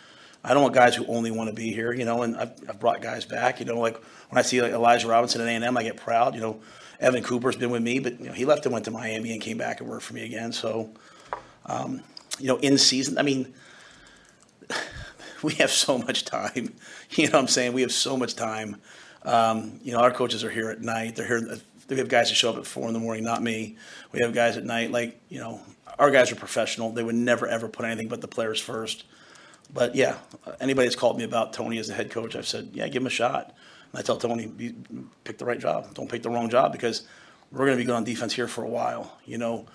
I 0.43 0.53
don't 0.53 0.61
want 0.61 0.75
guys 0.75 0.95
who 0.95 1.03
only 1.07 1.31
want 1.31 1.49
to 1.49 1.55
be 1.55 1.73
here, 1.73 1.91
you 1.91 2.05
know, 2.05 2.21
and 2.21 2.37
I've, 2.37 2.51
I've 2.69 2.79
brought 2.79 3.01
guys 3.01 3.25
back, 3.25 3.59
you 3.59 3.65
know, 3.65 3.79
like 3.79 3.97
when 4.29 4.37
I 4.37 4.43
see 4.43 4.61
like 4.61 4.71
Elijah 4.71 5.07
Robinson 5.07 5.41
at 5.41 5.47
A&M, 5.47 5.75
I 5.75 5.83
get 5.83 5.97
proud, 5.97 6.35
you 6.35 6.41
know, 6.41 6.61
Evan 6.99 7.23
Cooper's 7.23 7.55
been 7.55 7.71
with 7.71 7.81
me, 7.81 7.97
but 7.97 8.19
you 8.19 8.27
know, 8.27 8.33
he 8.33 8.45
left 8.45 8.65
and 8.65 8.71
went 8.71 8.85
to 8.85 8.91
Miami 8.91 9.33
and 9.33 9.41
came 9.41 9.57
back 9.57 9.81
and 9.81 9.89
worked 9.89 10.03
for 10.03 10.13
me 10.13 10.23
again. 10.25 10.53
So, 10.53 10.91
um, 11.65 12.01
you 12.39 12.47
know, 12.47 12.57
in 12.57 12.77
season, 12.77 13.17
I 13.17 13.23
mean, 13.23 13.51
we 15.43 15.53
have 15.55 15.71
so 15.71 15.97
much 15.97 16.23
time. 16.23 16.73
You 17.15 17.27
know 17.27 17.33
what 17.33 17.41
I'm 17.41 17.47
saying? 17.47 17.73
We 17.73 17.83
have 17.83 17.91
so 17.91 18.17
much 18.17 18.35
time. 18.35 18.77
Um, 19.21 19.79
you 19.83 19.91
know, 19.91 19.99
our 19.99 20.09
coaches 20.09 20.43
are 20.43 20.49
here 20.49 20.71
at 20.71 20.81
night. 20.81 21.15
They're 21.15 21.27
here. 21.27 21.59
We 21.87 21.97
have 21.97 22.07
guys 22.07 22.29
that 22.29 22.35
show 22.35 22.49
up 22.49 22.57
at 22.57 22.65
four 22.65 22.87
in 22.87 22.93
the 22.93 22.99
morning, 22.99 23.23
not 23.23 23.43
me. 23.43 23.77
We 24.11 24.21
have 24.21 24.33
guys 24.33 24.57
at 24.57 24.63
night. 24.63 24.89
Like, 24.89 25.21
you 25.29 25.39
know, 25.39 25.61
our 25.99 26.11
guys 26.11 26.31
are 26.31 26.35
professional. 26.35 26.91
They 26.91 27.03
would 27.03 27.15
never 27.15 27.47
ever 27.47 27.67
put 27.67 27.85
anything 27.85 28.07
but 28.07 28.21
the 28.21 28.27
players 28.27 28.59
first. 28.59 29.05
But 29.73 29.95
yeah, 29.95 30.17
anybody 30.59 30.87
that's 30.87 30.95
called 30.95 31.17
me 31.17 31.23
about 31.23 31.53
Tony 31.53 31.77
as 31.79 31.89
a 31.89 31.93
head 31.93 32.11
coach, 32.11 32.35
I've 32.35 32.47
said, 32.47 32.69
yeah, 32.73 32.87
give 32.87 33.01
him 33.01 33.07
a 33.07 33.11
shot. 33.11 33.55
And 33.91 33.99
I 33.99 34.01
tell 34.01 34.17
Tony, 34.17 34.73
pick 35.23 35.37
the 35.37 35.45
right 35.45 35.59
job. 35.59 35.93
Don't 35.95 36.09
pick 36.09 36.21
the 36.21 36.29
wrong 36.29 36.49
job 36.49 36.71
because 36.71 37.07
we're 37.51 37.65
going 37.65 37.77
to 37.77 37.81
be 37.81 37.85
good 37.85 37.95
on 37.95 38.03
defense 38.03 38.33
here 38.33 38.47
for 38.47 38.63
a 38.63 38.69
while. 38.69 39.17
You 39.25 39.37
know, 39.37 39.65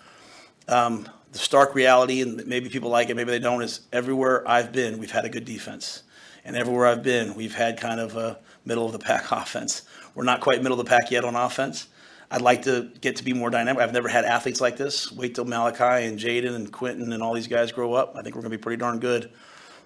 um, 0.69 1.09
the 1.33 1.39
stark 1.39 1.75
reality, 1.75 2.23
and 2.23 2.47
maybe 2.47 2.69
people 2.69 2.91
like 2.91 3.11
it, 3.11 3.17
maybe 3.17 3.31
they 3.31 3.39
don't, 3.39 3.63
is 3.63 3.81
everywhere 3.93 4.47
I've 4.49 4.73
been, 4.73 4.99
we've 4.99 5.11
had 5.11 5.25
a 5.25 5.29
good 5.29 5.45
defense. 5.45 6.03
And 6.45 6.57
everywhere 6.57 6.87
I've 6.87 7.03
been, 7.03 7.35
we've 7.35 7.55
had 7.55 7.79
kind 7.79 8.01
of 8.01 8.17
a 8.17 8.39
middle 8.65 8.87
of 8.87 8.93
the 8.93 8.99
pack 8.99 9.27
offense. 9.33 9.83
We're 10.15 10.25
not 10.25 10.41
quite 10.41 10.63
middle 10.63 10.79
of 10.79 10.87
the 10.87 10.91
pack 10.91 11.11
yet 11.11 11.25
on 11.25 11.35
offense. 11.35 11.89
I'd 12.31 12.43
like 12.43 12.63
to 12.63 12.91
get 13.01 13.17
to 13.17 13.25
be 13.25 13.33
more 13.33 13.49
dynamic. 13.51 13.83
I've 13.83 13.93
never 13.93 14.09
had 14.09 14.25
athletes 14.25 14.61
like 14.61 14.77
this. 14.77 15.11
Wait 15.11 15.35
till 15.35 15.47
Malachi 15.47 16.07
and 16.07 16.19
Jaden 16.19 16.55
and 16.55 16.71
Quentin 16.71 17.13
and 17.13 17.23
all 17.23 17.33
these 17.33 17.47
guys 17.49 17.73
grow 17.73 17.95
up. 17.95 18.15
I 18.17 18.23
think 18.23 18.35
we're 18.37 18.43
going 18.43 18.53
to 18.53 18.59
be 18.59 18.63
pretty 18.63 18.79
darn 18.79 18.99
good. 18.99 19.31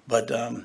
But 0.09 0.31
um, 0.33 0.64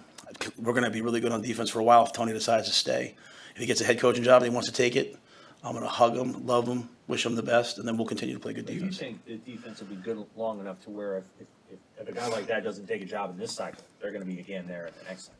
we're 0.58 0.74
going 0.74 0.86
to 0.86 0.90
be 0.90 1.02
really 1.02 1.20
good 1.20 1.32
on 1.32 1.42
defense 1.44 1.70
for 1.70 1.80
a 1.80 1.84
while 1.84 2.04
if 2.04 2.14
Tony 2.14 2.34
decides 2.34 2.68
to 2.68 2.74
stay. 2.74 3.16
If 3.54 3.62
he 3.62 3.68
gets 3.68 3.82
a 3.82 3.84
head 3.84 4.00
coaching 4.00 4.24
job 4.24 4.42
and 4.42 4.52
he 4.52 4.54
wants 4.56 4.70
to 4.70 4.76
take 4.76 4.96
it, 4.96 5.18
I'm 5.64 5.74
going 5.74 5.84
to 5.84 5.90
hug 5.90 6.16
him, 6.18 6.46
love 6.48 6.68
him, 6.68 6.90
wish 7.08 7.26
him 7.26 7.36
the 7.36 7.44
best, 7.44 7.78
and 7.78 7.88
then 7.88 7.98
we'll 7.98 8.08
continue 8.08 8.34
to 8.34 8.40
play 8.40 8.54
good 8.54 8.66
defense. 8.66 8.98
Do 8.98 9.06
you 9.06 9.12
think 9.12 9.26
the 9.46 9.52
defense 9.52 9.80
will 9.80 9.88
be 9.88 9.96
good 9.96 10.26
long 10.36 10.60
enough 10.60 10.82
to 10.86 10.90
where 10.90 11.18
if, 11.20 11.24
if, 11.40 11.48
if- 11.72 11.80
if 12.00 12.08
a 12.08 12.12
guy 12.12 12.28
like 12.30 12.46
that 12.48 12.64
doesn't 12.64 12.86
take 12.88 13.02
a 13.02 13.06
job 13.06 13.32
in 13.32 13.38
this 13.38 13.52
cycle, 13.52 13.84
they're 14.00 14.12
gonna 14.12 14.24
be 14.24 14.40
again 14.40 14.68
there 14.68 14.86
at 14.88 14.98
the 15.00 15.04
next 15.06 15.32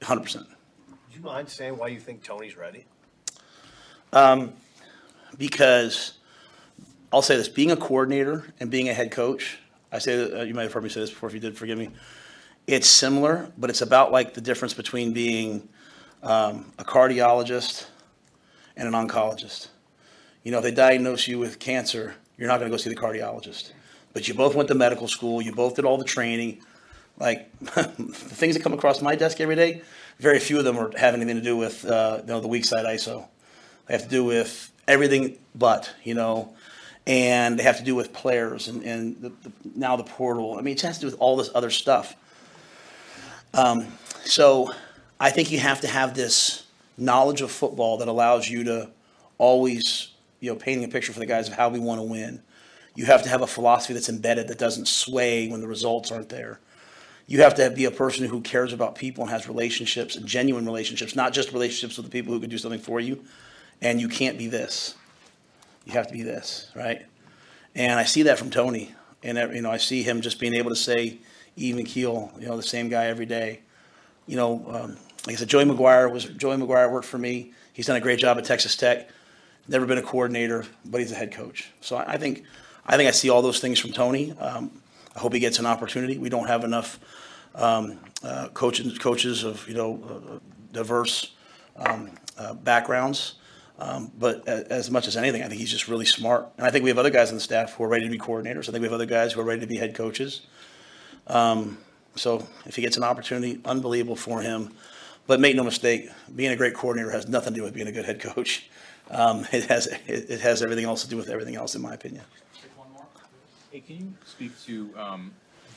cycle? 0.00 0.22
100%. 0.24 0.34
Do 0.44 0.46
you 1.18 1.22
mind 1.22 1.48
saying 1.48 1.76
why 1.78 1.88
you 1.88 1.98
think 1.98 2.22
Tony's 2.22 2.54
ready? 2.56 2.84
Because 5.38 6.14
I'll 7.12 7.22
say 7.22 7.36
this: 7.36 7.48
being 7.48 7.70
a 7.70 7.76
coordinator 7.76 8.52
and 8.60 8.70
being 8.70 8.88
a 8.88 8.94
head 8.94 9.10
coach, 9.10 9.58
I 9.90 9.98
say 9.98 10.32
uh, 10.32 10.42
you 10.42 10.54
might 10.54 10.62
have 10.62 10.72
heard 10.72 10.84
me 10.84 10.88
say 10.88 11.00
this 11.00 11.10
before. 11.10 11.28
If 11.28 11.34
you 11.34 11.40
did, 11.40 11.56
forgive 11.56 11.78
me. 11.78 11.90
It's 12.66 12.88
similar, 12.88 13.50
but 13.58 13.70
it's 13.70 13.82
about 13.82 14.12
like 14.12 14.34
the 14.34 14.40
difference 14.40 14.72
between 14.72 15.12
being 15.12 15.68
um, 16.22 16.72
a 16.78 16.84
cardiologist 16.84 17.86
and 18.76 18.92
an 18.92 18.94
oncologist. 18.94 19.68
You 20.44 20.52
know, 20.52 20.58
if 20.58 20.64
they 20.64 20.70
diagnose 20.70 21.28
you 21.28 21.38
with 21.38 21.58
cancer, 21.58 22.14
you're 22.36 22.48
not 22.48 22.58
going 22.58 22.70
to 22.70 22.76
go 22.76 22.80
see 22.80 22.90
the 22.90 22.96
cardiologist. 22.96 23.72
But 24.12 24.28
you 24.28 24.34
both 24.34 24.54
went 24.54 24.68
to 24.68 24.74
medical 24.74 25.08
school. 25.08 25.40
You 25.42 25.52
both 25.52 25.76
did 25.76 25.84
all 25.84 25.98
the 25.98 26.04
training. 26.04 26.60
Like 27.18 27.56
the 27.60 27.84
things 27.84 28.56
that 28.56 28.62
come 28.62 28.72
across 28.72 29.02
my 29.02 29.14
desk 29.14 29.40
every 29.40 29.56
day, 29.56 29.82
very 30.18 30.38
few 30.38 30.58
of 30.58 30.64
them 30.64 30.78
are 30.78 30.96
have 30.96 31.14
anything 31.14 31.36
to 31.36 31.42
do 31.42 31.56
with 31.56 31.84
uh, 31.84 32.18
you 32.20 32.26
know 32.26 32.40
the 32.40 32.48
weak 32.48 32.64
side 32.64 32.86
ISO. 32.86 33.26
They 33.86 33.94
have 33.94 34.04
to 34.04 34.08
do 34.08 34.24
with 34.24 34.71
everything 34.88 35.38
but, 35.54 35.92
you 36.04 36.14
know, 36.14 36.54
and 37.06 37.58
they 37.58 37.62
have 37.62 37.78
to 37.78 37.84
do 37.84 37.94
with 37.94 38.12
players 38.12 38.68
and, 38.68 38.82
and 38.84 39.20
the, 39.20 39.28
the, 39.28 39.52
now 39.74 39.96
the 39.96 40.04
portal. 40.04 40.56
I 40.58 40.62
mean, 40.62 40.74
it 40.74 40.80
has 40.82 40.96
to 40.96 41.02
do 41.02 41.06
with 41.06 41.20
all 41.20 41.36
this 41.36 41.50
other 41.54 41.70
stuff. 41.70 42.14
Um, 43.54 43.86
so 44.24 44.72
I 45.18 45.30
think 45.30 45.50
you 45.50 45.58
have 45.58 45.80
to 45.80 45.88
have 45.88 46.14
this 46.14 46.66
knowledge 46.96 47.40
of 47.40 47.50
football 47.50 47.98
that 47.98 48.08
allows 48.08 48.48
you 48.48 48.64
to 48.64 48.90
always, 49.38 50.12
you 50.40 50.50
know, 50.50 50.56
painting 50.56 50.84
a 50.84 50.88
picture 50.88 51.12
for 51.12 51.18
the 51.18 51.26
guys 51.26 51.48
of 51.48 51.54
how 51.54 51.68
we 51.68 51.78
want 51.78 52.00
to 52.00 52.04
win. 52.04 52.40
You 52.94 53.06
have 53.06 53.22
to 53.22 53.28
have 53.28 53.42
a 53.42 53.46
philosophy 53.46 53.94
that's 53.94 54.08
embedded 54.08 54.48
that 54.48 54.58
doesn't 54.58 54.86
sway 54.86 55.48
when 55.48 55.60
the 55.60 55.68
results 55.68 56.12
aren't 56.12 56.28
there. 56.28 56.60
You 57.26 57.42
have 57.42 57.54
to 57.54 57.70
be 57.70 57.86
a 57.86 57.90
person 57.90 58.26
who 58.26 58.40
cares 58.42 58.72
about 58.72 58.94
people 58.94 59.24
and 59.24 59.30
has 59.30 59.48
relationships, 59.48 60.16
and 60.16 60.26
genuine 60.26 60.66
relationships, 60.66 61.16
not 61.16 61.32
just 61.32 61.52
relationships 61.52 61.96
with 61.96 62.06
the 62.06 62.12
people 62.12 62.32
who 62.32 62.40
can 62.40 62.50
do 62.50 62.58
something 62.58 62.80
for 62.80 63.00
you. 63.00 63.24
And 63.82 64.00
you 64.00 64.08
can't 64.08 64.38
be 64.38 64.46
this. 64.46 64.94
You 65.84 65.92
have 65.92 66.06
to 66.06 66.12
be 66.12 66.22
this, 66.22 66.70
right? 66.74 67.04
And 67.74 67.98
I 67.98 68.04
see 68.04 68.22
that 68.22 68.38
from 68.38 68.48
Tony. 68.48 68.94
And, 69.24 69.36
you 69.54 69.60
know, 69.60 69.72
I 69.72 69.76
see 69.76 70.04
him 70.04 70.20
just 70.20 70.38
being 70.38 70.54
able 70.54 70.70
to 70.70 70.76
say 70.76 71.18
even 71.56 71.84
keel, 71.84 72.32
you 72.38 72.46
know, 72.46 72.56
the 72.56 72.62
same 72.62 72.88
guy 72.88 73.06
every 73.06 73.26
day. 73.26 73.60
You 74.26 74.36
know, 74.36 74.64
um, 74.68 74.96
like 75.26 75.34
I 75.34 75.38
said, 75.38 75.48
Joey 75.48 75.64
McGuire 75.64 76.10
was, 76.10 76.26
Joey 76.26 76.56
McGuire 76.56 76.90
worked 76.92 77.06
for 77.06 77.18
me. 77.18 77.52
He's 77.72 77.86
done 77.86 77.96
a 77.96 78.00
great 78.00 78.20
job 78.20 78.38
at 78.38 78.44
Texas 78.44 78.76
Tech. 78.76 79.10
Never 79.66 79.84
been 79.84 79.98
a 79.98 80.02
coordinator, 80.02 80.64
but 80.84 81.00
he's 81.00 81.10
a 81.10 81.16
head 81.16 81.32
coach. 81.32 81.70
So 81.80 81.96
I, 81.96 82.12
I 82.12 82.16
think, 82.18 82.44
I 82.86 82.96
think 82.96 83.08
I 83.08 83.12
see 83.12 83.30
all 83.30 83.42
those 83.42 83.58
things 83.58 83.80
from 83.80 83.92
Tony. 83.92 84.32
Um, 84.38 84.80
I 85.16 85.18
hope 85.18 85.34
he 85.34 85.40
gets 85.40 85.58
an 85.58 85.66
opportunity. 85.66 86.18
We 86.18 86.28
don't 86.28 86.46
have 86.46 86.62
enough, 86.62 87.00
um, 87.56 87.98
uh, 88.22 88.48
coaches, 88.54 88.96
coaches 88.98 89.42
of, 89.42 89.68
you 89.68 89.74
know, 89.74 90.00
uh, 90.08 90.38
diverse, 90.72 91.32
um, 91.76 92.12
uh, 92.38 92.54
backgrounds. 92.54 93.34
Um, 93.78 94.12
but 94.18 94.46
a- 94.46 94.70
as 94.72 94.90
much 94.90 95.08
as 95.08 95.16
anything, 95.16 95.42
I 95.42 95.48
think 95.48 95.60
he's 95.60 95.70
just 95.70 95.88
really 95.88 96.04
smart. 96.04 96.46
And 96.56 96.66
I 96.66 96.70
think 96.70 96.84
we 96.84 96.90
have 96.90 96.98
other 96.98 97.10
guys 97.10 97.30
on 97.30 97.34
the 97.34 97.40
staff 97.40 97.74
who 97.74 97.84
are 97.84 97.88
ready 97.88 98.04
to 98.04 98.10
be 98.10 98.18
coordinators. 98.18 98.68
I 98.68 98.72
think 98.72 98.82
we 98.82 98.86
have 98.86 98.92
other 98.92 99.06
guys 99.06 99.32
who 99.32 99.40
are 99.40 99.44
ready 99.44 99.60
to 99.60 99.66
be 99.66 99.76
head 99.76 99.94
coaches. 99.94 100.42
Um, 101.26 101.78
so 102.14 102.46
if 102.66 102.76
he 102.76 102.82
gets 102.82 102.96
an 102.96 103.02
opportunity, 103.02 103.60
unbelievable 103.64 104.16
for 104.16 104.40
him. 104.42 104.74
But 105.26 105.40
make 105.40 105.56
no 105.56 105.62
mistake, 105.64 106.10
being 106.34 106.50
a 106.50 106.56
great 106.56 106.74
coordinator 106.74 107.10
has 107.10 107.28
nothing 107.28 107.54
to 107.54 107.60
do 107.60 107.64
with 107.64 107.74
being 107.74 107.86
a 107.88 107.92
good 107.92 108.04
head 108.04 108.20
coach. 108.20 108.68
Um, 109.10 109.44
it 109.52 109.64
has, 109.64 109.88
it, 109.88 110.30
it 110.30 110.40
has 110.40 110.62
everything 110.62 110.84
else 110.86 111.02
to 111.02 111.08
do 111.10 111.16
with 111.16 111.28
everything 111.28 111.56
else, 111.56 111.74
in 111.74 111.82
my 111.82 111.92
opinion. 111.92 112.24
Hey, 113.70 113.80
can 113.80 113.96
you 113.96 114.12
speak 114.24 114.52
to, 114.64 114.90
um, 114.96 115.32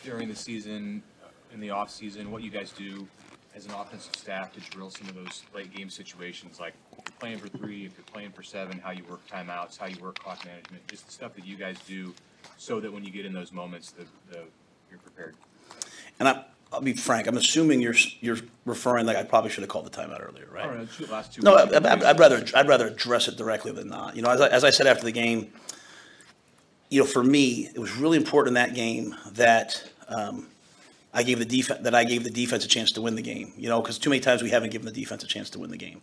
during 0.06 0.30
the 0.30 0.36
season, 0.36 1.02
uh, 1.24 1.28
in 1.54 1.60
the 1.60 1.72
off-season, 1.72 2.32
what 2.32 2.44
you 2.44 2.52
guys 2.52 2.72
do 2.72 3.08
as 3.56 3.66
an 3.66 3.72
offensive 3.72 4.16
staff 4.16 4.54
to 4.54 4.60
drill 4.70 4.90
some 4.90 5.08
of 5.08 5.16
those 5.16 5.44
late 5.54 5.74
game 5.74 5.90
situations, 5.90 6.60
like 6.60 6.74
if 6.92 7.04
you're 7.08 7.20
playing 7.20 7.38
for 7.38 7.48
three, 7.48 7.86
if 7.86 7.94
you're 7.98 8.06
playing 8.12 8.32
for 8.32 8.44
seven, 8.44 8.80
how 8.80 8.92
you 8.92 9.04
work 9.10 9.26
timeouts, 9.28 9.78
how 9.78 9.86
you 9.86 9.98
work 10.02 10.20
clock 10.20 10.44
management, 10.46 10.86
just 10.88 11.06
the 11.06 11.12
stuff 11.12 11.34
that 11.36 11.46
you 11.46 11.56
guys 11.56 11.78
do 11.88 12.14
so 12.58 12.80
that 12.82 12.92
when 12.92 13.04
you 13.04 13.12
get 13.12 13.26
in 13.26 13.34
those 13.34 13.54
moments, 13.54 13.92
the, 13.92 14.04
the, 14.30 14.42
you're 14.90 15.00
prepared. 15.00 15.36
And 16.20 16.28
I, 16.28 16.44
I'll 16.74 16.82
be 16.82 16.94
frank, 16.94 17.28
I'm 17.28 17.38
assuming 17.38 17.80
you're, 17.80 17.96
you're 18.20 18.38
referring, 18.66 19.06
like 19.06 19.16
I 19.16 19.24
probably 19.24 19.50
should 19.50 19.62
have 19.62 19.70
called 19.70 19.86
the 19.86 19.90
timeout 19.90 20.22
earlier, 20.22 20.48
right? 20.52 20.66
All 20.66 20.76
right, 20.76 20.92
two, 20.92 21.06
last 21.06 21.34
two. 21.34 21.42
No, 21.42 21.56
I, 21.56 21.64
I'd, 21.64 22.20
rather, 22.20 22.44
I'd 22.54 22.68
rather 22.68 22.88
address 22.88 23.30
it 23.30 23.38
directly 23.38 23.72
than 23.72 23.88
not. 23.88 24.18
You 24.18 24.22
know, 24.22 24.32
as 24.32 24.42
I, 24.42 24.48
as 24.50 24.64
I 24.66 24.70
said 24.70 24.86
after 24.86 25.06
the 25.06 25.14
game, 25.14 25.54
you 26.90 27.02
know, 27.02 27.08
for 27.08 27.24
me, 27.24 27.70
it 27.74 27.80
was 27.80 27.96
really 27.96 28.18
important 28.18 28.50
in 28.50 28.54
that 28.56 28.76
game 28.76 29.16
that, 29.32 29.82
um, 30.10 30.48
I 31.16 31.24
gave 31.24 31.40
the 31.40 31.46
defense, 31.46 31.82
that 31.82 31.96
I 31.96 32.04
gave 32.04 32.26
the 32.26 32.30
defense 32.30 32.66
a 32.66 32.68
chance 32.68 32.92
to 32.92 33.02
win 33.02 33.16
the 33.16 33.22
game, 33.22 33.54
you 33.58 33.70
know, 33.70 33.82
because 33.82 33.98
too 33.98 34.10
many 34.10 34.20
times 34.20 34.44
we 34.44 34.50
haven't 34.50 34.72
given 34.72 34.86
the 34.86 34.92
defense 34.92 35.24
a 35.24 35.28
chance 35.28 35.50
to 35.52 35.60
win 35.60 35.72
the 35.72 35.78
game. 35.78 36.02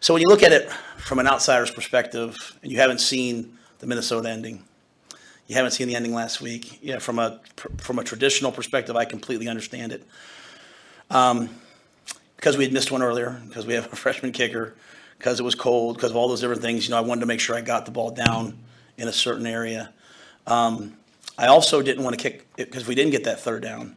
So 0.00 0.12
when 0.12 0.20
you 0.20 0.26
look 0.26 0.42
at 0.42 0.50
it 0.50 0.68
from 0.98 1.20
an 1.20 1.28
outsider's 1.28 1.70
perspective, 1.70 2.58
and 2.60 2.72
you 2.72 2.78
haven't 2.78 3.00
seen 3.00 3.56
the 3.78 3.86
Minnesota 3.86 4.28
ending, 4.28 4.64
you 5.46 5.54
haven't 5.54 5.70
seen 5.70 5.86
the 5.86 5.94
ending 5.94 6.12
last 6.12 6.40
week, 6.40 6.80
yeah, 6.82 6.98
from 6.98 7.20
a, 7.20 7.40
from 7.78 8.00
a 8.00 8.04
traditional 8.04 8.50
perspective, 8.50 8.96
I 8.96 9.04
completely 9.04 9.46
understand 9.46 9.92
it. 9.92 10.04
Um, 11.08 11.48
because 12.34 12.56
we 12.56 12.64
had 12.64 12.72
missed 12.72 12.90
one 12.90 13.02
earlier, 13.02 13.40
because 13.46 13.64
we 13.64 13.74
have 13.74 13.92
a 13.92 13.96
freshman 14.04 14.32
kicker, 14.32 14.74
because 15.18 15.38
it 15.38 15.44
was 15.44 15.54
cold, 15.54 15.96
because 15.96 16.10
of 16.10 16.16
all 16.16 16.26
those 16.26 16.40
different 16.40 16.62
things, 16.62 16.84
you 16.84 16.90
know, 16.90 16.98
I 16.98 17.02
wanted 17.02 17.20
to 17.20 17.26
make 17.26 17.38
sure 17.38 17.54
I 17.54 17.60
got 17.60 17.84
the 17.86 17.92
ball 17.92 18.10
down 18.10 18.58
in 18.98 19.06
a 19.06 19.12
certain 19.12 19.46
area. 19.46 19.92
Um, 20.48 20.96
I 21.38 21.46
also 21.46 21.80
didn't 21.80 22.02
want 22.02 22.18
to 22.18 22.22
kick, 22.22 22.48
because 22.56 22.88
we 22.88 22.96
didn't 22.96 23.12
get 23.12 23.22
that 23.24 23.38
third 23.38 23.62
down. 23.62 23.94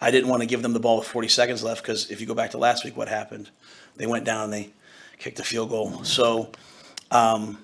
I 0.00 0.10
didn't 0.10 0.28
want 0.28 0.42
to 0.42 0.46
give 0.46 0.62
them 0.62 0.72
the 0.72 0.80
ball 0.80 0.98
with 0.98 1.08
40 1.08 1.28
seconds 1.28 1.62
left, 1.62 1.82
because 1.82 2.10
if 2.10 2.20
you 2.20 2.26
go 2.26 2.34
back 2.34 2.50
to 2.50 2.58
last 2.58 2.84
week, 2.84 2.96
what 2.96 3.08
happened? 3.08 3.50
They 3.96 4.06
went 4.06 4.24
down 4.24 4.44
and 4.44 4.52
they 4.52 4.70
kicked 5.18 5.40
a 5.40 5.44
field 5.44 5.70
goal. 5.70 6.04
So, 6.04 6.50
um, 7.10 7.58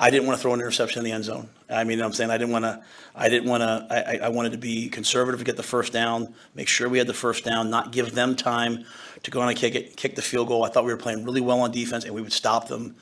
I 0.00 0.10
didn't 0.10 0.26
want 0.26 0.38
to 0.38 0.42
throw 0.42 0.52
an 0.54 0.60
interception 0.60 1.00
in 1.00 1.04
the 1.04 1.12
end 1.12 1.24
zone. 1.24 1.48
I 1.68 1.82
mean, 1.84 2.00
I'm 2.00 2.12
saying 2.12 2.30
I 2.30 2.38
didn't 2.38 2.52
want 2.52 2.64
to, 2.64 2.82
I 3.16 3.28
didn't 3.28 3.48
want 3.48 3.62
to, 3.62 3.86
I, 3.90 4.26
I- 4.26 4.28
wanted 4.28 4.52
to 4.52 4.58
be 4.58 4.88
conservative, 4.88 5.44
get 5.44 5.56
the 5.56 5.62
first 5.62 5.92
down, 5.92 6.34
make 6.54 6.68
sure 6.68 6.88
we 6.88 6.98
had 6.98 7.08
the 7.08 7.14
first 7.14 7.44
down, 7.44 7.68
not 7.68 7.90
give 7.90 8.14
them 8.14 8.36
time 8.36 8.84
to 9.24 9.30
go 9.30 9.40
on 9.40 9.48
and 9.48 9.58
kick 9.58 9.74
it, 9.74 9.96
kick 9.96 10.14
the 10.14 10.22
field 10.22 10.48
goal. 10.48 10.64
I 10.64 10.68
thought 10.68 10.84
we 10.84 10.92
were 10.92 10.98
playing 10.98 11.24
really 11.24 11.40
well 11.40 11.60
on 11.60 11.72
defense 11.72 12.04
and 12.04 12.14
we 12.14 12.22
would 12.22 12.32
stop 12.32 12.68
them 12.68 12.94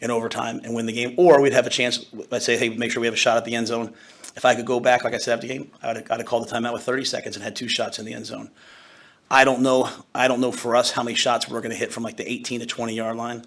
in 0.00 0.10
overtime 0.10 0.60
and 0.62 0.72
win 0.74 0.86
the 0.86 0.92
game. 0.92 1.14
Or 1.16 1.40
we'd 1.40 1.52
have 1.52 1.66
a 1.66 1.70
chance, 1.70 2.06
let's 2.30 2.44
say, 2.44 2.56
hey, 2.56 2.68
make 2.68 2.92
sure 2.92 3.00
we 3.00 3.06
have 3.08 3.14
a 3.14 3.18
shot 3.18 3.36
at 3.36 3.44
the 3.44 3.54
end 3.56 3.66
zone. 3.66 3.92
If 4.36 4.44
I 4.44 4.54
could 4.54 4.66
go 4.66 4.80
back, 4.80 5.02
like 5.02 5.14
I 5.14 5.18
said 5.18 5.34
after 5.34 5.46
the 5.46 5.54
game, 5.54 5.70
have, 5.80 5.96
I'd 5.96 6.18
have 6.18 6.26
called 6.26 6.46
the 6.46 6.54
timeout 6.54 6.74
with 6.74 6.82
30 6.82 7.04
seconds 7.04 7.36
and 7.36 7.42
had 7.42 7.56
two 7.56 7.68
shots 7.68 7.98
in 7.98 8.04
the 8.04 8.12
end 8.12 8.26
zone. 8.26 8.50
I 9.30 9.44
don't 9.44 9.62
know, 9.62 9.88
I 10.14 10.28
don't 10.28 10.40
know 10.40 10.52
for 10.52 10.76
us 10.76 10.92
how 10.92 11.02
many 11.02 11.16
shots 11.16 11.48
we're 11.48 11.60
going 11.60 11.72
to 11.72 11.76
hit 11.76 11.92
from 11.92 12.02
like 12.02 12.16
the 12.16 12.30
18 12.30 12.60
to 12.60 12.66
20 12.66 12.94
yard 12.94 13.16
line. 13.16 13.44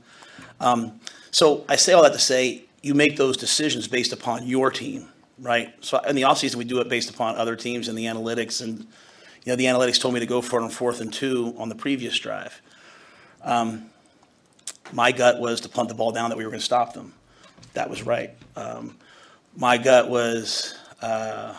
Um, 0.60 0.99
so 1.32 1.63
I 1.69 1.75
say 1.75 1.93
all 1.93 2.04
that 2.04 2.13
to 2.13 2.19
say, 2.19 2.65
you 2.82 2.93
make 2.93 3.17
those 3.17 3.38
decisions 3.38 3.88
based 3.88 4.12
upon 4.12 4.47
your 4.47 4.71
team, 4.71 5.08
right? 5.38 5.73
So 5.82 5.99
in 5.99 6.15
the 6.15 6.23
offseason, 6.23 6.56
we 6.56 6.65
do 6.65 6.80
it 6.80 6.89
based 6.89 7.10
upon 7.10 7.36
other 7.36 7.56
teams 7.56 7.88
and 7.88 7.97
the 7.97 8.06
analytics. 8.06 8.62
And, 8.62 8.80
you 8.80 9.52
know, 9.52 9.56
the 9.56 9.65
analytics 9.65 10.02
told 10.02 10.13
me 10.13 10.19
to 10.19 10.25
go 10.25 10.41
for 10.41 10.60
it 10.60 10.63
on 10.63 10.69
fourth 10.69 11.02
and 11.02 11.13
two 11.13 11.54
on 11.58 11.69
the 11.69 11.75
previous 11.75 12.17
drive. 12.17 12.62
Um, 13.43 13.89
my 14.91 15.12
gut 15.12 15.39
was 15.39 15.62
to 15.62 15.69
punt 15.69 15.89
the 15.89 15.95
ball 15.95 16.12
down 16.12 16.30
that 16.30 16.38
we 16.38 16.43
were 16.43 16.49
going 16.49 16.60
to 16.60 16.65
stop 16.65 16.93
them. 16.93 17.13
That 17.73 17.89
was 17.89 18.04
right. 18.04 18.32
Um, 18.56 18.97
my 19.55 19.77
gut 19.77 20.09
was 20.09 20.75
uh, 21.01 21.55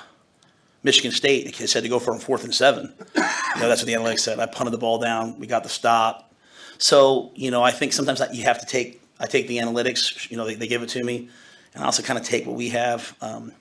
Michigan 0.82 1.12
State 1.12 1.60
it 1.60 1.68
said 1.68 1.82
to 1.82 1.88
go 1.88 1.98
for 1.98 2.12
on 2.12 2.20
fourth 2.20 2.44
and 2.44 2.54
seven. 2.54 2.94
You 3.16 3.60
know, 3.60 3.68
that's 3.68 3.82
what 3.82 3.86
the 3.86 3.94
analytics 3.94 4.20
said. 4.20 4.38
I 4.38 4.46
punted 4.46 4.72
the 4.72 4.78
ball 4.78 4.98
down. 4.98 5.38
We 5.38 5.46
got 5.46 5.62
the 5.62 5.68
stop. 5.68 6.32
So, 6.78 7.30
you 7.34 7.50
know, 7.50 7.62
I 7.62 7.70
think 7.70 7.92
sometimes 7.92 8.22
you 8.32 8.44
have 8.44 8.58
to 8.60 8.66
take, 8.66 9.02
I 9.18 9.26
take 9.26 9.48
the 9.48 9.58
analytics, 9.58 10.30
you 10.30 10.38
know, 10.38 10.46
they, 10.46 10.54
they 10.54 10.66
give 10.66 10.82
it 10.82 10.88
to 10.90 11.04
me, 11.04 11.28
and 11.74 11.82
I 11.82 11.86
also 11.86 12.02
kind 12.02 12.18
of 12.18 12.24
take 12.24 12.46
what 12.46 12.56
we 12.56 12.70
have. 12.70 13.14
Um, 13.20 13.52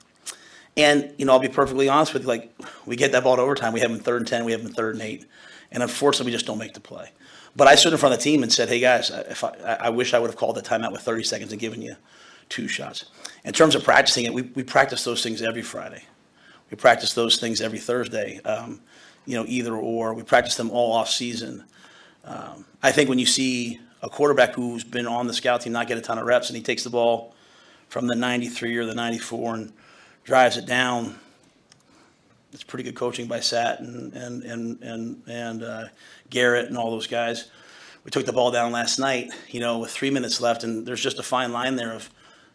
and, 0.74 1.12
you 1.18 1.26
know, 1.26 1.32
I'll 1.32 1.38
be 1.38 1.48
perfectly 1.48 1.88
honest 1.90 2.14
with 2.14 2.22
you, 2.22 2.28
like, 2.28 2.50
we 2.86 2.96
get 2.96 3.12
that 3.12 3.22
ball 3.24 3.36
to 3.36 3.42
overtime, 3.42 3.74
we 3.74 3.80
have 3.80 3.90
them 3.90 4.00
third 4.00 4.22
and 4.22 4.26
10, 4.26 4.46
we 4.46 4.52
have 4.52 4.62
them 4.62 4.72
third 4.72 4.94
and 4.94 5.02
eight. 5.02 5.26
And 5.70 5.82
unfortunately, 5.82 6.30
we 6.30 6.32
just 6.32 6.46
don't 6.46 6.56
make 6.56 6.72
the 6.72 6.80
play. 6.80 7.10
But 7.54 7.68
I 7.68 7.74
stood 7.74 7.92
in 7.92 7.98
front 7.98 8.14
of 8.14 8.20
the 8.20 8.24
team 8.24 8.42
and 8.42 8.50
said, 8.50 8.68
hey, 8.68 8.80
guys, 8.80 9.10
if 9.10 9.44
I 9.44 9.50
I 9.80 9.90
wish 9.90 10.14
I 10.14 10.18
would 10.18 10.30
have 10.30 10.36
called 10.36 10.56
the 10.56 10.62
timeout 10.62 10.92
with 10.92 11.02
30 11.02 11.24
seconds 11.24 11.52
and 11.52 11.60
given 11.60 11.82
you 11.82 11.96
two 12.48 12.68
shots. 12.68 13.04
In 13.44 13.52
terms 13.52 13.74
of 13.74 13.84
practicing 13.84 14.26
it, 14.26 14.34
we, 14.34 14.42
we 14.42 14.62
practice 14.62 15.04
those 15.04 15.22
things 15.22 15.42
every 15.42 15.62
Friday. 15.62 16.04
We 16.70 16.76
practice 16.76 17.14
those 17.14 17.38
things 17.38 17.60
every 17.60 17.78
Thursday, 17.78 18.40
um, 18.44 18.80
you 19.26 19.36
know, 19.36 19.44
either 19.48 19.74
or. 19.74 20.14
We 20.14 20.22
practice 20.22 20.56
them 20.56 20.70
all 20.70 20.92
off 20.92 21.08
season. 21.08 21.64
Um, 22.24 22.64
I 22.82 22.92
think 22.92 23.08
when 23.08 23.18
you 23.18 23.26
see 23.26 23.80
a 24.02 24.08
quarterback 24.08 24.54
who's 24.54 24.84
been 24.84 25.06
on 25.06 25.26
the 25.26 25.34
scout 25.34 25.62
team 25.62 25.72
not 25.72 25.88
get 25.88 25.98
a 25.98 26.00
ton 26.00 26.18
of 26.18 26.26
reps 26.26 26.48
and 26.48 26.56
he 26.56 26.62
takes 26.62 26.84
the 26.84 26.90
ball 26.90 27.34
from 27.88 28.06
the 28.06 28.14
93 28.14 28.76
or 28.76 28.86
the 28.86 28.94
94 28.94 29.54
and 29.54 29.72
drives 30.24 30.56
it 30.56 30.66
down, 30.66 31.18
it's 32.52 32.62
pretty 32.62 32.84
good 32.84 32.94
coaching 32.94 33.26
by 33.26 33.40
Sat 33.40 33.80
and 33.80 34.12
and 34.12 34.42
and 34.42 34.82
and, 34.82 35.22
and 35.28 35.62
uh, 35.62 35.84
Garrett 36.30 36.66
and 36.66 36.76
all 36.76 36.90
those 36.90 37.06
guys. 37.06 37.50
We 38.04 38.10
took 38.10 38.26
the 38.26 38.32
ball 38.32 38.50
down 38.50 38.72
last 38.72 38.98
night, 38.98 39.30
you 39.48 39.60
know, 39.60 39.78
with 39.78 39.90
three 39.90 40.10
minutes 40.10 40.40
left, 40.40 40.64
and 40.64 40.86
there's 40.86 41.02
just 41.02 41.18
a 41.18 41.22
fine 41.22 41.52
line 41.52 41.76
there 41.76 41.92
of, 41.92 42.08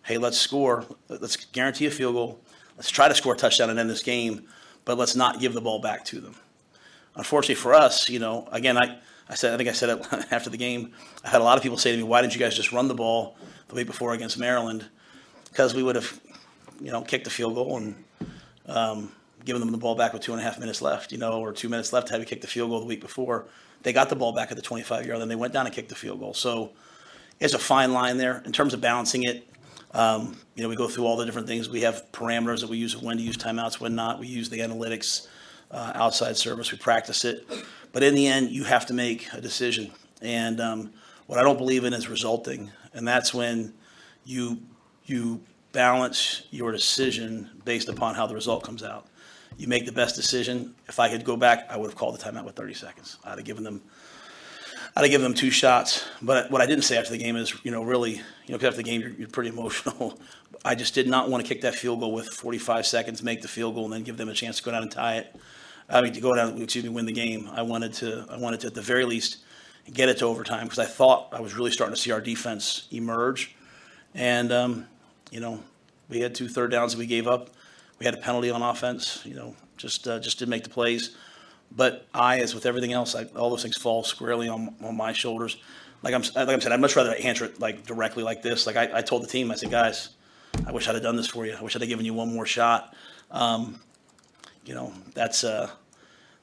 hey, 0.06 0.18
let's 0.18 0.38
score, 0.38 0.86
let's 1.10 1.36
guarantee 1.36 1.88
a 1.88 1.92
field 1.92 2.14
goal, 2.14 2.40
let's 2.78 2.90
try 2.90 3.08
to 3.08 3.16
score 3.16 3.34
a 3.34 3.38
touchdown 3.38 3.70
and 3.70 3.80
end 3.80 3.90
this 3.90 4.04
game, 4.04 4.48
but 4.86 4.98
let's 4.98 5.16
not 5.16 5.40
give 5.40 5.54
the 5.54 5.62
ball 5.62 5.80
back 5.80 6.06
to 6.06 6.20
them. 6.20 6.36
Unfortunately 7.16 7.56
for 7.56 7.74
us, 7.74 8.08
you 8.10 8.20
know, 8.20 8.48
again, 8.52 8.78
I, 8.78 9.00
I 9.28 9.36
said, 9.36 9.54
I 9.54 9.58
think 9.58 9.70
I 9.70 9.72
said 9.72 9.90
it 9.90 10.08
after 10.32 10.50
the 10.50 10.58
game. 10.58 10.94
I 11.24 11.30
had 11.30 11.42
a 11.42 11.44
lot 11.44 11.58
of 11.58 11.64
people 11.64 11.78
say 11.78 11.92
to 11.92 11.98
me, 11.98 12.04
"Why 12.04 12.22
didn't 12.22 12.36
you 12.36 12.40
guys 12.40 12.56
just 12.56 12.72
run 12.72 12.88
the 12.88 12.94
ball 12.94 13.36
the 13.70 13.76
week 13.76 13.88
before 13.88 14.14
against 14.14 14.38
Maryland?" 14.38 14.86
Because 15.50 15.74
we 15.74 15.82
would 15.82 15.96
have, 15.96 16.20
you 16.80 16.92
know, 16.92 17.02
kicked 17.02 17.24
the 17.24 17.30
field 17.30 17.56
goal 17.56 17.78
and 17.78 18.04
um, 18.68 19.12
given 19.46 19.62
them 19.62 19.72
the 19.72 19.78
ball 19.78 19.96
back 19.96 20.14
with 20.14 20.22
two 20.22 20.34
and 20.34 20.42
a 20.42 20.44
half 20.44 20.60
minutes 20.60 20.82
left, 20.82 21.12
you 21.12 21.18
know, 21.18 21.40
or 21.40 21.54
two 21.54 21.70
minutes 21.70 21.94
left 21.94 22.10
had 22.10 22.20
we 22.20 22.26
kicked 22.26 22.42
the 22.42 22.48
field 22.48 22.70
goal 22.70 22.80
the 22.80 22.86
week 22.86 23.02
before. 23.02 23.46
They 23.84 23.94
got 23.94 24.10
the 24.10 24.16
ball 24.16 24.34
back 24.34 24.52
at 24.52 24.58
the 24.58 24.64
25 24.64 25.06
yard, 25.06 25.22
then 25.22 25.30
they 25.30 25.36
went 25.36 25.54
down 25.54 25.66
and 25.66 25.74
kicked 25.74 25.90
the 25.90 25.96
field 25.96 26.20
goal. 26.20 26.34
So 26.34 26.72
it's 27.40 27.54
a 27.54 27.60
fine 27.60 27.94
line 27.94 28.18
there 28.18 28.42
in 28.46 28.52
terms 28.52 28.74
of 28.74 28.82
balancing 28.82 29.24
it. 29.24 29.48
Um, 29.96 30.36
you 30.56 30.64
know, 30.64 30.68
we 30.68 30.76
go 30.76 30.90
through 30.90 31.06
all 31.06 31.16
the 31.16 31.26
different 31.26 31.48
things. 31.48 31.70
We 31.70 31.82
have 31.82 32.04
parameters 32.12 32.60
that 32.60 32.70
we 32.70 32.78
use 32.78 32.98
when 32.98 33.16
to 33.16 33.24
use 33.24 33.38
timeouts, 33.38 33.80
when 33.80 33.96
not. 33.96 34.20
We 34.20 34.28
use 34.28 34.50
the 34.50 34.60
analytics, 34.60 35.28
uh, 35.72 35.94
outside 35.96 36.36
service. 36.36 36.70
We 36.70 36.78
practice 36.78 37.24
it. 37.24 37.48
But 37.94 38.04
in 38.04 38.14
the 38.14 38.28
end, 38.28 38.52
you 38.52 38.66
have 38.66 38.86
to 38.88 38.94
make 38.94 39.32
a 39.32 39.40
decision. 39.40 39.92
And 40.22 40.60
um, 40.60 40.94
what 41.28 41.40
I 41.40 41.44
don't 41.44 41.58
believe 41.58 41.86
in 41.86 41.94
is 41.94 42.10
resulting. 42.10 42.72
And 42.94 43.08
that's 43.08 43.34
when 43.34 43.74
you, 44.26 44.62
you 45.06 45.42
balance 45.72 46.46
your 46.52 46.74
decision 46.74 47.50
based 47.64 47.88
upon 47.88 48.16
how 48.16 48.28
the 48.28 48.36
result 48.36 48.64
comes 48.64 48.84
out. 48.84 49.08
You 49.58 49.68
make 49.70 49.86
the 49.86 49.94
best 49.94 50.18
decision. 50.18 50.76
If 50.90 51.00
I 51.00 51.10
could 51.10 51.24
go 51.24 51.38
back, 51.38 51.68
I 51.70 51.78
would 51.78 51.90
have 51.90 51.98
called 51.98 52.20
the 52.20 52.24
timeout 52.24 52.44
with 52.44 52.58
30 52.58 52.74
seconds. 52.74 53.18
I'd 53.24 53.38
have 53.38 53.46
given 53.46 53.64
them 53.64 53.82
I'd 54.98 55.10
given 55.10 55.24
them 55.24 55.34
two 55.34 55.52
shots. 55.52 56.08
But 56.22 56.50
what 56.50 56.62
I 56.62 56.66
didn't 56.66 56.84
say 56.84 56.98
after 56.98 57.12
the 57.12 57.18
game 57.18 57.36
is, 57.36 57.54
you 57.64 57.72
know, 57.72 57.84
really, 57.84 58.14
you 58.14 58.22
know, 58.50 58.58
because 58.58 58.68
after 58.68 58.78
the 58.78 58.84
game, 58.84 59.02
you're, 59.02 59.12
you're 59.12 59.28
pretty 59.28 59.50
emotional. 59.50 60.18
I 60.66 60.74
just 60.74 60.96
did 60.96 61.08
not 61.08 61.30
want 61.30 61.46
to 61.46 61.48
kick 61.48 61.62
that 61.62 61.76
field 61.76 62.00
goal 62.00 62.14
with 62.14 62.28
45 62.28 62.86
seconds, 62.88 63.22
make 63.22 63.42
the 63.42 63.48
field 63.48 63.76
goal, 63.76 63.86
and 63.86 63.94
then 63.94 64.04
give 64.04 64.18
them 64.18 64.30
a 64.30 64.34
chance 64.34 64.58
to 64.58 64.64
go 64.64 64.72
down 64.72 64.84
and 64.84 64.92
tie 64.92 65.18
it. 65.18 65.36
I 65.90 66.02
mean, 66.02 66.14
to 66.14 66.22
go 66.22 66.34
down, 66.34 66.60
excuse 66.62 66.84
me, 66.84 66.90
win 66.90 67.06
the 67.06 67.12
game. 67.12 67.50
I 67.54 67.62
wanted 67.62 67.94
to, 67.96 68.26
I 68.30 68.38
wanted 68.38 68.62
to, 68.62 68.68
at 68.68 68.74
the 68.74 68.82
very 68.82 69.06
least, 69.06 69.38
get 69.94 70.10
it 70.10 70.18
to 70.20 70.26
overtime 70.26 70.64
because 70.64 70.80
I 70.80 70.86
thought 70.86 71.30
I 71.32 71.42
was 71.42 71.54
really 71.56 71.72
starting 71.72 71.96
to 71.96 72.02
see 72.02 72.12
our 72.12 72.22
defense 72.22 72.88
emerge. 72.92 73.56
And, 74.16 74.52
um, 74.52 74.88
you 75.30 75.40
know, 75.40 75.62
we 76.10 76.22
had 76.22 76.34
two 76.34 76.48
third 76.48 76.72
downs 76.72 76.94
that 76.94 77.00
we 77.00 77.06
gave 77.06 77.28
up. 77.28 77.50
We 78.00 78.06
had 78.06 78.16
a 78.16 78.18
penalty 78.18 78.50
on 78.50 78.62
offense, 78.62 79.22
you 79.26 79.36
know, 79.36 79.56
just, 79.78 80.08
uh, 80.08 80.20
just 80.20 80.40
didn't 80.40 80.50
make 80.50 80.64
the 80.64 80.70
plays. 80.70 81.16
But 81.72 82.08
I, 82.14 82.40
as 82.40 82.56
with 82.56 82.66
everything 82.66 82.94
else, 82.94 83.16
I, 83.16 83.26
all 83.36 83.50
those 83.50 83.62
things 83.62 83.78
fall 83.78 84.04
squarely 84.04 84.48
on, 84.48 84.76
on 84.82 84.96
my 84.96 85.14
shoulders. 85.14 85.58
Like 86.04 86.14
I'm, 86.14 86.22
like 86.36 86.48
I 86.48 86.60
said, 86.60 86.72
I'd 86.72 86.80
much 86.80 86.96
rather 86.96 87.16
answer 87.16 87.46
it 87.46 87.60
like 87.60 87.86
directly 87.86 88.24
like 88.24 88.42
this. 88.42 88.66
Like 88.66 88.76
I, 88.76 89.00
I 89.00 89.02
told 89.02 89.24
the 89.24 89.28
team, 89.28 89.52
I 89.52 89.56
said, 89.56 89.72
guys, 89.72 90.10
I 90.66 90.72
wish 90.72 90.88
I'd 90.88 90.96
have 90.96 91.04
done 91.04 91.16
this 91.16 91.28
for 91.28 91.46
you. 91.46 91.54
I 91.54 91.62
wish 91.62 91.76
I'd 91.76 91.82
have 91.82 91.90
given 91.90 92.06
you 92.06 92.14
one 92.14 92.34
more 92.34 92.46
shot. 92.46 92.96
Um, 93.32 93.82
you 94.66 94.74
know, 94.74 94.94
that's, 95.14 95.44
uh, 95.44 95.70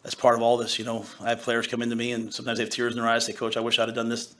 that's 0.02 0.14
part 0.14 0.34
of 0.34 0.42
all 0.42 0.56
this, 0.56 0.78
you 0.78 0.84
know. 0.84 1.06
I 1.20 1.30
have 1.30 1.42
players 1.42 1.66
come 1.66 1.80
into 1.80 1.96
me 1.96 2.12
and 2.12 2.32
sometimes 2.34 2.58
they 2.58 2.64
have 2.64 2.70
tears 2.70 2.94
in 2.94 3.00
their 3.00 3.08
eyes, 3.08 3.24
say, 3.24 3.32
Coach, 3.32 3.56
I 3.56 3.60
wish 3.60 3.78
I'd 3.78 3.88
have 3.88 3.94
done 3.94 4.08
this. 4.08 4.34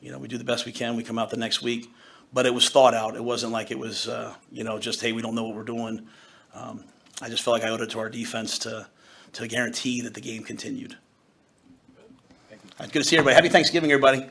You 0.00 0.12
know, 0.12 0.18
we 0.18 0.28
do 0.28 0.36
the 0.36 0.44
best 0.44 0.66
we 0.66 0.72
can. 0.72 0.96
We 0.96 1.02
come 1.02 1.18
out 1.18 1.30
the 1.30 1.36
next 1.36 1.62
week. 1.62 1.90
But 2.32 2.44
it 2.44 2.52
was 2.52 2.68
thought 2.68 2.92
out. 2.92 3.16
It 3.16 3.24
wasn't 3.24 3.52
like 3.52 3.70
it 3.70 3.78
was, 3.78 4.08
uh, 4.08 4.34
you 4.50 4.64
know, 4.64 4.78
just, 4.78 5.00
hey, 5.00 5.12
we 5.12 5.22
don't 5.22 5.34
know 5.34 5.44
what 5.44 5.54
we're 5.54 5.62
doing. 5.62 6.06
Um, 6.52 6.84
I 7.22 7.28
just 7.28 7.42
felt 7.42 7.58
like 7.58 7.64
I 7.64 7.70
owed 7.72 7.80
it 7.80 7.90
to 7.90 8.00
our 8.00 8.10
defense 8.10 8.58
to, 8.60 8.88
to 9.36 9.46
guarantee 9.46 10.00
that 10.00 10.14
the 10.14 10.20
game 10.20 10.42
continued. 10.42 10.96
Good 12.78 12.92
to 12.92 13.04
see 13.04 13.16
everybody. 13.16 13.34
Happy 13.34 13.48
Thanksgiving, 13.50 13.92
everybody. 13.92 14.26